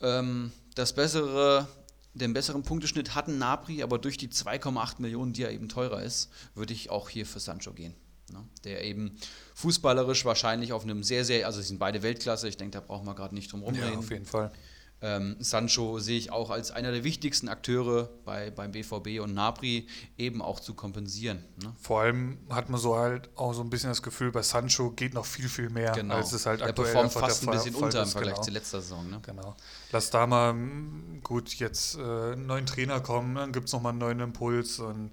[0.00, 1.66] Ähm, das bessere
[2.14, 6.30] den besseren Punkteschnitt hatten Napri, aber durch die 2,8 Millionen, die er eben teurer ist,
[6.54, 7.94] würde ich auch hier für Sancho gehen.
[8.32, 8.44] Ne?
[8.64, 9.16] Der eben
[9.54, 13.06] fußballerisch wahrscheinlich auf einem sehr, sehr, also sie sind beide Weltklasse, ich denke, da brauchen
[13.06, 13.92] wir gerade nicht drum rumreden.
[13.92, 14.50] Ja, auf jeden Fall.
[15.02, 19.86] Ähm, Sancho sehe ich auch als einer der wichtigsten Akteure bei, beim BVB und Napri
[20.18, 21.44] eben auch zu kompensieren.
[21.62, 21.74] Ne?
[21.80, 25.14] Vor allem hat man so halt auch so ein bisschen das Gefühl, bei Sancho geht
[25.14, 26.16] noch viel, viel mehr, genau.
[26.16, 28.44] als es halt er aktuell performt fast ein bisschen unter im Vergleich genau.
[28.44, 29.10] zur letzten Saison.
[29.10, 29.20] Ne?
[29.24, 29.56] Genau.
[29.90, 30.54] Lass da mal,
[31.22, 35.12] gut, jetzt äh, einen neuen Trainer kommen, dann gibt es nochmal einen neuen Impuls und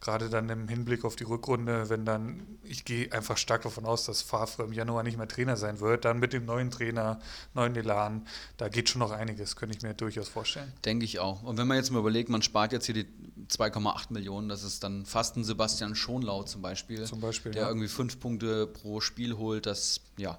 [0.00, 4.04] gerade dann im Hinblick auf die Rückrunde, wenn dann, ich gehe einfach stark davon aus,
[4.04, 7.20] dass Favre im Januar nicht mehr Trainer sein wird, dann mit dem neuen Trainer,
[7.54, 8.26] neuen Elan,
[8.56, 10.72] da geht schon noch einiges, könnte ich mir durchaus vorstellen.
[10.84, 11.42] Denke ich auch.
[11.42, 13.06] Und wenn man jetzt mal überlegt, man spart jetzt hier die
[13.48, 17.68] 2,8 Millionen, das ist dann fast ein Sebastian Schonlau zum Beispiel, zum Beispiel der ja.
[17.68, 20.38] irgendwie fünf Punkte pro Spiel holt, das, ja.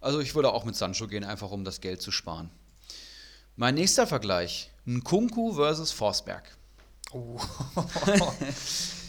[0.00, 2.50] Also ich würde auch mit Sancho gehen, einfach um das Geld zu sparen.
[3.56, 6.56] Mein nächster Vergleich, Nkunku versus Forsberg.
[7.12, 7.38] Oh.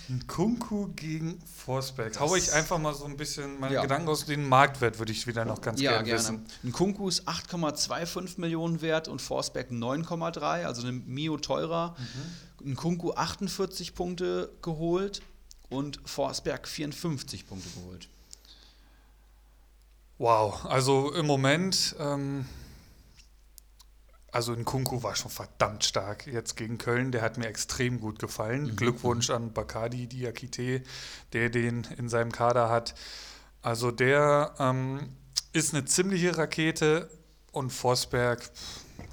[0.10, 2.20] Ein Kunku gegen Forsberg.
[2.20, 3.82] Hau ich einfach mal so ein bisschen meine ja.
[3.82, 4.26] Gedanken aus.
[4.26, 6.46] Den Marktwert würde ich wieder noch ganz ja, gerne, gerne wissen.
[6.64, 11.96] Ein Kunku ist 8,25 Millionen wert und Forsberg 9,3, also eine Mio teurer.
[12.60, 12.72] Mhm.
[12.72, 15.22] Nkunku 48 Punkte geholt
[15.70, 18.10] und Forsberg 54 Punkte geholt.
[20.18, 22.46] Wow, also im Moment, ähm,
[24.32, 28.64] also Nkunku war schon verdammt stark jetzt gegen Köln, der hat mir extrem gut gefallen.
[28.64, 28.76] Mhm.
[28.78, 30.84] Glückwunsch an Bakadi Diakite,
[31.34, 32.96] der den in seinem Kader hat.
[33.62, 35.10] Also der ähm,
[35.54, 37.10] ist eine ziemliche Rakete
[37.52, 38.50] und Forsberg,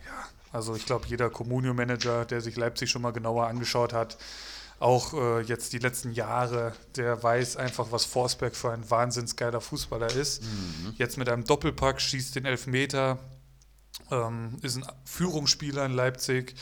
[0.07, 4.17] ja, also ich glaube, jeder Communio-Manager, der sich Leipzig schon mal genauer angeschaut hat,
[4.79, 10.15] auch äh, jetzt die letzten Jahre, der weiß einfach, was Forsberg für ein wahnsinnsgeiler Fußballer
[10.15, 10.45] ist.
[10.45, 10.95] Mhm.
[10.97, 13.19] Jetzt mit einem Doppelpack schießt den Elfmeter,
[14.11, 16.55] ähm, ist ein Führungsspieler in Leipzig,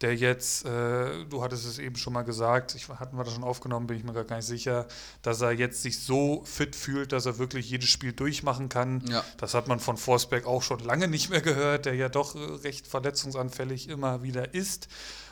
[0.00, 3.44] der jetzt, äh, du hattest es eben schon mal gesagt, ich, hatten wir das schon
[3.44, 4.86] aufgenommen, bin ich mir gar nicht sicher,
[5.22, 9.02] dass er jetzt sich so fit fühlt, dass er wirklich jedes Spiel durchmachen kann.
[9.06, 9.24] Ja.
[9.38, 12.38] Das hat man von Forsberg auch schon lange nicht mehr gehört, der ja doch äh,
[12.38, 14.88] recht verletzungsanfällig immer wieder ist.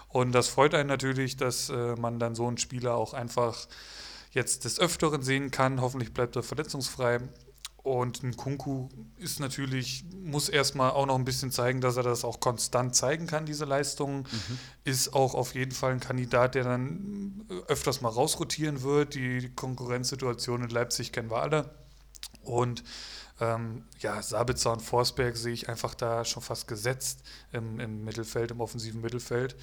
[0.08, 3.66] Und das freut einen natürlich, dass äh, man dann so einen Spieler auch einfach
[4.30, 5.80] jetzt des Öfteren sehen kann.
[5.80, 7.20] Hoffentlich bleibt er verletzungsfrei.
[7.82, 12.24] Und ein Kunku ist natürlich, muss erstmal auch noch ein bisschen zeigen, dass er das
[12.24, 14.20] auch konstant zeigen kann, diese Leistungen.
[14.20, 14.58] Mhm.
[14.84, 19.14] Ist auch auf jeden Fall ein Kandidat, der dann öfters mal rausrotieren wird.
[19.14, 21.70] Die Konkurrenzsituation in Leipzig kennen wir alle.
[22.44, 22.84] Und
[23.40, 28.52] ähm, ja, Sabitzer und Forsberg sehe ich einfach da schon fast gesetzt im, im Mittelfeld,
[28.52, 29.56] im offensiven Mittelfeld.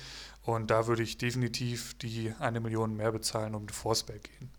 [0.44, 4.52] Und da würde ich definitiv die eine Million mehr bezahlen, um den Forsberg gehen.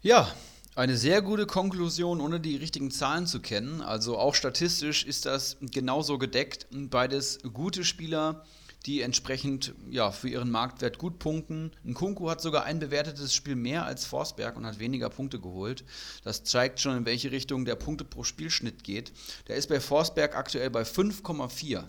[0.00, 0.28] Ja,
[0.74, 3.82] eine sehr gute Konklusion, ohne die richtigen Zahlen zu kennen.
[3.82, 6.66] Also auch statistisch ist das genauso gedeckt.
[6.70, 8.44] Beides gute Spieler,
[8.86, 11.72] die entsprechend ja, für ihren Marktwert gut punkten.
[11.84, 15.84] Nkunku hat sogar ein bewertetes Spiel mehr als Forsberg und hat weniger Punkte geholt.
[16.24, 19.12] Das zeigt schon, in welche Richtung der Punkte pro Spielschnitt geht.
[19.48, 21.84] Der ist bei Forsberg aktuell bei 5,4.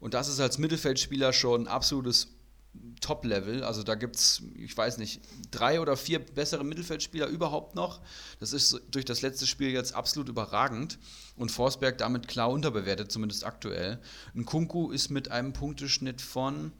[0.00, 2.28] Und das ist als Mittelfeldspieler schon absolutes
[3.00, 3.64] Top-Level.
[3.64, 5.20] Also da gibt es, ich weiß nicht,
[5.50, 8.00] drei oder vier bessere Mittelfeldspieler überhaupt noch.
[8.38, 10.98] Das ist durch das letzte Spiel jetzt absolut überragend.
[11.36, 14.00] Und Forsberg damit klar unterbewertet, zumindest aktuell.
[14.34, 16.72] Ein Kunku ist mit einem Punkteschnitt von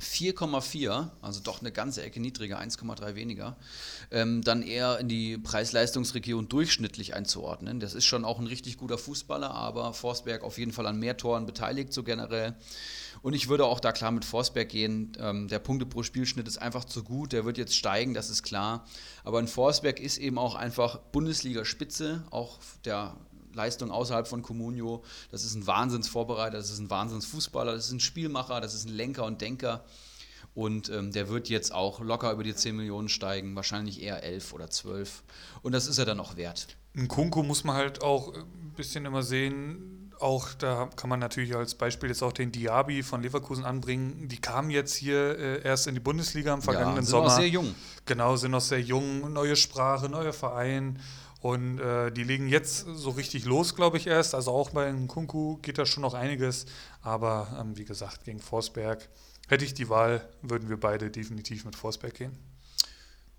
[0.00, 3.56] 4,4, also doch eine ganze Ecke niedriger, 1,3 weniger,
[4.10, 7.80] ähm, dann eher in die Preis-Leistungsregion durchschnittlich einzuordnen.
[7.80, 11.16] Das ist schon auch ein richtig guter Fußballer, aber Forsberg auf jeden Fall an mehr
[11.16, 12.54] Toren beteiligt, so generell.
[13.22, 15.12] Und ich würde auch da klar mit Forsberg gehen.
[15.18, 17.32] Ähm, der Punkte pro Spielschnitt ist einfach zu gut.
[17.32, 18.86] Der wird jetzt steigen, das ist klar.
[19.24, 23.16] Aber ein Forsberg ist eben auch einfach Bundesliga-Spitze, auch der
[23.58, 25.04] Leistung außerhalb von Comunio.
[25.30, 28.94] Das ist ein Wahnsinnsvorbereiter, das ist ein Wahnsinnsfußballer, das ist ein Spielmacher, das ist ein
[28.94, 29.84] Lenker und Denker.
[30.54, 34.52] Und ähm, der wird jetzt auch locker über die 10 Millionen steigen, wahrscheinlich eher 11
[34.54, 35.22] oder 12.
[35.62, 36.68] Und das ist er dann auch wert.
[36.96, 41.54] Ein Kunku muss man halt auch ein bisschen immer sehen, auch da kann man natürlich
[41.54, 44.28] als Beispiel jetzt auch den Diaby von Leverkusen anbringen.
[44.28, 47.30] Die kamen jetzt hier äh, erst in die Bundesliga im vergangenen ja, sind Sommer.
[47.30, 47.74] Sind noch sehr jung.
[48.04, 49.32] Genau, sind noch sehr jung.
[49.32, 50.98] Neue Sprache, neuer Verein.
[51.40, 54.34] Und äh, die legen jetzt so richtig los, glaube ich, erst.
[54.34, 56.66] Also auch bei Kunku geht da schon noch einiges.
[57.00, 59.08] Aber ähm, wie gesagt, gegen Forsberg
[59.46, 62.36] hätte ich die Wahl, würden wir beide definitiv mit Forsberg gehen.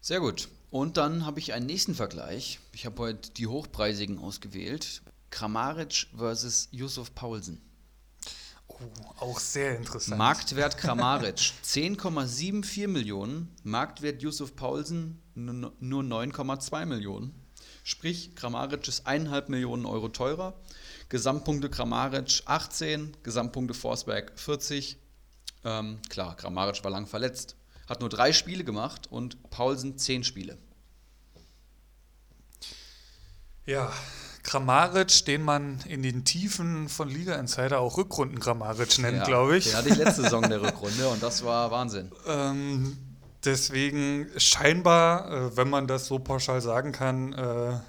[0.01, 0.47] Sehr gut.
[0.71, 2.59] Und dann habe ich einen nächsten Vergleich.
[2.71, 5.01] Ich habe heute die hochpreisigen ausgewählt.
[5.29, 7.61] Kramaric versus Yusuf Paulsen.
[8.67, 8.75] Oh,
[9.19, 10.17] auch sehr interessant.
[10.17, 15.73] Marktwert Kramaric 10,74 Millionen, Marktwert Yusuf Paulsen nur
[16.03, 17.33] 9,2 Millionen.
[17.83, 20.53] Sprich, Kramaric ist 1,5 Millionen Euro teurer.
[21.09, 24.97] Gesamtpunkte Kramaric 18, Gesamtpunkte Forsberg 40.
[25.65, 27.55] Ähm, klar, Kramaric war lang verletzt,
[27.87, 30.57] hat nur drei Spiele gemacht und Paulsen zehn Spiele.
[33.65, 33.91] Ja,
[34.43, 39.57] Grammaric, den man in den Tiefen von Liga Insider auch Rückrunden Grammaric nennt, ja, glaube
[39.57, 39.65] ich.
[39.65, 42.11] Den hatte ich letzte Saison der Rückrunde und das war Wahnsinn.
[42.27, 42.97] ähm,
[43.45, 47.79] deswegen scheinbar, äh, wenn man das so pauschal sagen kann, äh,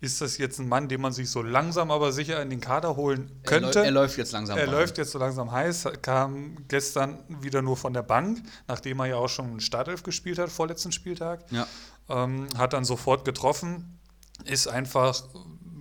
[0.00, 2.96] ist das jetzt ein Mann, den man sich so langsam aber sicher in den Kader
[2.96, 3.78] holen könnte.
[3.78, 4.58] Er, er läuft jetzt langsam.
[4.58, 4.74] Er rein.
[4.74, 9.16] läuft jetzt so langsam heiß, kam gestern wieder nur von der Bank, nachdem er ja
[9.16, 11.50] auch schon Startelf gespielt hat, vorletzten Spieltag.
[11.50, 11.66] Ja.
[12.08, 13.98] Ähm, hat dann sofort getroffen,
[14.44, 15.24] ist einfach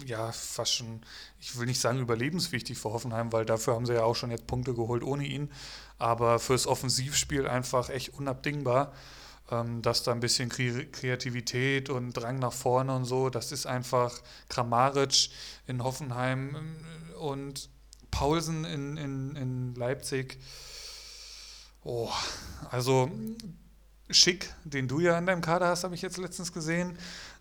[0.05, 1.01] ja fast schon,
[1.39, 4.47] ich will nicht sagen überlebenswichtig für Hoffenheim, weil dafür haben sie ja auch schon jetzt
[4.47, 5.51] Punkte geholt ohne ihn.
[5.97, 8.91] Aber fürs Offensivspiel einfach echt unabdingbar.
[9.51, 14.19] Ähm, dass da ein bisschen Kreativität und Drang nach vorne und so, das ist einfach
[14.49, 15.29] Kramaric
[15.67, 17.69] in Hoffenheim äh, und
[18.09, 20.39] Paulsen in, in, in Leipzig.
[21.83, 22.09] Oh,
[22.71, 23.11] also
[24.09, 26.97] Schick, den du ja in deinem Kader hast, habe ich jetzt letztens gesehen.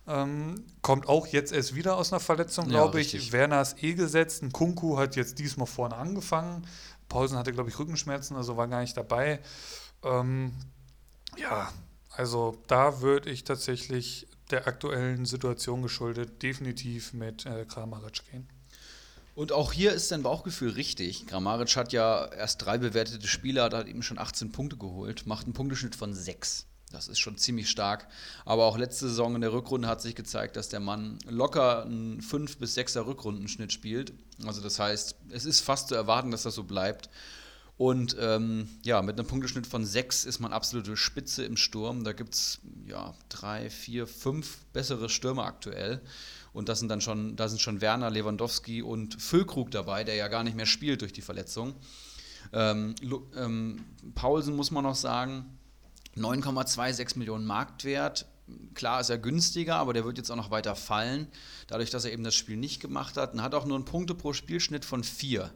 [0.07, 3.33] Ähm, kommt auch jetzt erst wieder aus einer Verletzung, glaube ja, ich.
[3.33, 4.43] Werner ist eh gesetzt.
[4.43, 6.67] Ein Kunku hat jetzt diesmal vorne angefangen.
[7.09, 9.41] Paulsen hatte, glaube ich, Rückenschmerzen, also war gar nicht dabei.
[10.03, 10.53] Ähm,
[11.37, 11.73] ja,
[12.11, 18.49] also da würde ich tatsächlich der aktuellen Situation geschuldet definitiv mit äh, Kramaric gehen.
[19.35, 21.27] Und auch hier ist dein Bauchgefühl richtig.
[21.27, 25.55] Grammaric hat ja erst drei bewertete Spiele, hat eben schon 18 Punkte geholt, macht einen
[25.55, 26.67] Punkteschnitt von 6.
[26.93, 28.07] Das ist schon ziemlich stark.
[28.45, 32.23] Aber auch letzte Saison in der Rückrunde hat sich gezeigt, dass der Mann locker einen
[32.23, 34.13] 5 bis 6er Rückrundenschnitt spielt.
[34.45, 37.09] Also das heißt, es ist fast zu erwarten, dass das so bleibt.
[37.77, 42.05] Und ähm, ja, mit einem Punkteschnitt von 6 ist man absolute Spitze im Sturm.
[42.05, 46.01] Da gibt es ja drei, vier, fünf bessere Stürmer aktuell.
[46.53, 50.29] Und das sind dann schon, da sind schon Werner, Lewandowski und Füllkrug dabei, der ja
[50.29, 51.75] gar nicht mehr spielt durch die Verletzung.
[52.53, 52.95] Ähm,
[53.37, 53.85] ähm,
[54.15, 55.59] Paulsen muss man noch sagen,
[56.17, 58.27] 9,26 Millionen Marktwert.
[58.75, 61.29] Klar ist er günstiger, aber der wird jetzt auch noch weiter fallen,
[61.67, 63.33] dadurch, dass er eben das Spiel nicht gemacht hat.
[63.33, 65.51] Und hat auch nur einen Punkte pro Spielschnitt von 4.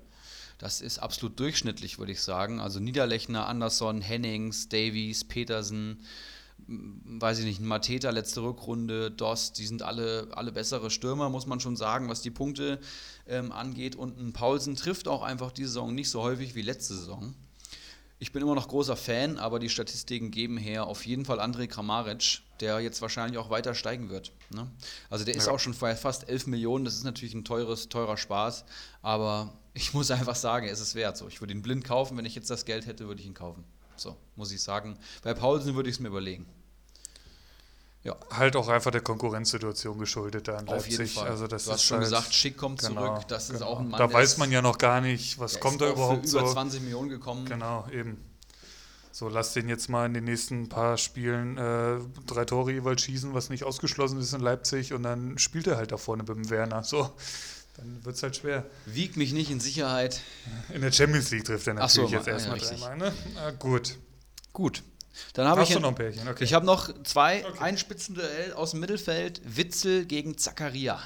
[0.59, 2.61] Das ist absolut durchschnittlich, würde ich sagen.
[2.61, 6.01] Also Niederlechner, Anderson, Hennings, Davies, Petersen,
[6.67, 11.61] weiß ich nicht, Mateta, letzte Rückrunde, Dost, die sind alle, alle bessere Stürmer, muss man
[11.61, 12.81] schon sagen, was die Punkte
[13.27, 13.95] ähm, angeht.
[13.97, 17.35] Und ein Paulsen trifft auch einfach diese Saison nicht so häufig wie letzte Saison.
[18.21, 21.69] Ich bin immer noch großer Fan, aber die Statistiken geben her auf jeden Fall André
[21.69, 24.33] Kramaric, der jetzt wahrscheinlich auch weiter steigen wird.
[24.51, 24.69] Ne?
[25.09, 25.53] Also der ist ja.
[25.53, 28.65] auch schon bei fast 11 Millionen, das ist natürlich ein teures, teurer Spaß,
[29.03, 31.17] aber ich muss einfach sagen, es ist wert.
[31.17, 33.35] So, ich würde ihn blind kaufen, wenn ich jetzt das Geld hätte, würde ich ihn
[33.35, 33.63] kaufen.
[33.95, 34.99] So, muss ich sagen.
[35.23, 36.47] Bei Paulsen würde ich es mir überlegen.
[38.09, 38.17] Ja.
[38.31, 41.19] Halt auch einfach der Konkurrenzsituation geschuldet da in Auf Leipzig.
[41.19, 43.29] Also das du hast schon halt, gesagt, Schick kommt genau, zurück.
[43.29, 43.59] Das genau.
[43.59, 43.99] ist auch ein Mann.
[43.99, 46.53] Da weiß man ja noch gar nicht, was kommt da überhaupt für über so.
[46.55, 47.45] 20 Millionen gekommen.
[47.45, 48.17] Genau, eben.
[49.13, 53.35] So, lass den jetzt mal in den nächsten paar Spielen äh, drei Tore jeweils schießen,
[53.35, 56.51] was nicht ausgeschlossen ist in Leipzig, und dann spielt er halt da vorne mit dem
[56.51, 56.85] Werner.
[56.85, 57.11] So,
[57.77, 58.65] dann wird es halt schwer.
[58.87, 60.21] Wiegt mich nicht in Sicherheit.
[60.73, 62.97] In der Champions League trifft er natürlich so, jetzt erstmal ja, dreimal.
[62.97, 63.13] Ne?
[63.37, 63.99] Ah, gut.
[64.53, 64.83] Gut.
[65.35, 66.29] Dann habe ich du noch ein Pärchen?
[66.29, 66.45] Okay.
[66.45, 67.59] Ich habe noch zwei okay.
[67.61, 69.41] ein Spitzenduell aus dem Mittelfeld.
[69.45, 71.01] Witzel gegen Zakaria.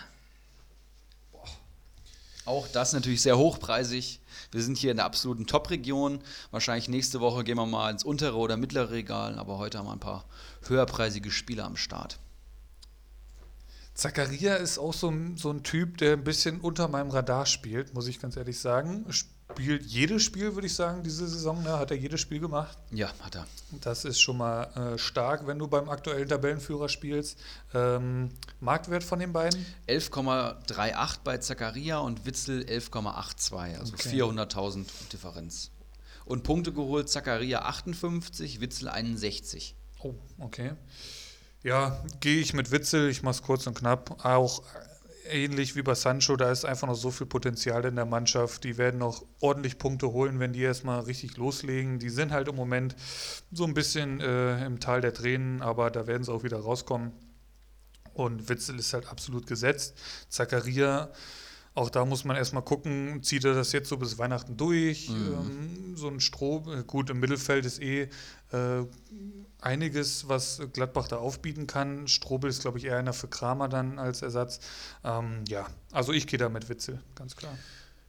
[2.44, 4.20] Auch das natürlich sehr hochpreisig.
[4.50, 6.20] Wir sind hier in der absoluten Top-Region.
[6.50, 9.92] Wahrscheinlich nächste Woche gehen wir mal ins untere oder mittlere Regal, aber heute haben wir
[9.92, 10.24] ein paar
[10.66, 12.18] höherpreisige Spiele am Start.
[13.94, 18.08] Zakaria ist auch so, so ein Typ, der ein bisschen unter meinem Radar spielt, muss
[18.08, 19.04] ich ganz ehrlich sagen
[19.52, 21.62] spielt jedes Spiel, würde ich sagen, diese Saison.
[21.62, 21.78] Ne?
[21.78, 22.76] Hat er jedes Spiel gemacht?
[22.90, 23.46] Ja, hat er.
[23.80, 24.64] Das ist schon mal
[24.94, 27.38] äh, stark, wenn du beim aktuellen Tabellenführer spielst.
[27.74, 28.30] Ähm,
[28.60, 29.64] Marktwert von den beiden?
[29.88, 34.22] 11,38 bei Zakaria und Witzel 11,82, also okay.
[34.22, 35.70] 400.000 Differenz.
[36.24, 39.76] Und Punkte geholt, Zakaria 58, Witzel 61.
[40.00, 40.72] Oh, okay.
[41.62, 44.24] Ja, gehe ich mit Witzel, ich mache es kurz und knapp.
[44.24, 44.62] Auch
[45.30, 48.64] ähnlich wie bei Sancho, da ist einfach noch so viel Potenzial in der Mannschaft.
[48.64, 51.98] Die werden noch ordentlich Punkte holen, wenn die erstmal richtig loslegen.
[51.98, 52.96] Die sind halt im Moment
[53.52, 57.12] so ein bisschen äh, im Tal der Tränen, aber da werden sie auch wieder rauskommen.
[58.14, 59.94] Und Witzel ist halt absolut gesetzt.
[60.28, 61.10] Zakaria,
[61.74, 65.08] auch da muss man erstmal gucken, zieht er das jetzt so bis Weihnachten durch?
[65.08, 65.32] Mhm.
[65.32, 68.02] Ähm, so ein Stroh, äh, gut, im Mittelfeld ist eh
[68.52, 68.84] äh,
[69.62, 72.08] einiges, was Gladbach da aufbieten kann.
[72.08, 74.60] Strobel ist, glaube ich, eher einer für Kramer dann als Ersatz.
[75.04, 77.56] Ähm, ja, also ich gehe da mit Witzel, ganz klar.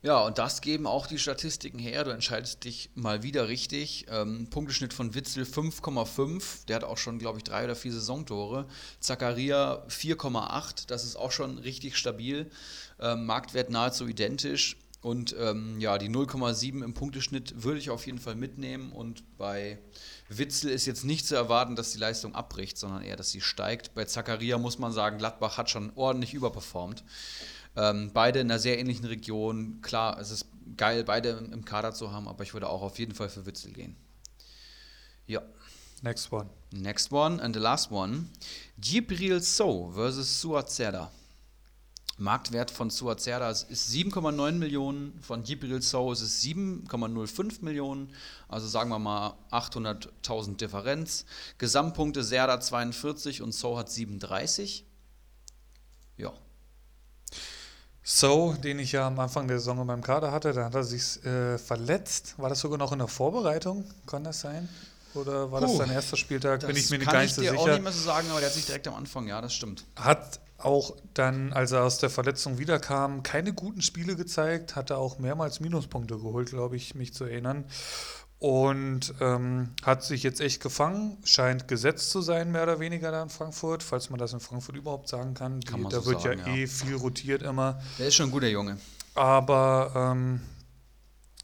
[0.04, 2.04] Ja, und das geben auch die Statistiken her.
[2.04, 4.04] Du entscheidest dich mal wieder richtig.
[4.10, 6.66] Ähm, Punkteschnitt von Witzel 5,5.
[6.68, 8.66] Der hat auch schon, glaube ich, drei oder vier Saisontore.
[9.00, 10.88] Zakaria 4,8.
[10.88, 12.50] Das ist auch schon richtig stabil.
[13.00, 14.76] Ähm, Marktwert nahezu identisch.
[15.04, 18.90] Und ähm, ja, die 0,7 im Punkteschnitt würde ich auf jeden Fall mitnehmen.
[18.90, 19.78] Und bei
[20.30, 23.92] Witzel ist jetzt nicht zu erwarten, dass die Leistung abbricht, sondern eher, dass sie steigt.
[23.92, 27.04] Bei Zakaria muss man sagen, Gladbach hat schon ordentlich überperformt.
[27.76, 29.82] Ähm, beide in einer sehr ähnlichen Region.
[29.82, 30.46] Klar, es ist
[30.78, 33.74] geil, beide im Kader zu haben, aber ich würde auch auf jeden Fall für Witzel
[33.74, 33.96] gehen.
[35.26, 35.42] Ja.
[36.00, 36.48] Next one.
[36.72, 38.28] Next one and the last one.
[38.80, 41.12] Gibril So versus Suat Serdar.
[42.16, 48.14] Marktwert von Suazerda ist 7,9 Millionen, von Gibril So ist es 7,05 Millionen,
[48.48, 51.24] also sagen wir mal 800.000 Differenz.
[51.58, 54.84] Gesamtpunkte Serda 42 und So hat 37.
[56.16, 56.32] Ja.
[58.02, 60.84] So, den ich ja am Anfang der Saison in meinem Kader hatte, da hat er
[60.84, 62.34] sich äh, verletzt.
[62.36, 63.84] War das sogar noch in der Vorbereitung?
[64.06, 64.68] Kann das sein?
[65.14, 66.66] Oder war Puh, das sein erster Spieltag?
[66.66, 67.12] Bin ich mir nicht so sicher.
[67.12, 69.26] Kann ich dir auch nicht mehr so sagen, aber der hat sich direkt am Anfang,
[69.26, 69.84] ja, das stimmt.
[69.96, 75.18] Hat auch dann, als er aus der Verletzung wiederkam, keine guten Spiele gezeigt, hatte auch
[75.18, 77.64] mehrmals Minuspunkte geholt, glaube ich, mich zu erinnern.
[78.38, 83.22] Und ähm, hat sich jetzt echt gefangen, scheint gesetzt zu sein, mehr oder weniger da
[83.22, 85.60] in Frankfurt, falls man das in Frankfurt überhaupt sagen kann.
[85.60, 87.80] Die, kann da so wird sagen, ja, ja, eh viel rotiert immer.
[87.98, 88.76] Der ist schon ein guter Junge.
[89.14, 90.40] Aber ähm,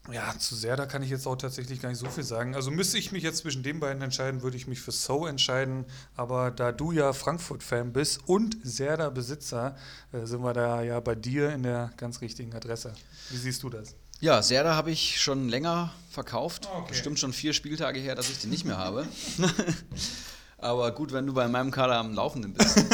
[0.09, 2.55] Ja, zu sehr, da kann ich jetzt auch tatsächlich gar nicht so viel sagen.
[2.55, 5.85] Also müsste ich mich jetzt zwischen den beiden entscheiden, würde ich mich für So entscheiden.
[6.15, 9.75] Aber da du ja Frankfurt-Fan bist und Serda-Besitzer,
[10.11, 12.93] äh, sind wir da ja bei dir in der ganz richtigen Adresse.
[13.29, 13.95] Wie siehst du das?
[14.19, 16.67] Ja, Serda habe ich schon länger verkauft.
[16.71, 16.89] Okay.
[16.89, 19.07] Bestimmt schon vier Spieltage her, dass ich den nicht mehr habe.
[20.61, 22.85] Aber gut, wenn du bei meinem Kader am Laufenden bist.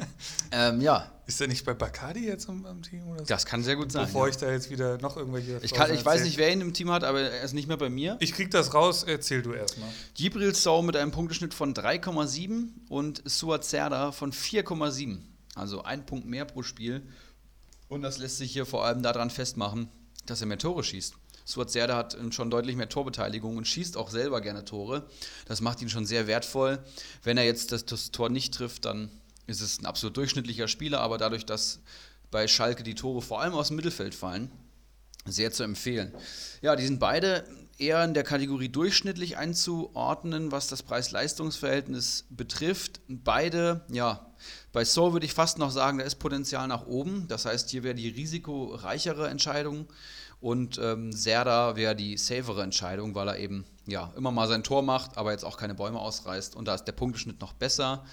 [0.52, 1.10] ähm, ja.
[1.26, 3.08] Ist er nicht bei Bacardi jetzt am, am Team?
[3.08, 3.24] Oder so?
[3.24, 4.06] Das kann sehr gut sein.
[4.06, 4.30] Bevor ja.
[4.30, 5.58] ich da jetzt wieder noch irgendwelche.
[5.62, 7.76] Ich, kann, ich weiß nicht, wer ihn im Team hat, aber er ist nicht mehr
[7.76, 8.16] bei mir.
[8.20, 9.88] Ich krieg das raus, erzähl du erstmal.
[10.14, 15.18] Gibril Sau mit einem Punkteschnitt von 3,7 und Suat Serda von 4,7.
[15.56, 17.02] Also ein Punkt mehr pro Spiel.
[17.88, 19.88] Und das lässt sich hier vor allem daran festmachen,
[20.26, 21.14] dass er mehr Tore schießt.
[21.46, 25.08] Suat Serda hat schon deutlich mehr Torbeteiligung und schießt auch selber gerne Tore.
[25.46, 26.80] Das macht ihn schon sehr wertvoll.
[27.22, 29.10] Wenn er jetzt das, das Tor nicht trifft, dann
[29.46, 31.78] ist es ein absolut durchschnittlicher Spieler, aber dadurch, dass
[32.32, 34.50] bei Schalke die Tore vor allem aus dem Mittelfeld fallen,
[35.24, 36.12] sehr zu empfehlen.
[36.62, 37.44] Ja, die sind beide
[37.78, 43.00] eher in der Kategorie durchschnittlich einzuordnen, was das Preis-Leistungs-Verhältnis betrifft.
[43.08, 44.26] Beide, ja,
[44.72, 47.28] bei So würde ich fast noch sagen, da ist Potenzial nach oben.
[47.28, 49.86] Das heißt, hier wäre die risikoreichere Entscheidung
[50.40, 54.82] und ähm, Serda wäre die safere Entscheidung, weil er eben ja, immer mal sein Tor
[54.82, 56.56] macht, aber jetzt auch keine Bäume ausreißt.
[56.56, 58.04] Und da ist der Punkteschnitt noch besser.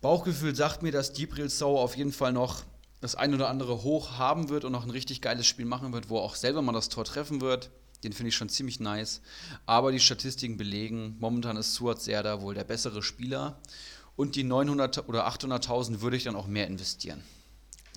[0.00, 2.62] Bauchgefühl sagt mir, dass Gibril Sau auf jeden Fall noch
[3.00, 6.08] das ein oder andere hoch haben wird und noch ein richtig geiles Spiel machen wird,
[6.08, 7.70] wo er auch selber mal das Tor treffen wird.
[8.04, 9.20] Den finde ich schon ziemlich nice.
[9.64, 13.58] Aber die Statistiken belegen, momentan ist Suat Serda wohl der bessere Spieler.
[14.16, 17.22] Und die 900 oder 800.000 würde ich dann auch mehr investieren.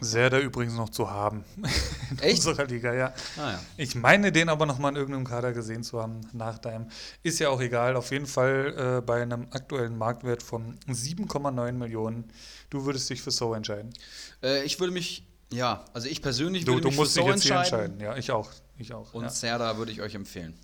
[0.01, 1.43] Sehr da übrigens noch zu haben
[2.11, 2.45] in Echt?
[2.45, 3.13] unserer Liga, ja.
[3.37, 3.59] Ah, ja.
[3.75, 6.87] Ich meine, den aber noch mal in irgendeinem Kader gesehen zu haben nach deinem.
[7.21, 7.95] Ist ja auch egal.
[7.97, 12.31] Auf jeden Fall äh, bei einem aktuellen Marktwert von 7,9 Millionen.
[12.69, 13.93] Du würdest dich für So entscheiden.
[14.41, 17.27] Äh, ich würde mich, ja, also ich persönlich du, würde du mich musst für dich
[17.27, 17.95] jetzt entscheiden.
[17.95, 17.99] entscheiden.
[17.99, 18.49] Ja, ich auch.
[18.77, 19.13] Ich auch.
[19.13, 19.29] Und ja.
[19.29, 20.57] Serda würde ich euch empfehlen.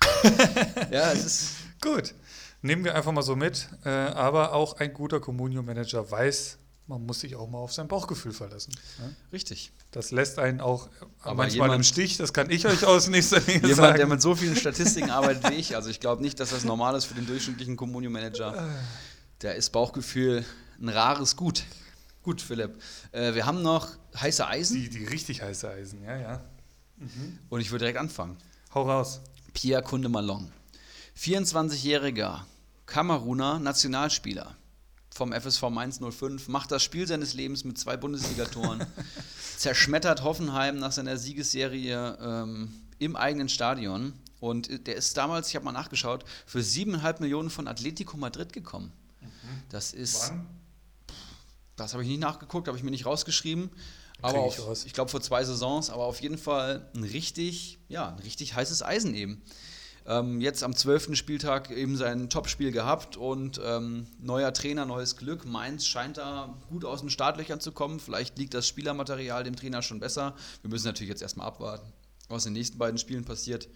[0.90, 1.50] ja, es ist
[1.80, 2.14] gut.
[2.60, 3.68] Nehmen wir einfach mal so mit.
[3.84, 6.58] Äh, aber auch ein guter Communio-Manager weiß,
[6.88, 8.72] man muss sich auch mal auf sein Bauchgefühl verlassen.
[8.98, 9.14] Ne?
[9.32, 9.70] Richtig.
[9.92, 10.88] Das lässt einen auch
[11.20, 13.96] Aber manchmal im Stich, das kann ich euch aus nächster Nähe jemand, sagen.
[13.98, 16.96] der mit so vielen Statistiken arbeitet wie ich, also ich glaube nicht, dass das normal
[16.96, 18.68] ist für den durchschnittlichen Communio-Manager.
[19.40, 20.44] Da ist Bauchgefühl
[20.80, 21.64] ein rares Gut.
[22.22, 22.80] Gut, Philipp.
[23.12, 24.76] Äh, wir haben noch heiße Eisen.
[24.76, 26.44] Die, die richtig heiße Eisen, ja, ja.
[26.96, 27.38] Mhm.
[27.48, 28.36] Und ich würde direkt anfangen.
[28.74, 29.20] Hau raus.
[29.54, 30.50] Pierre Kunde Malong.
[31.16, 32.40] 24-jähriger
[32.86, 34.56] Kameruner Nationalspieler
[35.18, 38.86] vom FSV Mainz 05, macht das Spiel seines Lebens mit zwei Bundesligatoren,
[39.56, 44.14] zerschmettert Hoffenheim nach seiner Siegesserie ähm, im eigenen Stadion.
[44.40, 48.92] Und der ist damals, ich habe mal nachgeschaut, für siebeneinhalb Millionen von Atletico Madrid gekommen.
[49.20, 49.26] Mhm.
[49.68, 50.30] Das ist.
[50.30, 50.46] Wann?
[51.74, 53.70] Das habe ich nicht nachgeguckt, habe ich mir nicht rausgeschrieben.
[54.22, 58.08] Aber auf, ich, ich glaube vor zwei Saisons, aber auf jeden Fall ein richtig, ja,
[58.08, 59.42] ein richtig heißes Eisen eben.
[60.08, 61.14] Ähm, jetzt am 12.
[61.16, 65.44] Spieltag eben sein Topspiel gehabt und ähm, neuer Trainer, neues Glück.
[65.44, 68.00] Mainz scheint da gut aus den Startlöchern zu kommen.
[68.00, 70.34] Vielleicht liegt das Spielermaterial dem Trainer schon besser.
[70.62, 71.92] Wir müssen natürlich jetzt erstmal abwarten,
[72.30, 73.68] was in den nächsten beiden Spielen passiert.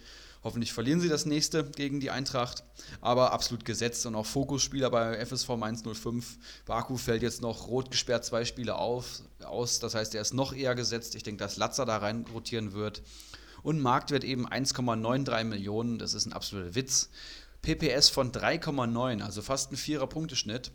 [0.43, 2.65] Hoffentlich verlieren sie das nächste gegen die Eintracht,
[3.03, 6.39] aber absolut gesetzt und auch Fokusspieler bei FSV Mainz 05.
[6.65, 10.53] Baku fällt jetzt noch rot gesperrt zwei Spiele auf, aus, das heißt, er ist noch
[10.53, 11.15] eher gesetzt.
[11.15, 13.03] Ich denke, dass Latzer da rein rotieren wird.
[13.63, 17.11] Und Marktwert eben 1,93 Millionen, das ist ein absoluter Witz.
[17.63, 20.73] PPS von 3,9, also fast ein vierer Punkteschnitt.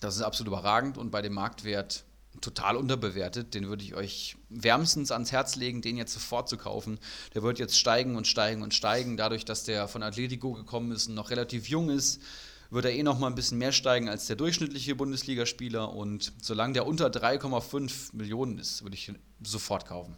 [0.00, 2.04] Das ist absolut überragend und bei dem Marktwert
[2.40, 3.54] total unterbewertet.
[3.54, 6.98] Den würde ich euch wärmstens ans Herz legen, den jetzt sofort zu kaufen.
[7.34, 9.16] Der wird jetzt steigen und steigen und steigen.
[9.16, 12.20] Dadurch, dass der von Atletico gekommen ist und noch relativ jung ist,
[12.70, 15.92] wird er eh noch mal ein bisschen mehr steigen als der durchschnittliche Bundesligaspieler.
[15.92, 20.16] Und solange der unter 3,5 Millionen ist, würde ich ihn sofort kaufen.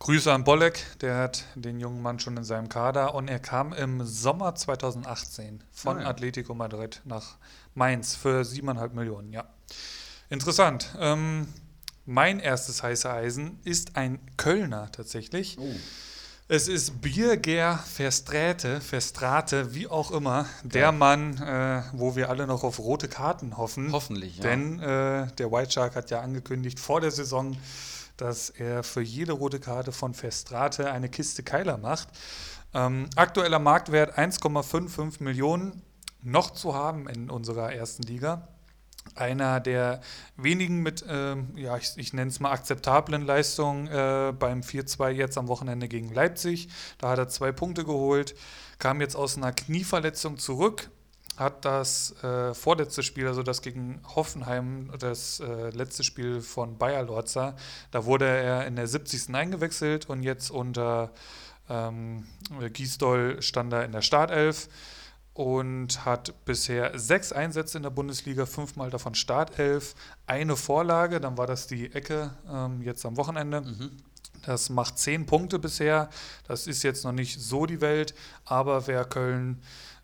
[0.00, 3.74] Grüße an Bolek, der hat den jungen Mann schon in seinem Kader und er kam
[3.74, 6.06] im Sommer 2018 von ah, ja.
[6.08, 7.36] Atletico Madrid nach
[7.74, 9.44] Mainz für 7,5 Millionen, ja.
[10.30, 10.88] Interessant.
[10.98, 11.48] Ähm,
[12.06, 15.58] mein erstes heiße Eisen ist ein Kölner tatsächlich.
[15.60, 15.70] Oh.
[16.48, 20.92] Es ist Birger Verstrate, Verstrate, wie auch immer, der ja.
[20.92, 23.92] Mann, äh, wo wir alle noch auf rote Karten hoffen.
[23.92, 24.44] Hoffentlich, ja.
[24.44, 27.54] Denn äh, der White Shark hat ja angekündigt vor der Saison,
[28.20, 32.08] dass er für jede rote Karte von Festrate eine Kiste Keiler macht.
[32.74, 35.82] Ähm, aktueller Marktwert 1,55 Millionen
[36.22, 38.48] noch zu haben in unserer ersten Liga.
[39.14, 40.00] Einer der
[40.36, 45.38] wenigen mit, ähm, ja, ich, ich nenne es mal akzeptablen Leistungen äh, beim 4-2 jetzt
[45.38, 46.68] am Wochenende gegen Leipzig.
[46.98, 48.34] Da hat er zwei Punkte geholt,
[48.78, 50.90] kam jetzt aus einer Knieverletzung zurück,
[51.40, 57.02] hat das äh, vorletzte Spiel, also das gegen Hoffenheim, das äh, letzte Spiel von Bayer
[57.02, 57.56] Lorza,
[57.90, 59.34] da wurde er in der 70.
[59.34, 61.10] eingewechselt und jetzt unter
[61.70, 62.26] Ähm,
[62.72, 64.68] Giesdoll stand da in der Startelf
[65.34, 69.94] und hat bisher sechs Einsätze in der Bundesliga, fünfmal davon Startelf,
[70.26, 73.60] eine Vorlage, dann war das die Ecke ähm, jetzt am Wochenende.
[73.60, 73.90] Mhm.
[74.44, 76.08] Das macht zehn Punkte bisher.
[76.48, 78.14] Das ist jetzt noch nicht so die Welt,
[78.44, 79.62] aber wer Köln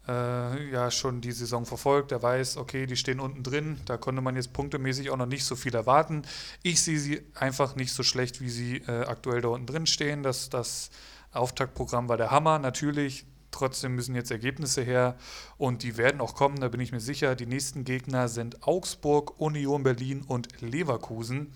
[0.08, 3.80] äh, ja schon die Saison verfolgt, der weiß, okay, die stehen unten drin.
[3.86, 6.22] Da konnte man jetzt punktemäßig auch noch nicht so viel erwarten.
[6.62, 10.22] Ich sehe sie einfach nicht so schlecht, wie sie äh, aktuell da unten drin stehen.
[10.22, 10.90] Das, das
[11.32, 13.26] Auftaktprogramm war der Hammer, natürlich.
[13.50, 15.16] Trotzdem müssen jetzt Ergebnisse her
[15.56, 17.34] und die werden auch kommen, da bin ich mir sicher.
[17.34, 21.52] Die nächsten Gegner sind Augsburg, Union Berlin und Leverkusen.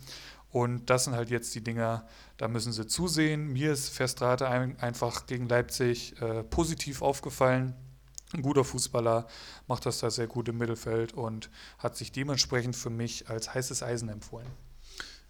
[0.50, 2.06] Und das sind halt jetzt die Dinger,
[2.36, 3.52] da müssen sie zusehen.
[3.52, 7.74] Mir ist Verstrate einfach gegen Leipzig äh, positiv aufgefallen.
[8.32, 9.26] Ein guter Fußballer,
[9.66, 13.82] macht das da sehr gut im Mittelfeld und hat sich dementsprechend für mich als heißes
[13.82, 14.46] Eisen empfohlen.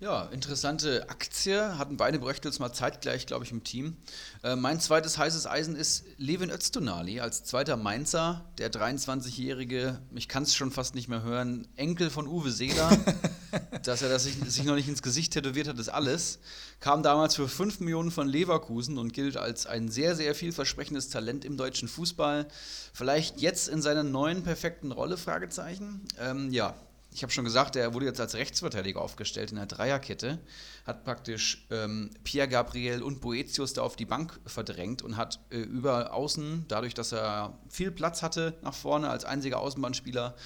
[0.01, 1.77] Ja, interessante Aktie.
[1.77, 3.98] Hatten beide Bröchtels mal zeitgleich, glaube ich, im Team.
[4.43, 10.44] Äh, mein zweites heißes Eisen ist Levin Öztunali als zweiter Mainzer, der 23-jährige, ich kann
[10.44, 12.90] es schon fast nicht mehr hören, Enkel von Uwe Seeler.
[13.82, 16.39] Dass er das sich, sich, noch nicht ins Gesicht tätowiert hat, ist alles.
[16.81, 21.44] Kam damals für 5 Millionen von Leverkusen und gilt als ein sehr, sehr vielversprechendes Talent
[21.44, 22.47] im deutschen Fußball.
[22.94, 25.18] Vielleicht jetzt in seiner neuen perfekten Rolle?
[25.18, 26.06] Fragezeichen.
[26.18, 26.74] Ähm, ja,
[27.12, 30.39] ich habe schon gesagt, er wurde jetzt als Rechtsverteidiger aufgestellt in der Dreierkette,
[30.87, 35.59] hat praktisch ähm, Pierre Gabriel und Boetius da auf die Bank verdrängt und hat äh,
[35.59, 40.37] über Außen, dadurch, dass er viel Platz hatte nach vorne als einziger Außenbahnspieler,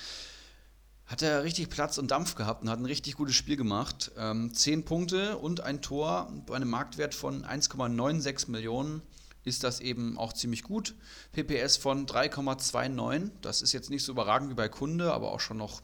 [1.07, 4.11] hat er richtig Platz und Dampf gehabt und hat ein richtig gutes Spiel gemacht.
[4.17, 9.03] Ähm, zehn Punkte und ein Tor bei einem Marktwert von 1,96 Millionen
[9.45, 10.95] ist das eben auch ziemlich gut.
[11.33, 15.59] PPS von 3,29, das ist jetzt nicht so überragend wie bei Kunde, aber auch schon
[15.59, 15.83] noch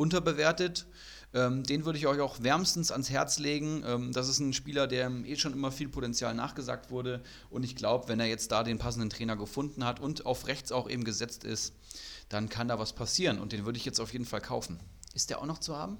[0.00, 0.86] unterbewertet.
[1.32, 3.84] Ähm, den würde ich euch auch wärmstens ans Herz legen.
[3.86, 7.22] Ähm, das ist ein Spieler, der eh schon immer viel Potenzial nachgesagt wurde.
[7.50, 10.72] Und ich glaube, wenn er jetzt da den passenden Trainer gefunden hat und auf rechts
[10.72, 11.74] auch eben gesetzt ist,
[12.30, 13.38] dann kann da was passieren.
[13.38, 14.80] Und den würde ich jetzt auf jeden Fall kaufen.
[15.14, 15.98] Ist der auch noch zu haben?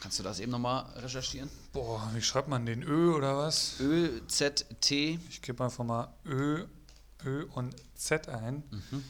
[0.00, 1.48] Kannst du das eben nochmal recherchieren?
[1.72, 2.82] Boah, wie schreibt man den?
[2.82, 3.80] Ö oder was?
[3.80, 5.18] Ö, Z, T.
[5.28, 6.64] Ich gebe einfach mal Ö,
[7.24, 8.62] Ö und Z ein.
[8.70, 9.02] Mhm.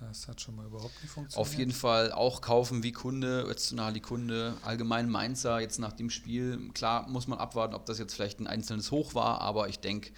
[0.00, 1.38] Das hat schon mal überhaupt nicht funktioniert.
[1.38, 6.70] Auf jeden Fall auch kaufen wie Kunde, Öztunali Kunde, allgemein Mainzer jetzt nach dem Spiel.
[6.74, 10.10] Klar muss man abwarten, ob das jetzt vielleicht ein einzelnes Hoch war, aber ich denke,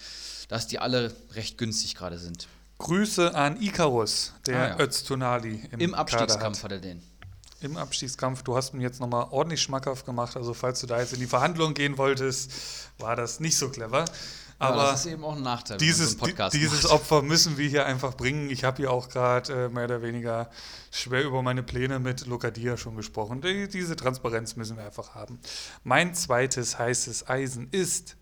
[0.48, 2.48] dass die alle recht günstig gerade sind.
[2.78, 4.84] Grüße an Icarus, der ah, ja.
[4.84, 6.64] Öztunali im, Im Abstiegskampf hat.
[6.64, 7.02] hat er den.
[7.60, 10.36] Im Abstiegskampf, du hast mir jetzt nochmal ordentlich schmackhaft gemacht.
[10.36, 12.52] Also, falls du da jetzt in die Verhandlung gehen wolltest,
[12.98, 14.04] war das nicht so clever.
[14.58, 15.76] Aber ja, das ist eben auch ein Nachteil.
[15.76, 16.86] Dieses, so dieses.
[16.86, 18.48] Opfer müssen wir hier einfach bringen.
[18.48, 20.50] Ich habe hier auch gerade äh, mehr oder weniger
[20.90, 23.42] schwer über meine Pläne mit Lokadia schon gesprochen.
[23.42, 25.38] Die, diese Transparenz müssen wir einfach haben.
[25.84, 28.16] Mein zweites heißes Eisen ist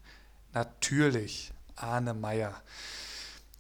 [0.53, 2.55] natürlich Arne Meyer.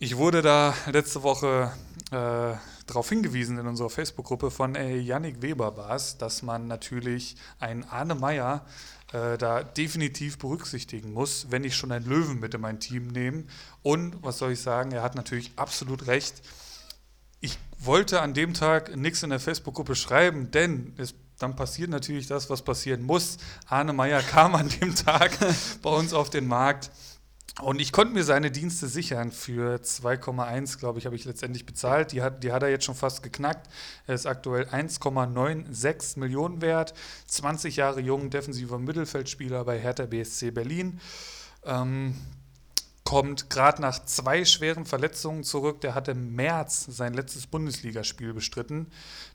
[0.01, 1.73] Ich wurde da letzte Woche
[2.11, 2.57] äh,
[2.87, 7.85] darauf hingewiesen in unserer Facebook-Gruppe von äh, Yannick Weber war es, dass man natürlich einen
[7.85, 8.67] Arne Meyer
[9.15, 13.45] äh, da definitiv berücksichtigen muss, wenn ich schon einen Löwen mit in mein Team nehme.
[13.83, 16.43] Und was soll ich sagen, er hat natürlich absolut recht.
[17.41, 22.27] Ich wollte an dem Tag nichts in der Facebook-Gruppe schreiben, denn es dann passiert natürlich
[22.27, 23.39] das, was passieren muss.
[23.69, 25.39] Arne Meyer kam an dem Tag
[25.83, 26.91] bei uns auf den Markt
[27.63, 29.31] und ich konnte mir seine Dienste sichern.
[29.31, 32.11] Für 2,1, glaube ich, habe ich letztendlich bezahlt.
[32.11, 33.69] Die hat, die hat er jetzt schon fast geknackt.
[34.07, 36.95] Er ist aktuell 1,96 Millionen wert.
[37.29, 41.01] 20 Jahre jung, defensiver Mittelfeldspieler bei Hertha BSC Berlin.
[41.65, 42.17] Ähm,
[43.05, 45.83] kommt gerade nach zwei schweren Verletzungen zurück.
[45.83, 48.91] Der hat im März sein letztes Bundesligaspiel bestritten.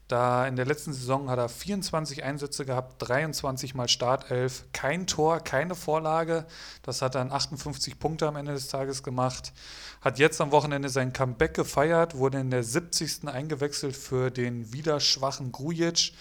[0.07, 5.39] Da in der letzten Saison hat er 24 Einsätze gehabt, 23 mal Startelf, kein Tor,
[5.39, 6.47] keine Vorlage.
[6.81, 9.53] Das hat dann 58 Punkte am Ende des Tages gemacht.
[10.01, 13.27] Hat jetzt am Wochenende sein Comeback gefeiert, wurde in der 70.
[13.27, 16.13] eingewechselt für den wieder schwachen Grujic.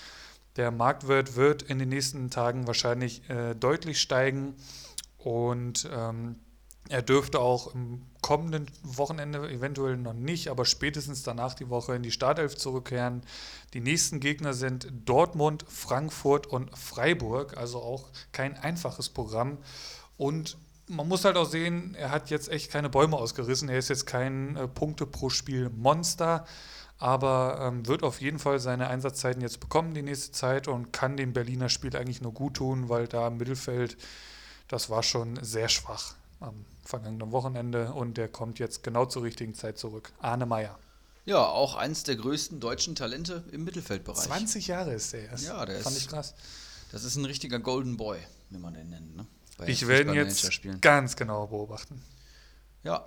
[0.57, 4.55] Der Marktwert wird in den nächsten Tagen wahrscheinlich äh, deutlich steigen
[5.17, 6.37] und ähm,
[6.89, 12.03] er dürfte auch im kommenden Wochenende eventuell noch nicht, aber spätestens danach die Woche in
[12.03, 13.23] die Startelf zurückkehren.
[13.75, 19.59] Die nächsten Gegner sind Dortmund, Frankfurt und Freiburg, also auch kein einfaches Programm.
[20.17, 20.57] Und
[20.89, 23.69] man muss halt auch sehen, er hat jetzt echt keine Bäume ausgerissen.
[23.69, 26.47] Er ist jetzt kein äh, Punkte pro Spiel Monster,
[26.99, 31.17] aber ähm, wird auf jeden Fall seine Einsatzzeiten jetzt bekommen die nächste Zeit und kann
[31.17, 33.97] dem Berliner Spiel eigentlich nur gut tun, weil da im Mittelfeld,
[34.67, 39.55] das war schon sehr schwach am vergangenen Wochenende und der kommt jetzt genau zur richtigen
[39.55, 40.11] Zeit zurück.
[40.21, 40.79] Arne Meyer.
[41.27, 44.25] Ja, auch eins der größten deutschen Talente im Mittelfeldbereich.
[44.25, 45.47] 20 Jahre ist der erst.
[45.47, 46.05] Ja, der Fand ist.
[46.05, 46.35] ich krass.
[46.91, 49.15] Das ist ein richtiger Golden Boy, wie man den nennt.
[49.15, 49.27] Ne?
[49.67, 52.03] ich werde ihn jetzt ganz genau beobachten.
[52.85, 53.07] Ja,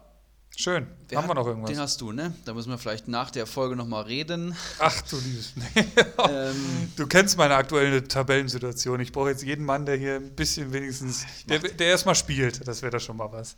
[0.61, 0.85] Schön.
[1.09, 1.71] Wer Haben wir noch irgendwas?
[1.71, 2.35] Den hast du, ne?
[2.45, 4.55] Da müssen wir vielleicht nach der Folge nochmal reden.
[4.77, 5.53] Ach du liebes.
[6.29, 8.99] ähm, du kennst meine aktuelle Tabellensituation.
[8.99, 12.67] Ich brauche jetzt jeden Mann, der hier ein bisschen wenigstens, der, der erstmal spielt.
[12.67, 13.55] Das wäre doch schon mal was.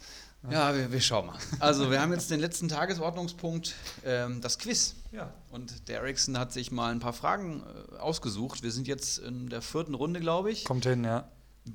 [0.49, 1.38] Ja, wir, wir, schauen mal.
[1.59, 3.75] Also, wir haben jetzt den letzten Tagesordnungspunkt,
[4.05, 4.95] ähm, das Quiz.
[5.11, 5.34] Ja.
[5.51, 8.63] Und der Ericsson hat sich mal ein paar Fragen äh, ausgesucht.
[8.63, 10.63] Wir sind jetzt in der vierten Runde, glaube ich.
[10.63, 11.27] Kommt hin, ja.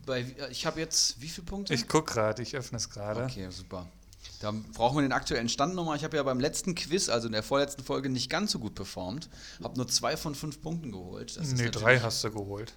[0.07, 1.75] Bei, ich habe jetzt wie viele Punkte?
[1.75, 3.25] Ich gucke gerade, ich öffne es gerade.
[3.25, 3.87] Okay, super.
[4.41, 5.97] Da brauchen wir den aktuellen Stand nochmal.
[5.97, 8.75] Ich habe ja beim letzten Quiz, also in der vorletzten Folge, nicht ganz so gut
[8.75, 9.29] performt.
[9.63, 11.37] Habe nur zwei von fünf Punkten geholt.
[11.37, 12.75] Das nee, drei hast du geholt.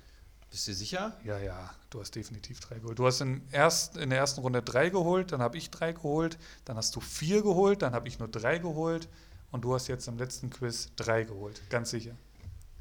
[0.50, 1.18] Bist du sicher?
[1.24, 3.00] Ja, ja, du hast definitiv drei geholt.
[3.00, 6.38] Du hast in, erst, in der ersten Runde drei geholt, dann habe ich drei geholt,
[6.66, 9.08] dann hast du vier geholt, dann habe ich nur drei geholt
[9.52, 11.62] und du hast jetzt im letzten Quiz drei geholt.
[11.70, 12.16] Ganz sicher.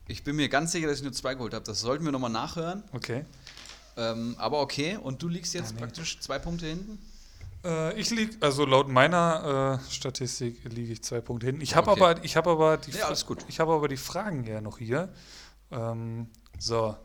[0.09, 1.65] Ich bin mir ganz sicher, dass ich nur zwei geholt habe.
[1.65, 2.82] Das sollten wir nochmal nachhören.
[2.93, 3.24] Okay.
[3.97, 5.81] Ähm, aber okay, und du liegst jetzt ja, nee.
[5.82, 6.99] praktisch zwei Punkte hinten?
[7.65, 11.61] Äh, ich liege, also laut meiner äh, Statistik liege ich zwei Punkte hinten.
[11.61, 12.01] Ich habe okay.
[12.03, 13.45] aber, ich habe aber die, ja, alles gut.
[13.49, 15.12] Ich habe aber die Fragen ja noch hier.
[15.70, 16.28] Ähm,
[16.59, 16.97] so.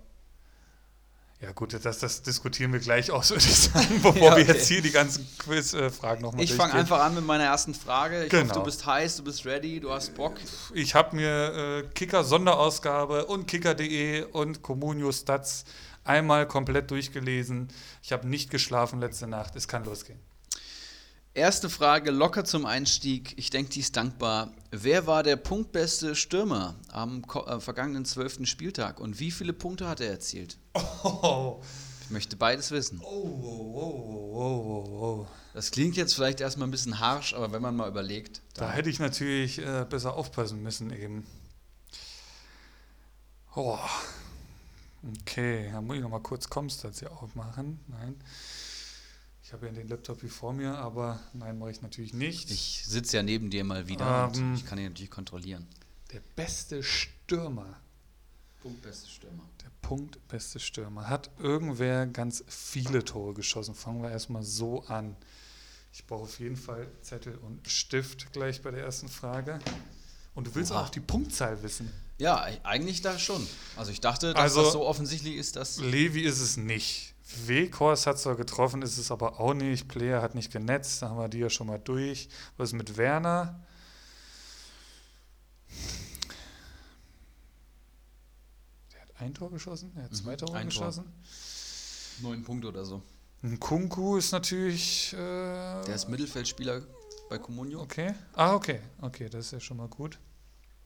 [1.42, 4.48] Ja gut, das, das diskutieren wir gleich aus, würde ich sagen, bevor ja, okay.
[4.48, 8.24] wir jetzt hier die ganzen Quiz-Fragen nochmal Ich fange einfach an mit meiner ersten Frage.
[8.24, 8.46] Ich genau.
[8.46, 10.36] hoffe, du bist heiß, du bist ready, du hast Bock.
[10.74, 15.66] Ich habe mir äh, Kicker-Sonderausgabe und Kicker.de und Communio Stats
[16.06, 17.68] einmal komplett durchgelesen.
[18.02, 19.58] Ich habe nicht geschlafen letzte Nacht.
[19.58, 20.20] Es kann losgehen.
[21.36, 23.34] Erste Frage, locker zum Einstieg.
[23.36, 24.54] Ich denke, die ist dankbar.
[24.72, 30.00] Wer war der punktbeste Stürmer am äh, vergangenen zwölften Spieltag und wie viele Punkte hat
[30.00, 30.58] er erzielt?
[31.04, 31.62] Oh.
[32.06, 33.02] Ich möchte beides wissen.
[33.04, 33.28] Oh,
[33.76, 38.42] oh, oh, das klingt jetzt vielleicht erstmal ein bisschen harsch, aber wenn man mal überlegt.
[38.54, 41.28] Da hätte ich natürlich äh, besser aufpassen müssen eben.
[43.58, 43.78] Oh.
[45.20, 47.80] Okay, dann muss ich nochmal kurz Comstats hier aufmachen.
[47.88, 48.16] Nein.
[49.56, 52.52] Ich habe ja den Laptop hier vor mir, aber nein, mache ich natürlich nicht.
[52.52, 55.66] Ich sitze ja neben dir mal wieder ähm, und ich kann ihn natürlich kontrollieren.
[56.12, 57.80] Der beste Stürmer.
[58.62, 59.44] Punktbeste Stürmer.
[59.64, 61.08] Der punktbeste Stürmer.
[61.08, 63.76] Hat irgendwer ganz viele Tore geschossen?
[63.76, 65.16] Fangen wir erstmal so an.
[65.94, 69.60] Ich brauche auf jeden Fall Zettel und Stift gleich bei der ersten Frage.
[70.34, 70.82] Und du willst Oha.
[70.82, 71.90] auch die Punktzahl wissen.
[72.18, 73.48] Ja, eigentlich da schon.
[73.78, 75.78] Also ich dachte, dass also, das so offensichtlich ist, dass.
[75.78, 77.15] Levi ist es nicht.
[77.46, 79.88] Weghorst hat zwar getroffen, ist es aber auch nicht.
[79.88, 82.30] Player hat nicht genetzt, da haben wir die ja schon mal durch.
[82.58, 83.60] Was ist mit Werner?
[88.94, 91.04] Der hat ein Tor geschossen, er hat mhm, zwei Tore geschossen.
[91.04, 92.30] Tor.
[92.30, 93.02] Neun Punkte oder so.
[93.44, 95.14] Ein Kunku ist natürlich.
[95.14, 96.82] Äh, Der ist Mittelfeldspieler
[97.30, 97.82] bei Comunio.
[97.82, 98.14] Okay.
[98.34, 98.80] Ah, okay.
[99.02, 100.20] Okay, das ist ja schon mal gut.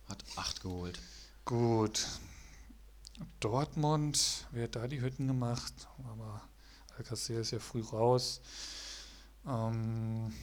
[0.07, 0.99] Hat acht geholt.
[1.45, 2.05] Gut.
[3.39, 5.73] Dortmund, wer hat da die Hütten gemacht?
[6.05, 6.41] Aber
[6.97, 8.41] Alcacer ist ja früh raus.
[9.45, 10.33] Ähm,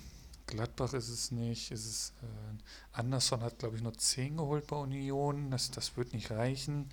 [0.46, 1.70] Gladbach ist es nicht.
[1.70, 5.50] Ist es, äh, Anderson hat, glaube ich, nur 10 geholt bei Union.
[5.50, 6.90] Das, das wird nicht reichen.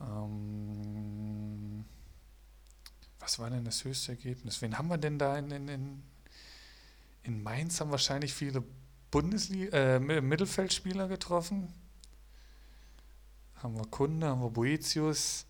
[0.00, 1.84] Ähm,
[3.18, 4.60] was war denn das höchste Ergebnis?
[4.62, 6.02] Wen haben wir denn da in, in, in,
[7.22, 7.80] in Mainz?
[7.80, 8.64] Haben wahrscheinlich viele
[9.10, 11.72] Bundesliga, äh, Mittelfeldspieler getroffen
[13.62, 15.46] haben wir Kunde, haben wir Boetius.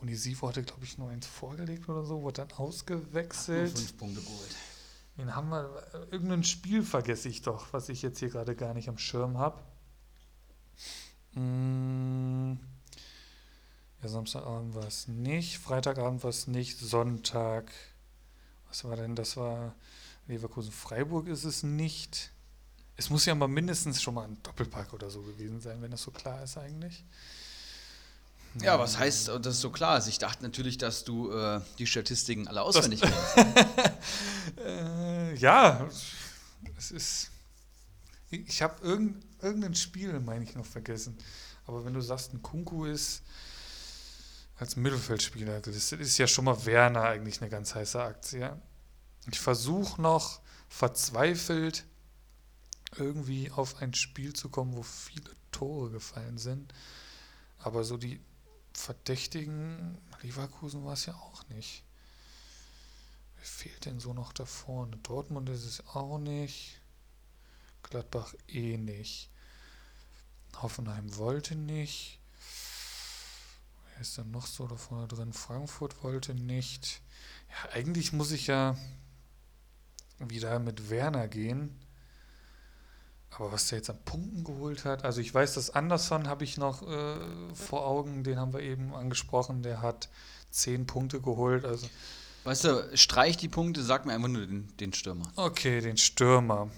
[0.00, 3.72] Und die Sivo hatte, glaube ich, nur eins vorgelegt oder so, wurde dann ausgewechselt.
[3.74, 4.56] Ach, fünf Punkte geholt.
[5.16, 5.84] Wen haben wir?
[6.12, 9.60] Irgendein Spiel vergesse ich doch, was ich jetzt hier gerade gar nicht am Schirm habe.
[11.34, 12.60] Hm.
[14.00, 17.72] Ja, Samstagabend war es nicht, Freitagabend war es nicht, Sonntag.
[18.68, 19.16] Was war denn?
[19.16, 19.74] Das war
[20.28, 22.30] Leverkusen-Freiburg ist es nicht.
[22.96, 26.02] Es muss ja mal mindestens schon mal ein Doppelpack oder so gewesen sein, wenn das
[26.02, 27.04] so klar ist eigentlich.
[28.60, 30.08] Ja, was heißt, dass es so klar ist?
[30.08, 33.36] Ich dachte natürlich, dass du äh, die Statistiken alle auswendig kennst.
[34.64, 35.88] äh, ja,
[36.76, 37.30] es ist.
[38.30, 41.16] Ich habe irgend, irgendein Spiel, meine ich, noch vergessen.
[41.66, 43.22] Aber wenn du sagst, ein Kunku ist
[44.58, 48.60] als Mittelfeldspieler gelistet, ist ja schon mal Werner eigentlich eine ganz heiße Aktie.
[49.30, 51.84] Ich versuche noch verzweifelt
[52.96, 56.72] irgendwie auf ein Spiel zu kommen, wo viele Tore gefallen sind.
[57.58, 58.20] Aber so die
[58.78, 61.82] Verdächtigen, Leverkusen war es ja auch nicht.
[63.36, 64.96] Wer fehlt denn so noch da vorne?
[64.98, 66.80] Dortmund ist es auch nicht.
[67.82, 69.30] Gladbach eh nicht.
[70.62, 72.20] Hoffenheim wollte nicht.
[73.90, 75.32] Wer ist denn noch so da vorne drin?
[75.32, 77.02] Frankfurt wollte nicht.
[77.50, 78.78] Ja, eigentlich muss ich ja
[80.20, 81.76] wieder mit Werner gehen.
[83.30, 86.56] Aber was der jetzt an Punkten geholt hat, also ich weiß, dass Anderson habe ich
[86.56, 87.16] noch äh,
[87.54, 90.08] vor Augen, den haben wir eben angesprochen, der hat
[90.50, 91.64] zehn Punkte geholt.
[91.64, 91.88] Also
[92.44, 95.30] weißt du, streich die Punkte, sag mir einfach nur den, den Stürmer.
[95.36, 96.70] Okay, den Stürmer.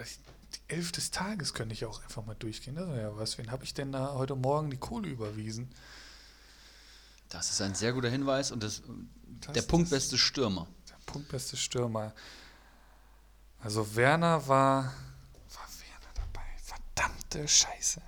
[0.00, 2.76] die Elf des Tages könnte ich auch einfach mal durchgehen.
[2.76, 3.36] Das ja was.
[3.36, 5.68] Wen habe ich denn da heute Morgen die Kohle überwiesen?
[7.28, 8.82] Das ist ein sehr guter Hinweis und das,
[9.40, 10.68] das der punktbeste Stürmer.
[10.88, 12.14] Der punktbeste Stürmer.
[13.64, 16.44] Also Werner war, war Werner dabei.
[16.62, 18.02] Verdammte Scheiße.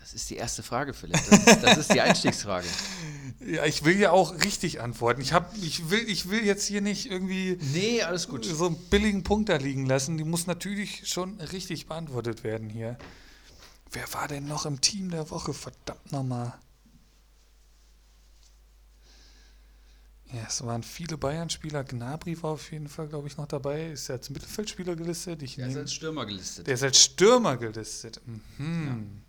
[0.00, 1.20] Das ist die erste Frage, Philipp.
[1.28, 2.66] Das ist, das ist die Einstiegsfrage.
[3.40, 5.20] ja, ich will ja auch richtig antworten.
[5.20, 8.46] Ich, hab, ich, will, ich will jetzt hier nicht irgendwie nee, alles gut.
[8.46, 10.16] so einen billigen Punkt da liegen lassen.
[10.16, 12.96] Die muss natürlich schon richtig beantwortet werden hier.
[13.92, 15.52] Wer war denn noch im Team der Woche?
[15.52, 16.54] Verdammt nochmal.
[20.32, 21.84] Ja, es waren viele Bayern-Spieler.
[21.84, 23.92] Gnabry war auf jeden Fall, glaube ich, noch dabei.
[23.92, 25.42] Ist er als Mittelfeldspieler gelistet?
[25.42, 26.66] Ich der nehm, ist als Stürmer gelistet.
[26.66, 28.20] Der ist als Stürmer gelistet.
[28.58, 29.22] Mhm.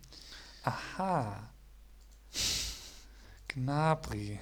[0.64, 0.70] Ja.
[0.72, 1.50] Aha.
[3.48, 4.40] Gnabry.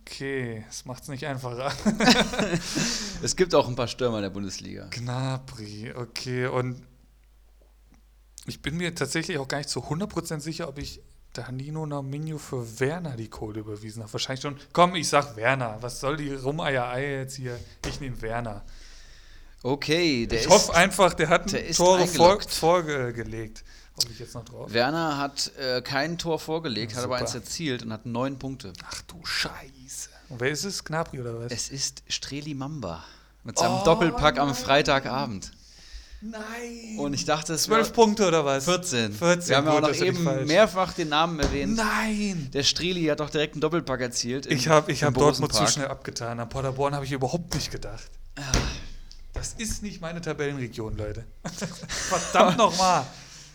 [0.00, 1.72] Okay, das macht es nicht einfacher.
[3.22, 4.86] es gibt auch ein paar Stürmer in der Bundesliga.
[4.90, 6.46] Gnabry, okay.
[6.46, 6.82] Und
[8.46, 11.00] ich bin mir tatsächlich auch gar nicht zu 100% sicher, ob ich
[11.32, 14.12] Danilo Naminho für Werner die Kohle überwiesen hat.
[14.12, 14.56] Wahrscheinlich schon.
[14.72, 15.78] Komm, ich sag Werner.
[15.80, 17.58] Was soll die Rumeierei jetzt hier?
[17.86, 18.62] Ich nehme Werner.
[19.62, 23.62] Okay, der Ich ist, hoffe einfach, der hat ein Tor vor, vorgelegt.
[24.10, 24.72] Ich jetzt noch drauf.
[24.72, 28.72] Werner hat äh, kein Tor vorgelegt, ja, hat aber eins erzielt und hat neun Punkte.
[28.84, 30.08] Ach du Scheiße.
[30.30, 30.84] Und wer ist es?
[30.84, 31.52] Gnabry oder was?
[31.52, 33.04] Es ist Streli Mamba.
[33.44, 34.48] Mit seinem oh, Doppelpack nein.
[34.48, 35.52] am Freitagabend.
[36.22, 36.98] Nein.
[36.98, 38.64] Und ich dachte, es Zwölf Punkte oder was?
[38.66, 39.12] 14.
[39.12, 39.48] 14.
[39.48, 41.76] Wir haben ja auch noch eben mehrfach den Namen erwähnt.
[41.76, 42.50] Nein.
[42.52, 44.46] Der Streli hat doch direkt einen Doppelpack erzielt.
[44.46, 46.38] ich habe ich hab Dortmund zu schnell abgetan.
[46.38, 48.10] An Paderborn habe ich überhaupt nicht gedacht.
[49.32, 51.24] Das ist nicht meine Tabellenregion, Leute.
[51.88, 53.06] Verdammt nochmal.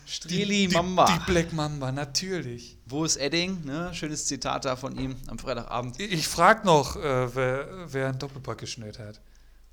[0.06, 1.06] Streli Mamba.
[1.06, 2.78] Die, die, Black Mamba, natürlich.
[2.86, 3.64] Wo ist Edding?
[3.64, 3.92] Ne?
[3.92, 6.00] Schönes Zitat da von ihm am Freitagabend.
[6.00, 9.20] Ich, ich frage noch, äh, wer, wer einen Doppelpack geschnürt hat.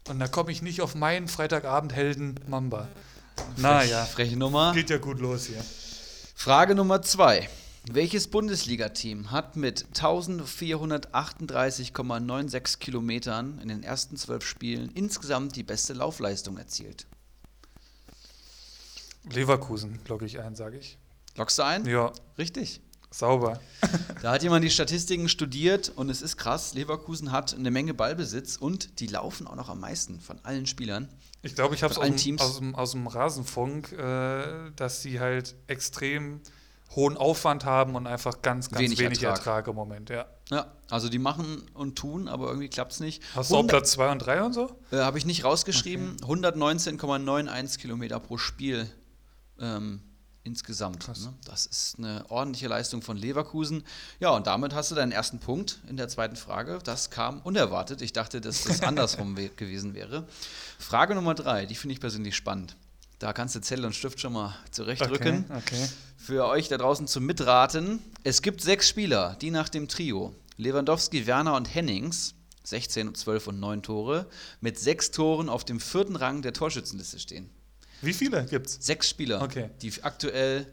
[0.10, 2.88] Und da komme ich nicht auf meinen Freitagabend-Helden Mamba.
[3.58, 4.06] Naja.
[4.06, 4.74] Freche Nummer.
[4.74, 5.64] Geht ja gut los hier.
[6.36, 7.50] Frage Nummer zwei.
[7.92, 16.58] Welches Bundesliga-Team hat mit 1438,96 Kilometern in den ersten zwölf Spielen insgesamt die beste Laufleistung
[16.58, 17.08] erzielt?
[19.30, 20.98] Leverkusen, logge ich ein, sage ich.
[21.36, 21.86] Loggst du ein?
[21.86, 22.14] Ja.
[22.38, 22.80] Richtig.
[23.14, 23.60] Sauber.
[24.22, 26.74] da hat jemand die Statistiken studiert und es ist krass.
[26.74, 31.10] Leverkusen hat eine Menge Ballbesitz und die laufen auch noch am meisten von allen Spielern.
[31.44, 36.42] Ich glaube, ich habe es aus, aus, dem Rasenfunk, äh, dass sie halt extrem
[36.96, 39.38] hohen Aufwand haben und einfach ganz, ganz wenig, wenig Ertrag.
[39.38, 39.68] Ertrag.
[39.68, 40.26] im Moment, ja.
[40.50, 43.24] Ja, also die machen und tun, aber irgendwie klappt es nicht.
[43.36, 44.80] Hast du auch Platz 2 und 3 und so?
[44.92, 46.18] Äh, habe ich nicht rausgeschrieben.
[46.24, 46.48] Okay.
[46.48, 48.90] 119,91 Kilometer pro Spiel
[49.60, 50.02] ähm,
[50.44, 51.08] insgesamt.
[51.08, 51.34] Ne?
[51.46, 53.84] Das ist eine ordentliche Leistung von Leverkusen.
[54.20, 56.80] Ja, und damit hast du deinen ersten Punkt in der zweiten Frage.
[56.84, 58.02] Das kam unerwartet.
[58.02, 60.28] Ich dachte, dass das andersrum gewesen wäre.
[60.80, 62.76] Frage Nummer drei, die finde ich persönlich spannend.
[63.20, 65.46] Da kannst du Zettel und Stift schon mal zurechtrücken.
[65.50, 65.90] Okay, okay.
[66.18, 68.00] Für euch da draußen zum Mitraten.
[68.24, 73.60] Es gibt sechs Spieler, die nach dem Trio Lewandowski, Werner und Hennings 16, 12 und
[73.60, 74.28] 9 Tore
[74.62, 77.50] mit sechs Toren auf dem vierten Rang der Torschützenliste stehen.
[78.04, 78.78] Wie viele gibt's?
[78.82, 79.70] Sechs Spieler, okay.
[79.82, 80.68] die aktuell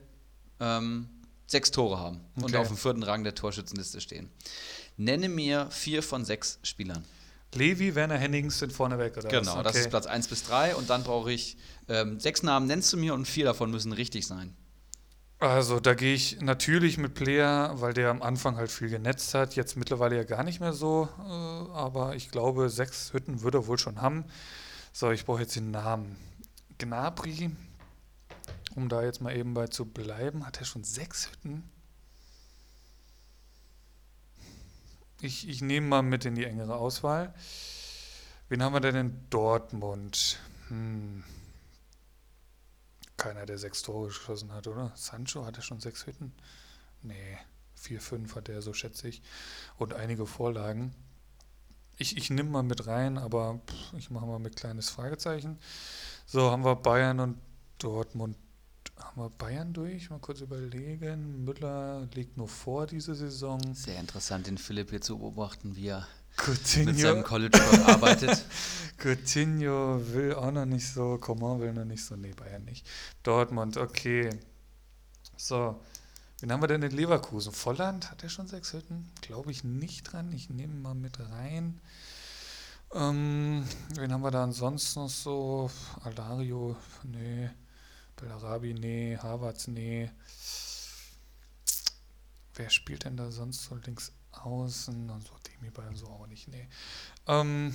[0.61, 1.09] ähm,
[1.47, 2.47] sechs Tore haben okay.
[2.47, 4.31] und auf dem vierten Rang der Torschützenliste stehen.
[4.97, 7.05] Nenne mir vier von sechs Spielern.
[7.55, 9.62] Levi, Werner, Hennings sind vorneweg, oder Genau, okay.
[9.65, 11.57] das ist Platz 1 bis 3 und dann brauche ich
[11.89, 14.55] ähm, sechs Namen, nennst du mir und vier davon müssen richtig sein.
[15.40, 19.57] Also da gehe ich natürlich mit Player, weil der am Anfang halt viel genetzt hat,
[19.57, 23.66] jetzt mittlerweile ja gar nicht mehr so, äh, aber ich glaube, sechs Hütten würde er
[23.66, 24.24] wohl schon haben.
[24.93, 26.16] So, ich brauche jetzt den Namen.
[26.81, 27.51] Gnabry,
[28.74, 31.62] um da jetzt mal eben bei zu bleiben, hat er schon sechs Hütten?
[35.20, 37.35] Ich, ich nehme mal mit in die engere Auswahl.
[38.48, 40.40] Wen haben wir denn in Dortmund?
[40.69, 41.23] Hm.
[43.19, 44.93] Keiner, der sechs Tore geschossen hat, oder?
[44.94, 46.32] Sancho hat er schon sechs Hütten?
[47.02, 47.36] Nee,
[47.74, 49.20] vier, fünf hat er, so schätze ich.
[49.77, 50.94] Und einige Vorlagen.
[51.98, 53.61] Ich, ich nehme mal mit rein, aber
[53.98, 55.59] ich mache mal mit kleines Fragezeichen.
[56.32, 57.39] So, haben wir Bayern und
[57.78, 58.36] Dortmund.
[59.01, 60.11] Haben wir Bayern durch?
[60.11, 61.44] Mal kurz überlegen.
[61.44, 63.59] Müller liegt nur vor diese Saison.
[63.74, 66.93] Sehr interessant, den Philipp hier zu beobachten, wie er Coutinho.
[66.93, 68.44] mit seinem College arbeitet.
[68.97, 72.86] Coutinho will auch noch nicht so, Coman will noch nicht so, nee, Bayern nicht.
[73.24, 74.31] Dortmund, okay.
[75.36, 75.81] So,
[76.39, 77.52] wen haben wir denn in Leverkusen?
[77.52, 79.11] Volland, hat er schon sechs Hütten?
[79.20, 80.31] Glaube ich nicht dran.
[80.31, 81.81] Ich nehme mal mit rein.
[82.93, 83.65] Ähm,
[83.95, 85.71] wen haben wir da ansonsten noch so?
[86.03, 87.51] Alario, nee.
[88.17, 89.17] Bellarabi, nee.
[89.17, 90.11] Havertz, nee.
[92.55, 95.09] Wer spielt denn da sonst so links außen?
[95.09, 96.69] Und so Demi bei so auch nicht, nee.
[97.29, 97.75] Ähm,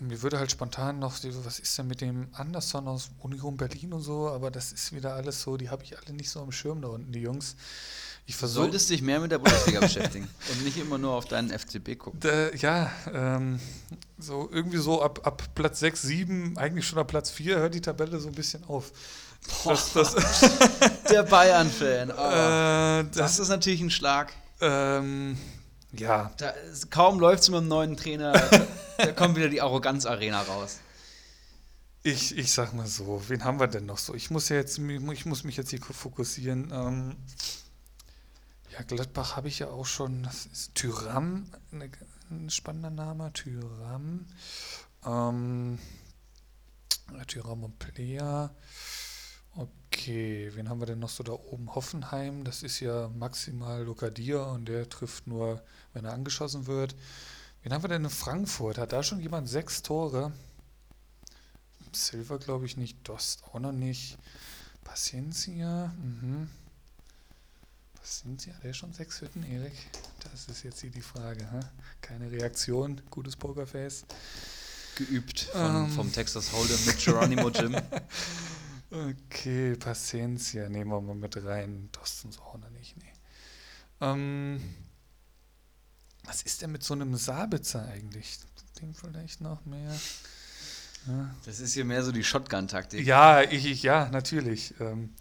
[0.00, 4.02] mir würde halt spontan noch, was ist denn mit dem Anderson aus Union Berlin und
[4.02, 6.82] so, aber das ist wieder alles so, die habe ich alle nicht so am Schirm
[6.82, 7.56] da unten, die Jungs.
[8.28, 11.24] Ich versuch, du solltest dich mehr mit der Bundesliga beschäftigen und nicht immer nur auf
[11.24, 12.20] deinen FCB gucken.
[12.20, 13.58] Da, ja, ähm,
[14.18, 17.80] so irgendwie so ab, ab Platz 6, 7, eigentlich schon ab Platz 4 hört die
[17.80, 18.92] Tabelle so ein bisschen auf.
[19.64, 20.14] Das, das
[21.10, 22.10] der Bayern-Fan.
[22.18, 24.34] Oh, äh, das, ist natürlich ein Schlag.
[24.60, 25.38] Ähm,
[25.92, 26.30] ja.
[26.36, 26.52] Da,
[26.90, 28.32] kaum läuft es mit dem neuen Trainer,
[28.98, 30.80] da kommt wieder die Arroganz-Arena raus.
[32.02, 34.14] Ich, ich sag mal so, wen haben wir denn noch so?
[34.14, 36.70] Ich muss ja jetzt, ich muss mich jetzt hier fokussieren.
[36.74, 37.16] Ähm,
[38.78, 40.22] ja, Gladbach habe ich ja auch schon.
[40.22, 41.90] Das ist Tyram, eine,
[42.30, 43.32] ein spannender Name.
[43.32, 44.26] Tyram.
[45.04, 45.78] Ähm,
[47.26, 48.50] Tyram und Plea.
[49.56, 51.74] Okay, wen haben wir denn noch so da oben?
[51.74, 56.94] Hoffenheim, das ist ja maximal Lokadia und der trifft nur, wenn er angeschossen wird.
[57.62, 58.78] Wen haben wir denn in Frankfurt?
[58.78, 60.32] Hat da schon jemand sechs Tore?
[61.92, 64.18] Silver glaube ich nicht, Dost auch noch nicht.
[64.84, 66.48] Paciencia, mhm.
[68.08, 69.74] Paciencia, der schon sechs Hütten, Erik?
[70.20, 71.46] Das ist jetzt hier die Frage.
[71.52, 71.60] Hä?
[72.00, 74.06] Keine Reaktion, gutes Pokerface.
[74.96, 75.90] Geübt von, ähm.
[75.90, 77.76] vom Texas Hold'em mit Geronimo Jim.
[78.90, 81.90] Okay, Paciencia nehmen wir mal mit rein.
[81.92, 83.12] Dostens auch noch nicht, nee.
[84.00, 84.62] Ähm,
[86.24, 88.38] was ist denn mit so einem Sabitzer eigentlich?
[88.80, 89.94] Dem vielleicht noch mehr.
[91.06, 91.34] Ja.
[91.44, 93.06] Das ist hier mehr so die Shotgun-Taktik.
[93.06, 94.72] Ja, ich, ich, ja, natürlich.
[94.80, 95.12] Ähm,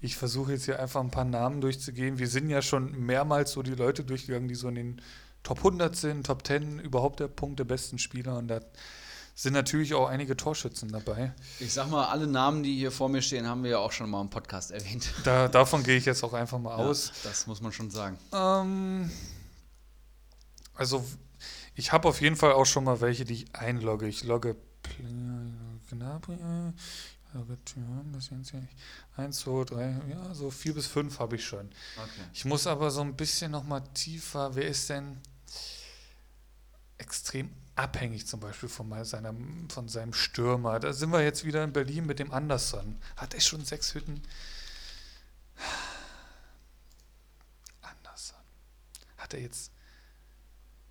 [0.00, 2.18] ich versuche jetzt hier einfach ein paar Namen durchzugehen.
[2.18, 5.02] Wir sind ja schon mehrmals so die Leute durchgegangen, die so in den
[5.42, 8.38] Top 100 sind, Top 10, überhaupt der Punkt der besten Spieler.
[8.38, 8.60] Und da
[9.34, 11.32] sind natürlich auch einige Torschützen dabei.
[11.58, 14.10] Ich sag mal, alle Namen, die hier vor mir stehen, haben wir ja auch schon
[14.10, 15.08] mal im Podcast erwähnt.
[15.24, 17.08] Da, davon gehe ich jetzt auch einfach mal aus.
[17.08, 18.18] Ja, das muss man schon sagen.
[18.32, 19.10] Ähm,
[20.74, 21.04] also,
[21.74, 24.06] ich habe auf jeden Fall auch schon mal welche, die ich einlogge.
[24.06, 24.56] Ich logge
[25.90, 26.38] Gnabry,
[29.16, 31.66] Eins, zwei, drei, ja, so vier bis fünf habe ich schon.
[31.96, 32.28] Okay.
[32.32, 34.54] Ich muss aber so ein bisschen noch mal tiefer.
[34.54, 35.18] Wer ist denn
[36.98, 39.34] extrem abhängig zum Beispiel von, seiner,
[39.68, 40.80] von seinem Stürmer.
[40.80, 43.00] Da sind wir jetzt wieder in Berlin mit dem Anderson.
[43.16, 44.20] Hat er schon sechs Hütten?
[47.80, 48.38] Anderson.
[49.16, 49.70] Hat er jetzt.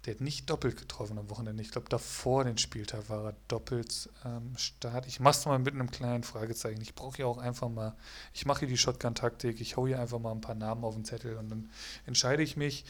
[0.08, 1.62] Der hat nicht doppelt getroffen am Wochenende.
[1.62, 5.06] Ich glaube, davor den Spieltag war er doppelt ähm, Start.
[5.06, 6.82] Ich mache es mal mit einem kleinen Fragezeichen.
[6.82, 7.96] Ich brauche ja auch einfach mal.
[8.34, 9.62] Ich mache hier die Shotgun-Taktik.
[9.62, 11.70] Ich hau hier einfach mal ein paar Namen auf den Zettel und dann
[12.06, 12.86] entscheide ich mich.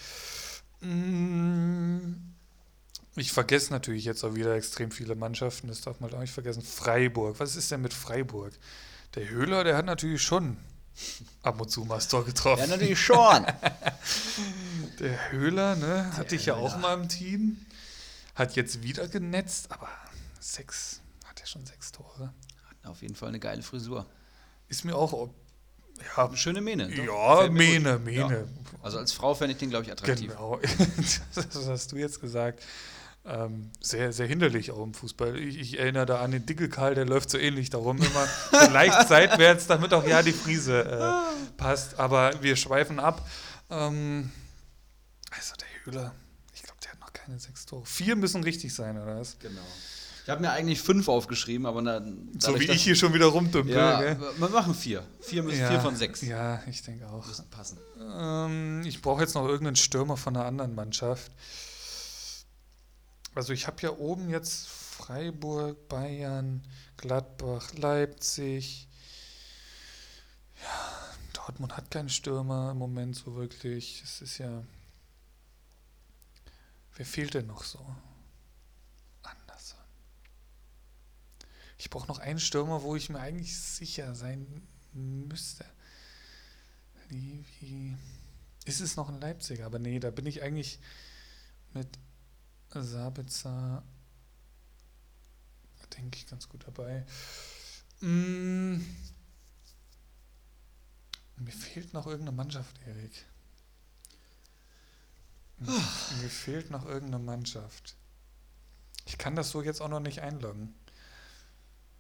[0.80, 2.16] Mmh
[3.18, 6.62] ich vergesse natürlich jetzt auch wieder extrem viele Mannschaften, das darf man auch nicht vergessen.
[6.62, 8.54] Freiburg, was ist denn mit Freiburg?
[9.16, 10.58] Der Höhler, der hat natürlich schon
[11.44, 12.62] ab und zu mal das Tor getroffen.
[12.62, 13.46] Ja, natürlich schon.
[15.00, 17.58] der Höhler, ne, hatte ich ja auch mal im Team.
[18.36, 19.90] Hat jetzt wieder genetzt, aber
[20.40, 22.34] sechs, hat er schon sechs Tore.
[22.70, 24.06] Hat auf jeden Fall eine geile Frisur.
[24.68, 25.30] Ist mir auch
[26.16, 26.94] ja, schöne Mähne.
[26.94, 28.48] Ja, Mähne, Mähne.
[28.48, 28.84] Ja.
[28.84, 30.30] Also als Frau fände ich den, glaube ich, attraktiv.
[30.30, 30.60] Genau,
[31.34, 32.64] das hast du jetzt gesagt
[33.28, 35.38] ähm, sehr, sehr hinderlich auch im Fußball.
[35.38, 39.08] Ich, ich, erinnere da an den Dickelkarl, der läuft so ähnlich darum, immer so leicht
[39.08, 42.00] seitwärts, damit auch ja die Frise äh, passt.
[42.00, 43.28] Aber wir schweifen ab.
[43.70, 44.32] Ähm,
[45.30, 46.14] also der Höhler,
[46.54, 47.86] ich glaube, der hat noch keine sechs Tore.
[47.86, 49.38] Vier müssen richtig sein, oder was?
[49.40, 49.62] Genau.
[50.24, 52.30] Ich habe mir eigentlich fünf aufgeschrieben, aber dann.
[52.38, 53.74] So wie ich hier schon wieder rumdümpel.
[53.74, 54.20] Ja, gell?
[54.38, 55.04] wir machen vier.
[55.22, 56.22] Vier, müssen, ja, vier von sechs.
[56.22, 57.26] Ja, ich denke auch.
[57.26, 57.78] Müssen passen.
[57.98, 61.32] Ähm, ich brauche jetzt noch irgendeinen Stürmer von einer anderen Mannschaft.
[63.38, 68.88] Also ich habe ja oben jetzt Freiburg, Bayern, Gladbach, Leipzig.
[70.60, 74.02] Ja, Dortmund hat keinen Stürmer im Moment so wirklich.
[74.02, 74.64] Es ist ja.
[76.96, 77.78] Wer fehlt denn noch so?
[79.22, 79.86] Anderson.
[81.78, 85.64] Ich brauche noch einen Stürmer, wo ich mir eigentlich sicher sein müsste.
[87.10, 87.96] Wie,
[88.66, 89.68] ist es noch ein Leipziger?
[89.68, 90.80] Aber nee, da bin ich eigentlich
[91.76, 91.88] mit
[92.84, 93.84] Sabitzer,
[95.98, 97.06] denke ich, ganz gut dabei.
[98.02, 98.78] Mm.
[101.38, 103.26] Mir fehlt noch irgendeine Mannschaft, Erik.
[105.60, 105.72] Mir,
[106.22, 107.96] mir fehlt noch irgendeine Mannschaft.
[109.06, 110.74] Ich kann das so jetzt auch noch nicht einloggen.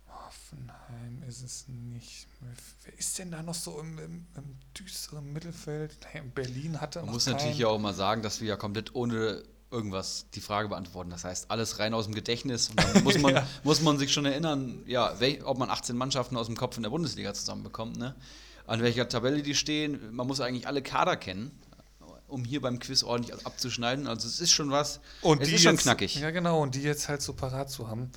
[0.07, 2.27] Hoffenheim ist es nicht.
[2.83, 5.97] Wer ist denn da noch so im, im, im düsteren Mittelfeld?
[6.35, 7.35] Berlin hatte Man muss keinen.
[7.35, 11.09] natürlich auch mal sagen, dass wir ja komplett ohne irgendwas die Frage beantworten.
[11.09, 12.69] Das heißt, alles rein aus dem Gedächtnis.
[12.69, 13.47] Und dann muss man, ja.
[13.63, 15.13] muss man sich schon erinnern, ja,
[15.43, 18.15] ob man 18 Mannschaften aus dem Kopf in der Bundesliga zusammenbekommt, ne?
[18.65, 20.13] An welcher Tabelle die stehen.
[20.13, 21.51] Man muss eigentlich alle Kader kennen.
[22.27, 24.07] um hier beim Quiz ordentlich abzuschneiden.
[24.07, 24.99] Also es ist schon was.
[25.21, 26.15] Und es die ist schon jetzt, knackig.
[26.15, 26.61] Ja, genau.
[26.61, 28.11] Und die jetzt halt so parat zu haben.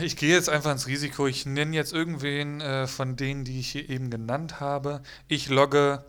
[0.00, 1.26] Ich gehe jetzt einfach ins Risiko.
[1.26, 5.02] Ich nenne jetzt irgendwen äh, von denen, die ich hier eben genannt habe.
[5.28, 6.04] Ich logge,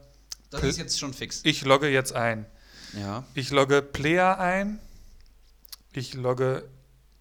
[0.49, 1.41] Das ist jetzt schon fix.
[1.44, 2.45] ich logge jetzt ein.
[2.94, 3.24] Ja.
[3.34, 4.80] Ich logge Player ein.
[5.91, 6.68] Ich logge.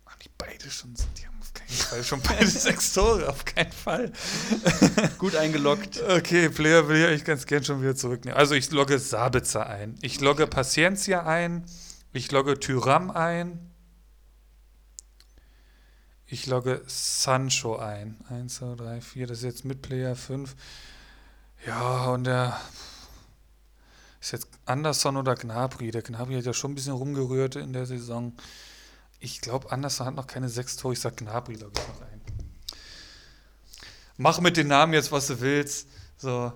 [0.07, 0.95] Ach, die beide schon.
[1.19, 3.29] Die haben auf keinen Fall schon beide sechs Tore.
[3.29, 4.13] Auf keinen Fall.
[5.19, 6.03] Gut eingeloggt.
[6.03, 8.39] Okay, Player will ich eigentlich ganz gern schon wieder zurücknehmen.
[8.39, 9.97] Also ich logge Sabitzer ein.
[10.03, 11.65] Ich logge Paciencia ein.
[12.13, 13.71] Ich logge Tyram ein.
[16.27, 18.17] Ich logge Sancho ein.
[18.29, 19.27] 1, 2, 3, 4.
[19.27, 20.55] Das ist jetzt mit Player 5.
[21.67, 22.59] Ja, und der
[24.23, 25.91] ist jetzt Anderson oder Gnabry.
[25.91, 28.33] Der Gnabry hat ja schon ein bisschen rumgerührt in der Saison.
[29.19, 30.95] Ich glaube, Anderson hat noch keine sechs Tore.
[30.95, 32.21] Ich sag Gnabry logge ich noch ein.
[34.17, 35.89] Mach mit den Namen jetzt, was du willst.
[36.19, 36.53] So.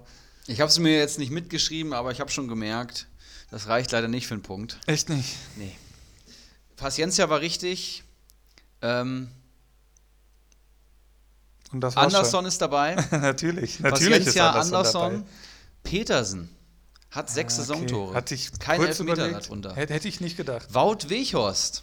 [0.47, 3.09] Ich habe es mir jetzt nicht mitgeschrieben, aber ich habe schon gemerkt,
[3.51, 4.79] das reicht leider nicht für einen Punkt.
[4.87, 5.37] Echt nicht.
[5.57, 5.77] Nee.
[6.77, 8.05] Paciencia war richtig.
[8.81, 9.29] Ähm,
[11.73, 13.03] Und das war's Anderson ist dabei.
[13.11, 13.21] schon.
[13.23, 13.81] natürlich.
[13.81, 15.13] Natürlich ist Paciencia, Anderson, Anderson.
[15.13, 15.27] dabei.
[15.83, 16.56] Petersen
[17.11, 17.69] hat sechs Ah, okay.
[17.73, 18.15] Saisontore.
[18.15, 19.75] Hatte ich Kein Elfmeter darunter.
[19.75, 20.73] Hätte, hätte ich nicht gedacht.
[20.75, 21.83] Wout Weghorst.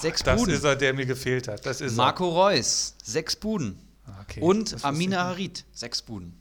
[0.00, 0.54] sechs Das Buden.
[0.54, 1.64] ist er, der mir gefehlt hat.
[1.66, 2.94] Das ist Marco Reus.
[3.04, 3.78] Sechs Buden.
[4.06, 4.12] er.
[4.12, 4.40] Ah, okay.
[4.40, 5.64] Das Und Amina ich Harid.
[5.72, 6.28] Sechs Buden.
[6.30, 6.36] nicht.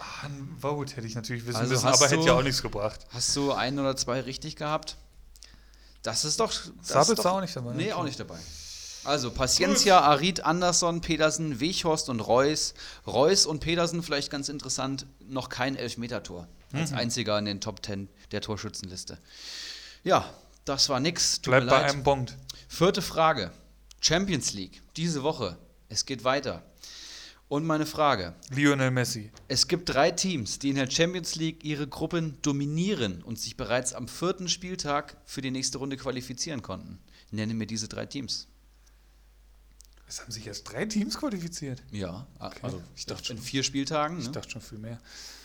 [0.00, 0.28] Ah,
[0.60, 3.06] Vote hätte ich natürlich wissen Also müssen, aber hätte du- ja auch nichts gebracht.
[3.10, 4.96] Hast du ein oder zwei richtig gehabt?
[6.02, 6.52] Das ist doch.
[6.78, 7.74] Das Sabitzer auch nicht dabei?
[7.74, 8.38] Nee, auch nicht dabei.
[9.08, 12.74] Also Paciencia, Arid, Anderson, Pedersen, Weghorst und Reus.
[13.06, 16.46] Reus und Pedersen, vielleicht ganz interessant, noch kein Elfmetertor.
[16.74, 16.98] Als Mhm.
[16.98, 19.16] einziger in den Top 10 der Torschützenliste.
[20.04, 20.30] Ja,
[20.66, 21.40] das war nix.
[21.40, 22.36] Tut Bleibt bei einem Bond.
[22.68, 23.50] Vierte Frage.
[24.00, 24.82] Champions League.
[24.96, 25.56] Diese Woche.
[25.88, 26.62] Es geht weiter.
[27.48, 28.34] Und meine Frage.
[28.50, 29.32] Lionel Messi.
[29.48, 33.94] Es gibt drei Teams, die in der Champions League ihre Gruppen dominieren und sich bereits
[33.94, 36.98] am vierten Spieltag für die nächste Runde qualifizieren konnten.
[37.30, 38.48] Nenne mir diese drei Teams.
[40.08, 41.82] Es haben sich erst drei Teams qualifiziert.
[41.90, 42.58] Ja, Okay.
[42.62, 43.44] also Ich dachte in schon.
[43.44, 44.18] vier Spieltagen.
[44.18, 44.32] Ich Ne?
[44.32, 44.98] dachte schon viel mehr.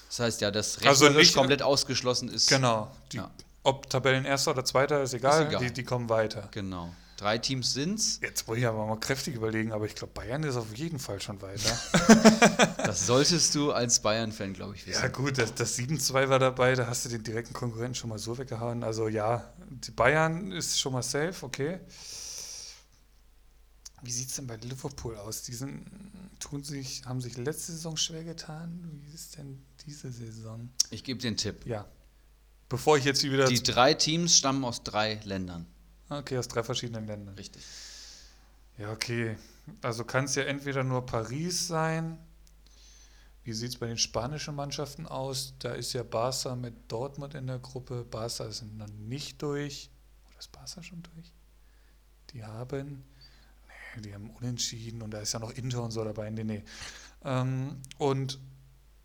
[0.10, 2.48] Das heißt ja, dass Also rechnerisch nicht- komplett ausgeschlossen ist.
[2.50, 2.90] Genau.
[3.12, 3.30] Die, Ja.
[3.64, 5.48] Ob Tabellenerster oder Zweiter, ist egal.
[5.48, 5.62] egal.
[5.64, 6.50] Die, die kommen weiter.
[6.52, 6.94] Genau.
[7.18, 8.20] Drei Teams sind's.
[8.22, 11.22] Jetzt muss ich aber mal kräftig überlegen, aber ich glaube, Bayern ist auf jeden Fall
[11.22, 11.78] schon weiter.
[12.86, 15.02] Das solltest du als Bayern-Fan, glaube ich, wissen.
[15.02, 18.20] Ja, gut, das, das 7-2 war dabei, da hast du den direkten Konkurrenten schon mal
[18.20, 18.84] so weggehauen.
[18.84, 21.80] Also ja, die Bayern ist schon mal safe, okay.
[24.04, 25.44] Wie sieht es denn bei Liverpool aus?
[25.44, 25.86] Die sind,
[26.40, 29.02] tun sich, haben sich letzte Saison schwer getan.
[29.02, 30.70] Wie ist denn diese Saison?
[30.90, 31.66] Ich gebe dir einen Tipp.
[31.66, 31.88] Ja.
[32.68, 33.48] Bevor ich jetzt wieder.
[33.48, 35.66] Die drei Teams stammen aus drei Ländern.
[36.10, 37.36] okay, aus drei verschiedenen Ländern.
[37.36, 37.64] Richtig.
[38.78, 39.38] Ja, okay.
[39.82, 42.18] Also kann es ja entweder nur Paris sein.
[43.46, 45.54] Wie sieht es bei den spanischen Mannschaften aus?
[45.60, 48.04] Da ist ja Barca mit Dortmund in der Gruppe.
[48.04, 49.90] Barca ist noch nicht durch.
[50.28, 51.32] Oder ist Barca schon durch?
[52.32, 53.04] Die haben.
[54.02, 56.30] Die haben unentschieden und da ist ja noch Inter und so dabei.
[56.30, 56.64] Nee, nee.
[57.24, 58.40] Ähm, und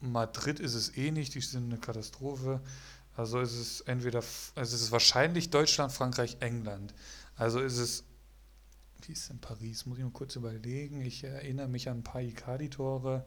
[0.01, 2.61] Madrid ist es eh nicht, die sind eine Katastrophe.
[3.17, 4.23] Also ist es entweder,
[4.55, 6.95] also es ist wahrscheinlich Deutschland, Frankreich, England.
[7.37, 8.05] Also ist es
[9.03, 9.87] wie ist denn Paris?
[9.87, 11.01] Muss ich mal kurz überlegen.
[11.01, 13.25] Ich erinnere mich an ein paar Icardi-Tore.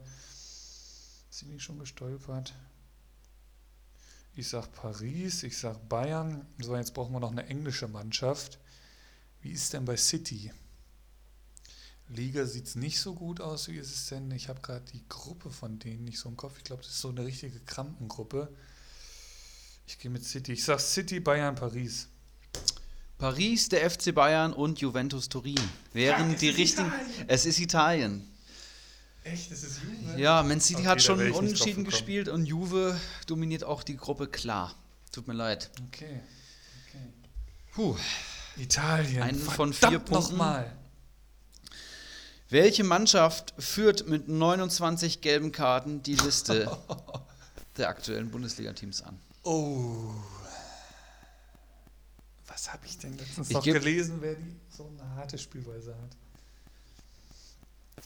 [1.30, 2.54] Sind die schon gestolpert?
[4.34, 6.46] Ich sag Paris, ich sag Bayern.
[6.58, 8.58] So, jetzt brauchen wir noch eine englische Mannschaft.
[9.40, 10.52] Wie ist denn bei City?
[12.14, 13.68] Liga sieht es nicht so gut aus.
[13.68, 14.30] Wie ist es denn?
[14.32, 16.54] Ich habe gerade die Gruppe von denen nicht so im Kopf.
[16.58, 18.48] Ich glaube, das ist so eine richtige Krampengruppe.
[19.86, 20.52] Ich gehe mit City.
[20.52, 22.08] Ich sag City, Bayern, Paris.
[23.18, 25.60] Paris, der FC Bayern und Juventus Turin
[25.92, 26.88] wären es die ist richtigen.
[26.88, 27.24] Italien.
[27.28, 28.28] Es ist Italien.
[29.24, 29.52] Echt?
[29.52, 30.20] Das ist Juve?
[30.20, 34.74] Ja, Man City Okay, hat schon unentschieden gespielt und Juve dominiert auch die Gruppe klar.
[35.12, 35.70] Tut mir leid.
[35.88, 36.20] Okay.
[36.88, 37.12] okay.
[37.72, 37.96] Puh.
[38.56, 39.22] Italien.
[39.22, 40.32] Einen von vier Verdammt Punkten.
[40.32, 40.76] Nochmal.
[42.52, 46.70] Welche Mannschaft führt mit 29 gelben Karten die Liste
[47.78, 49.18] der aktuellen Bundesliga-Teams an?
[49.42, 50.10] Oh.
[52.46, 58.04] Was habe ich denn letztens Ich noch gelesen, wer die so eine harte Spielweise hat?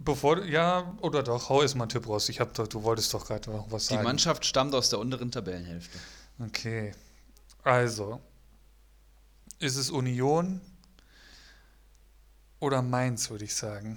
[0.00, 2.28] Bevor, ja, oder doch, hau erst mal einen Tipp raus.
[2.28, 4.04] Ich hab doch, du wolltest doch gerade noch was Die sagen.
[4.04, 5.98] Mannschaft stammt aus der unteren Tabellenhälfte.
[6.40, 6.92] Okay.
[7.62, 8.20] Also,
[9.60, 10.60] ist es Union
[12.66, 13.96] oder Mainz, würde ich sagen?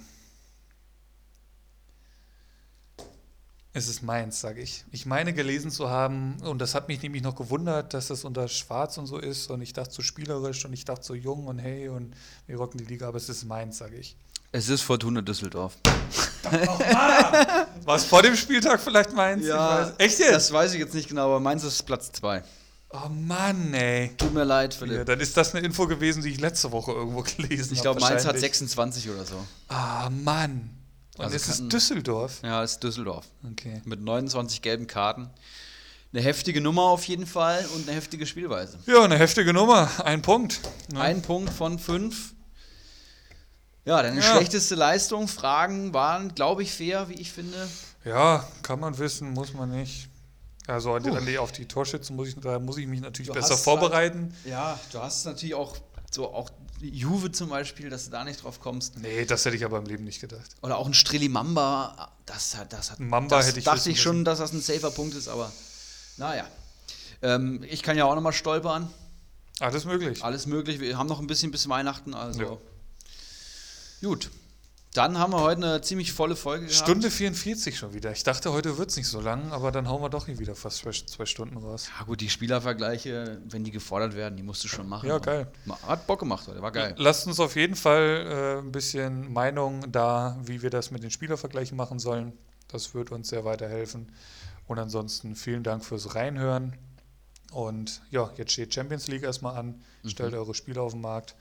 [3.72, 4.84] Es ist Mainz, sage ich.
[4.92, 8.48] Ich meine gelesen zu haben, und das hat mich nämlich noch gewundert, dass das unter
[8.48, 11.58] Schwarz und so ist, und ich dachte so spielerisch und ich dachte so jung und
[11.58, 12.14] hey und
[12.46, 14.16] wir rocken die Liga, aber es ist Mainz, sage ich.
[14.52, 15.76] Es ist Fortuna Düsseldorf.
[17.84, 19.46] Was vor dem Spieltag vielleicht meinst?
[19.46, 20.32] Ja, Echt jetzt?
[20.32, 22.42] Das weiß ich jetzt nicht genau, aber meins ist Platz 2.
[22.92, 24.10] Oh Mann, ey.
[24.16, 24.98] Tut mir leid, Philipp.
[24.98, 27.74] Ja, dann ist das eine Info gewesen, die ich letzte Woche irgendwo gelesen habe.
[27.74, 29.46] Ich glaube, Mainz hat 26 oder so.
[29.68, 30.70] Ah, Mann.
[31.16, 32.40] Und also ist es Düsseldorf?
[32.42, 33.26] Ja, es ist Düsseldorf.
[33.52, 33.80] Okay.
[33.84, 35.30] Mit 29 gelben Karten.
[36.12, 38.78] Eine heftige Nummer auf jeden Fall und eine heftige Spielweise.
[38.86, 39.88] Ja, eine heftige Nummer.
[40.04, 40.60] Ein Punkt.
[40.92, 41.00] Ne?
[41.00, 42.34] Ein Punkt von fünf.
[43.84, 44.34] Ja, deine ja.
[44.34, 47.68] schlechteste Leistung, Fragen waren, glaube ich, fair, wie ich finde.
[48.04, 50.09] Ja, kann man wissen, muss man nicht.
[50.70, 51.38] Also uh.
[51.38, 54.34] auf die Torschützen muss ich, da muss ich mich natürlich du besser vorbereiten.
[54.44, 55.76] Halt, ja, du hast natürlich auch
[56.10, 58.98] so auch Juve zum Beispiel, dass du da nicht drauf kommst.
[58.98, 60.56] Nee, das hätte ich aber im Leben nicht gedacht.
[60.62, 64.00] Oder auch ein Strilli Mamba, das hat, das hat, Mamba das hätte ich dachte ich
[64.00, 65.52] schon, dass das ein safer Punkt ist, aber
[66.16, 66.46] naja.
[67.22, 68.90] Ähm, ich kann ja auch nochmal stolpern.
[69.58, 70.24] Alles möglich.
[70.24, 70.80] Alles möglich.
[70.80, 72.42] Wir haben noch ein bisschen bis Weihnachten, also.
[72.42, 74.08] Ja.
[74.08, 74.30] Gut.
[74.92, 76.76] Dann haben wir heute eine ziemlich volle Folge gehabt.
[76.76, 78.10] Stunde 44 schon wieder.
[78.10, 80.78] Ich dachte, heute wird es nicht so lang, aber dann hauen wir doch wieder fast
[80.78, 81.88] zwei, zwei, Stunden raus.
[81.96, 85.08] Ja gut, die Spielervergleiche, wenn die gefordert werden, die musst du schon machen.
[85.08, 85.46] Ja, geil.
[85.86, 86.96] Hat Bock gemacht heute, war geil.
[86.98, 91.12] Lasst uns auf jeden Fall äh, ein bisschen Meinung da, wie wir das mit den
[91.12, 92.32] Spielervergleichen machen sollen.
[92.66, 94.10] Das wird uns sehr weiterhelfen.
[94.66, 96.76] Und ansonsten vielen Dank fürs Reinhören.
[97.52, 99.82] Und ja, jetzt steht Champions League erstmal an.
[100.04, 100.38] Stellt mhm.
[100.38, 101.36] eure Spiele auf den Markt.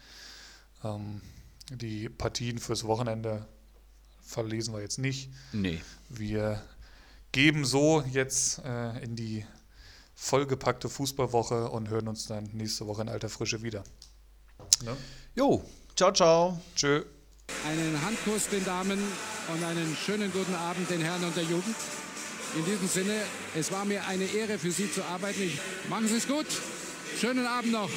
[0.84, 1.22] Ähm,
[1.70, 3.48] die Partien fürs Wochenende
[4.22, 5.30] verlesen wir jetzt nicht.
[5.52, 5.80] Nee.
[6.10, 6.62] Wir
[7.32, 9.46] geben so jetzt äh, in die
[10.16, 13.84] vollgepackte Fußballwoche und hören uns dann nächste Woche in alter Frische wieder.
[14.84, 14.96] Ne?
[15.36, 15.64] Jo,
[15.96, 16.62] ciao, ciao.
[16.76, 17.04] Tschö.
[17.66, 19.00] Einen Handkuss den Damen
[19.52, 21.76] und einen schönen guten Abend den Herren und der Jugend.
[22.56, 23.22] In diesem Sinne,
[23.56, 25.42] es war mir eine Ehre für Sie zu arbeiten.
[25.42, 25.60] Ich,
[25.90, 26.48] machen Sie es gut.
[27.20, 27.90] Schönen Abend noch.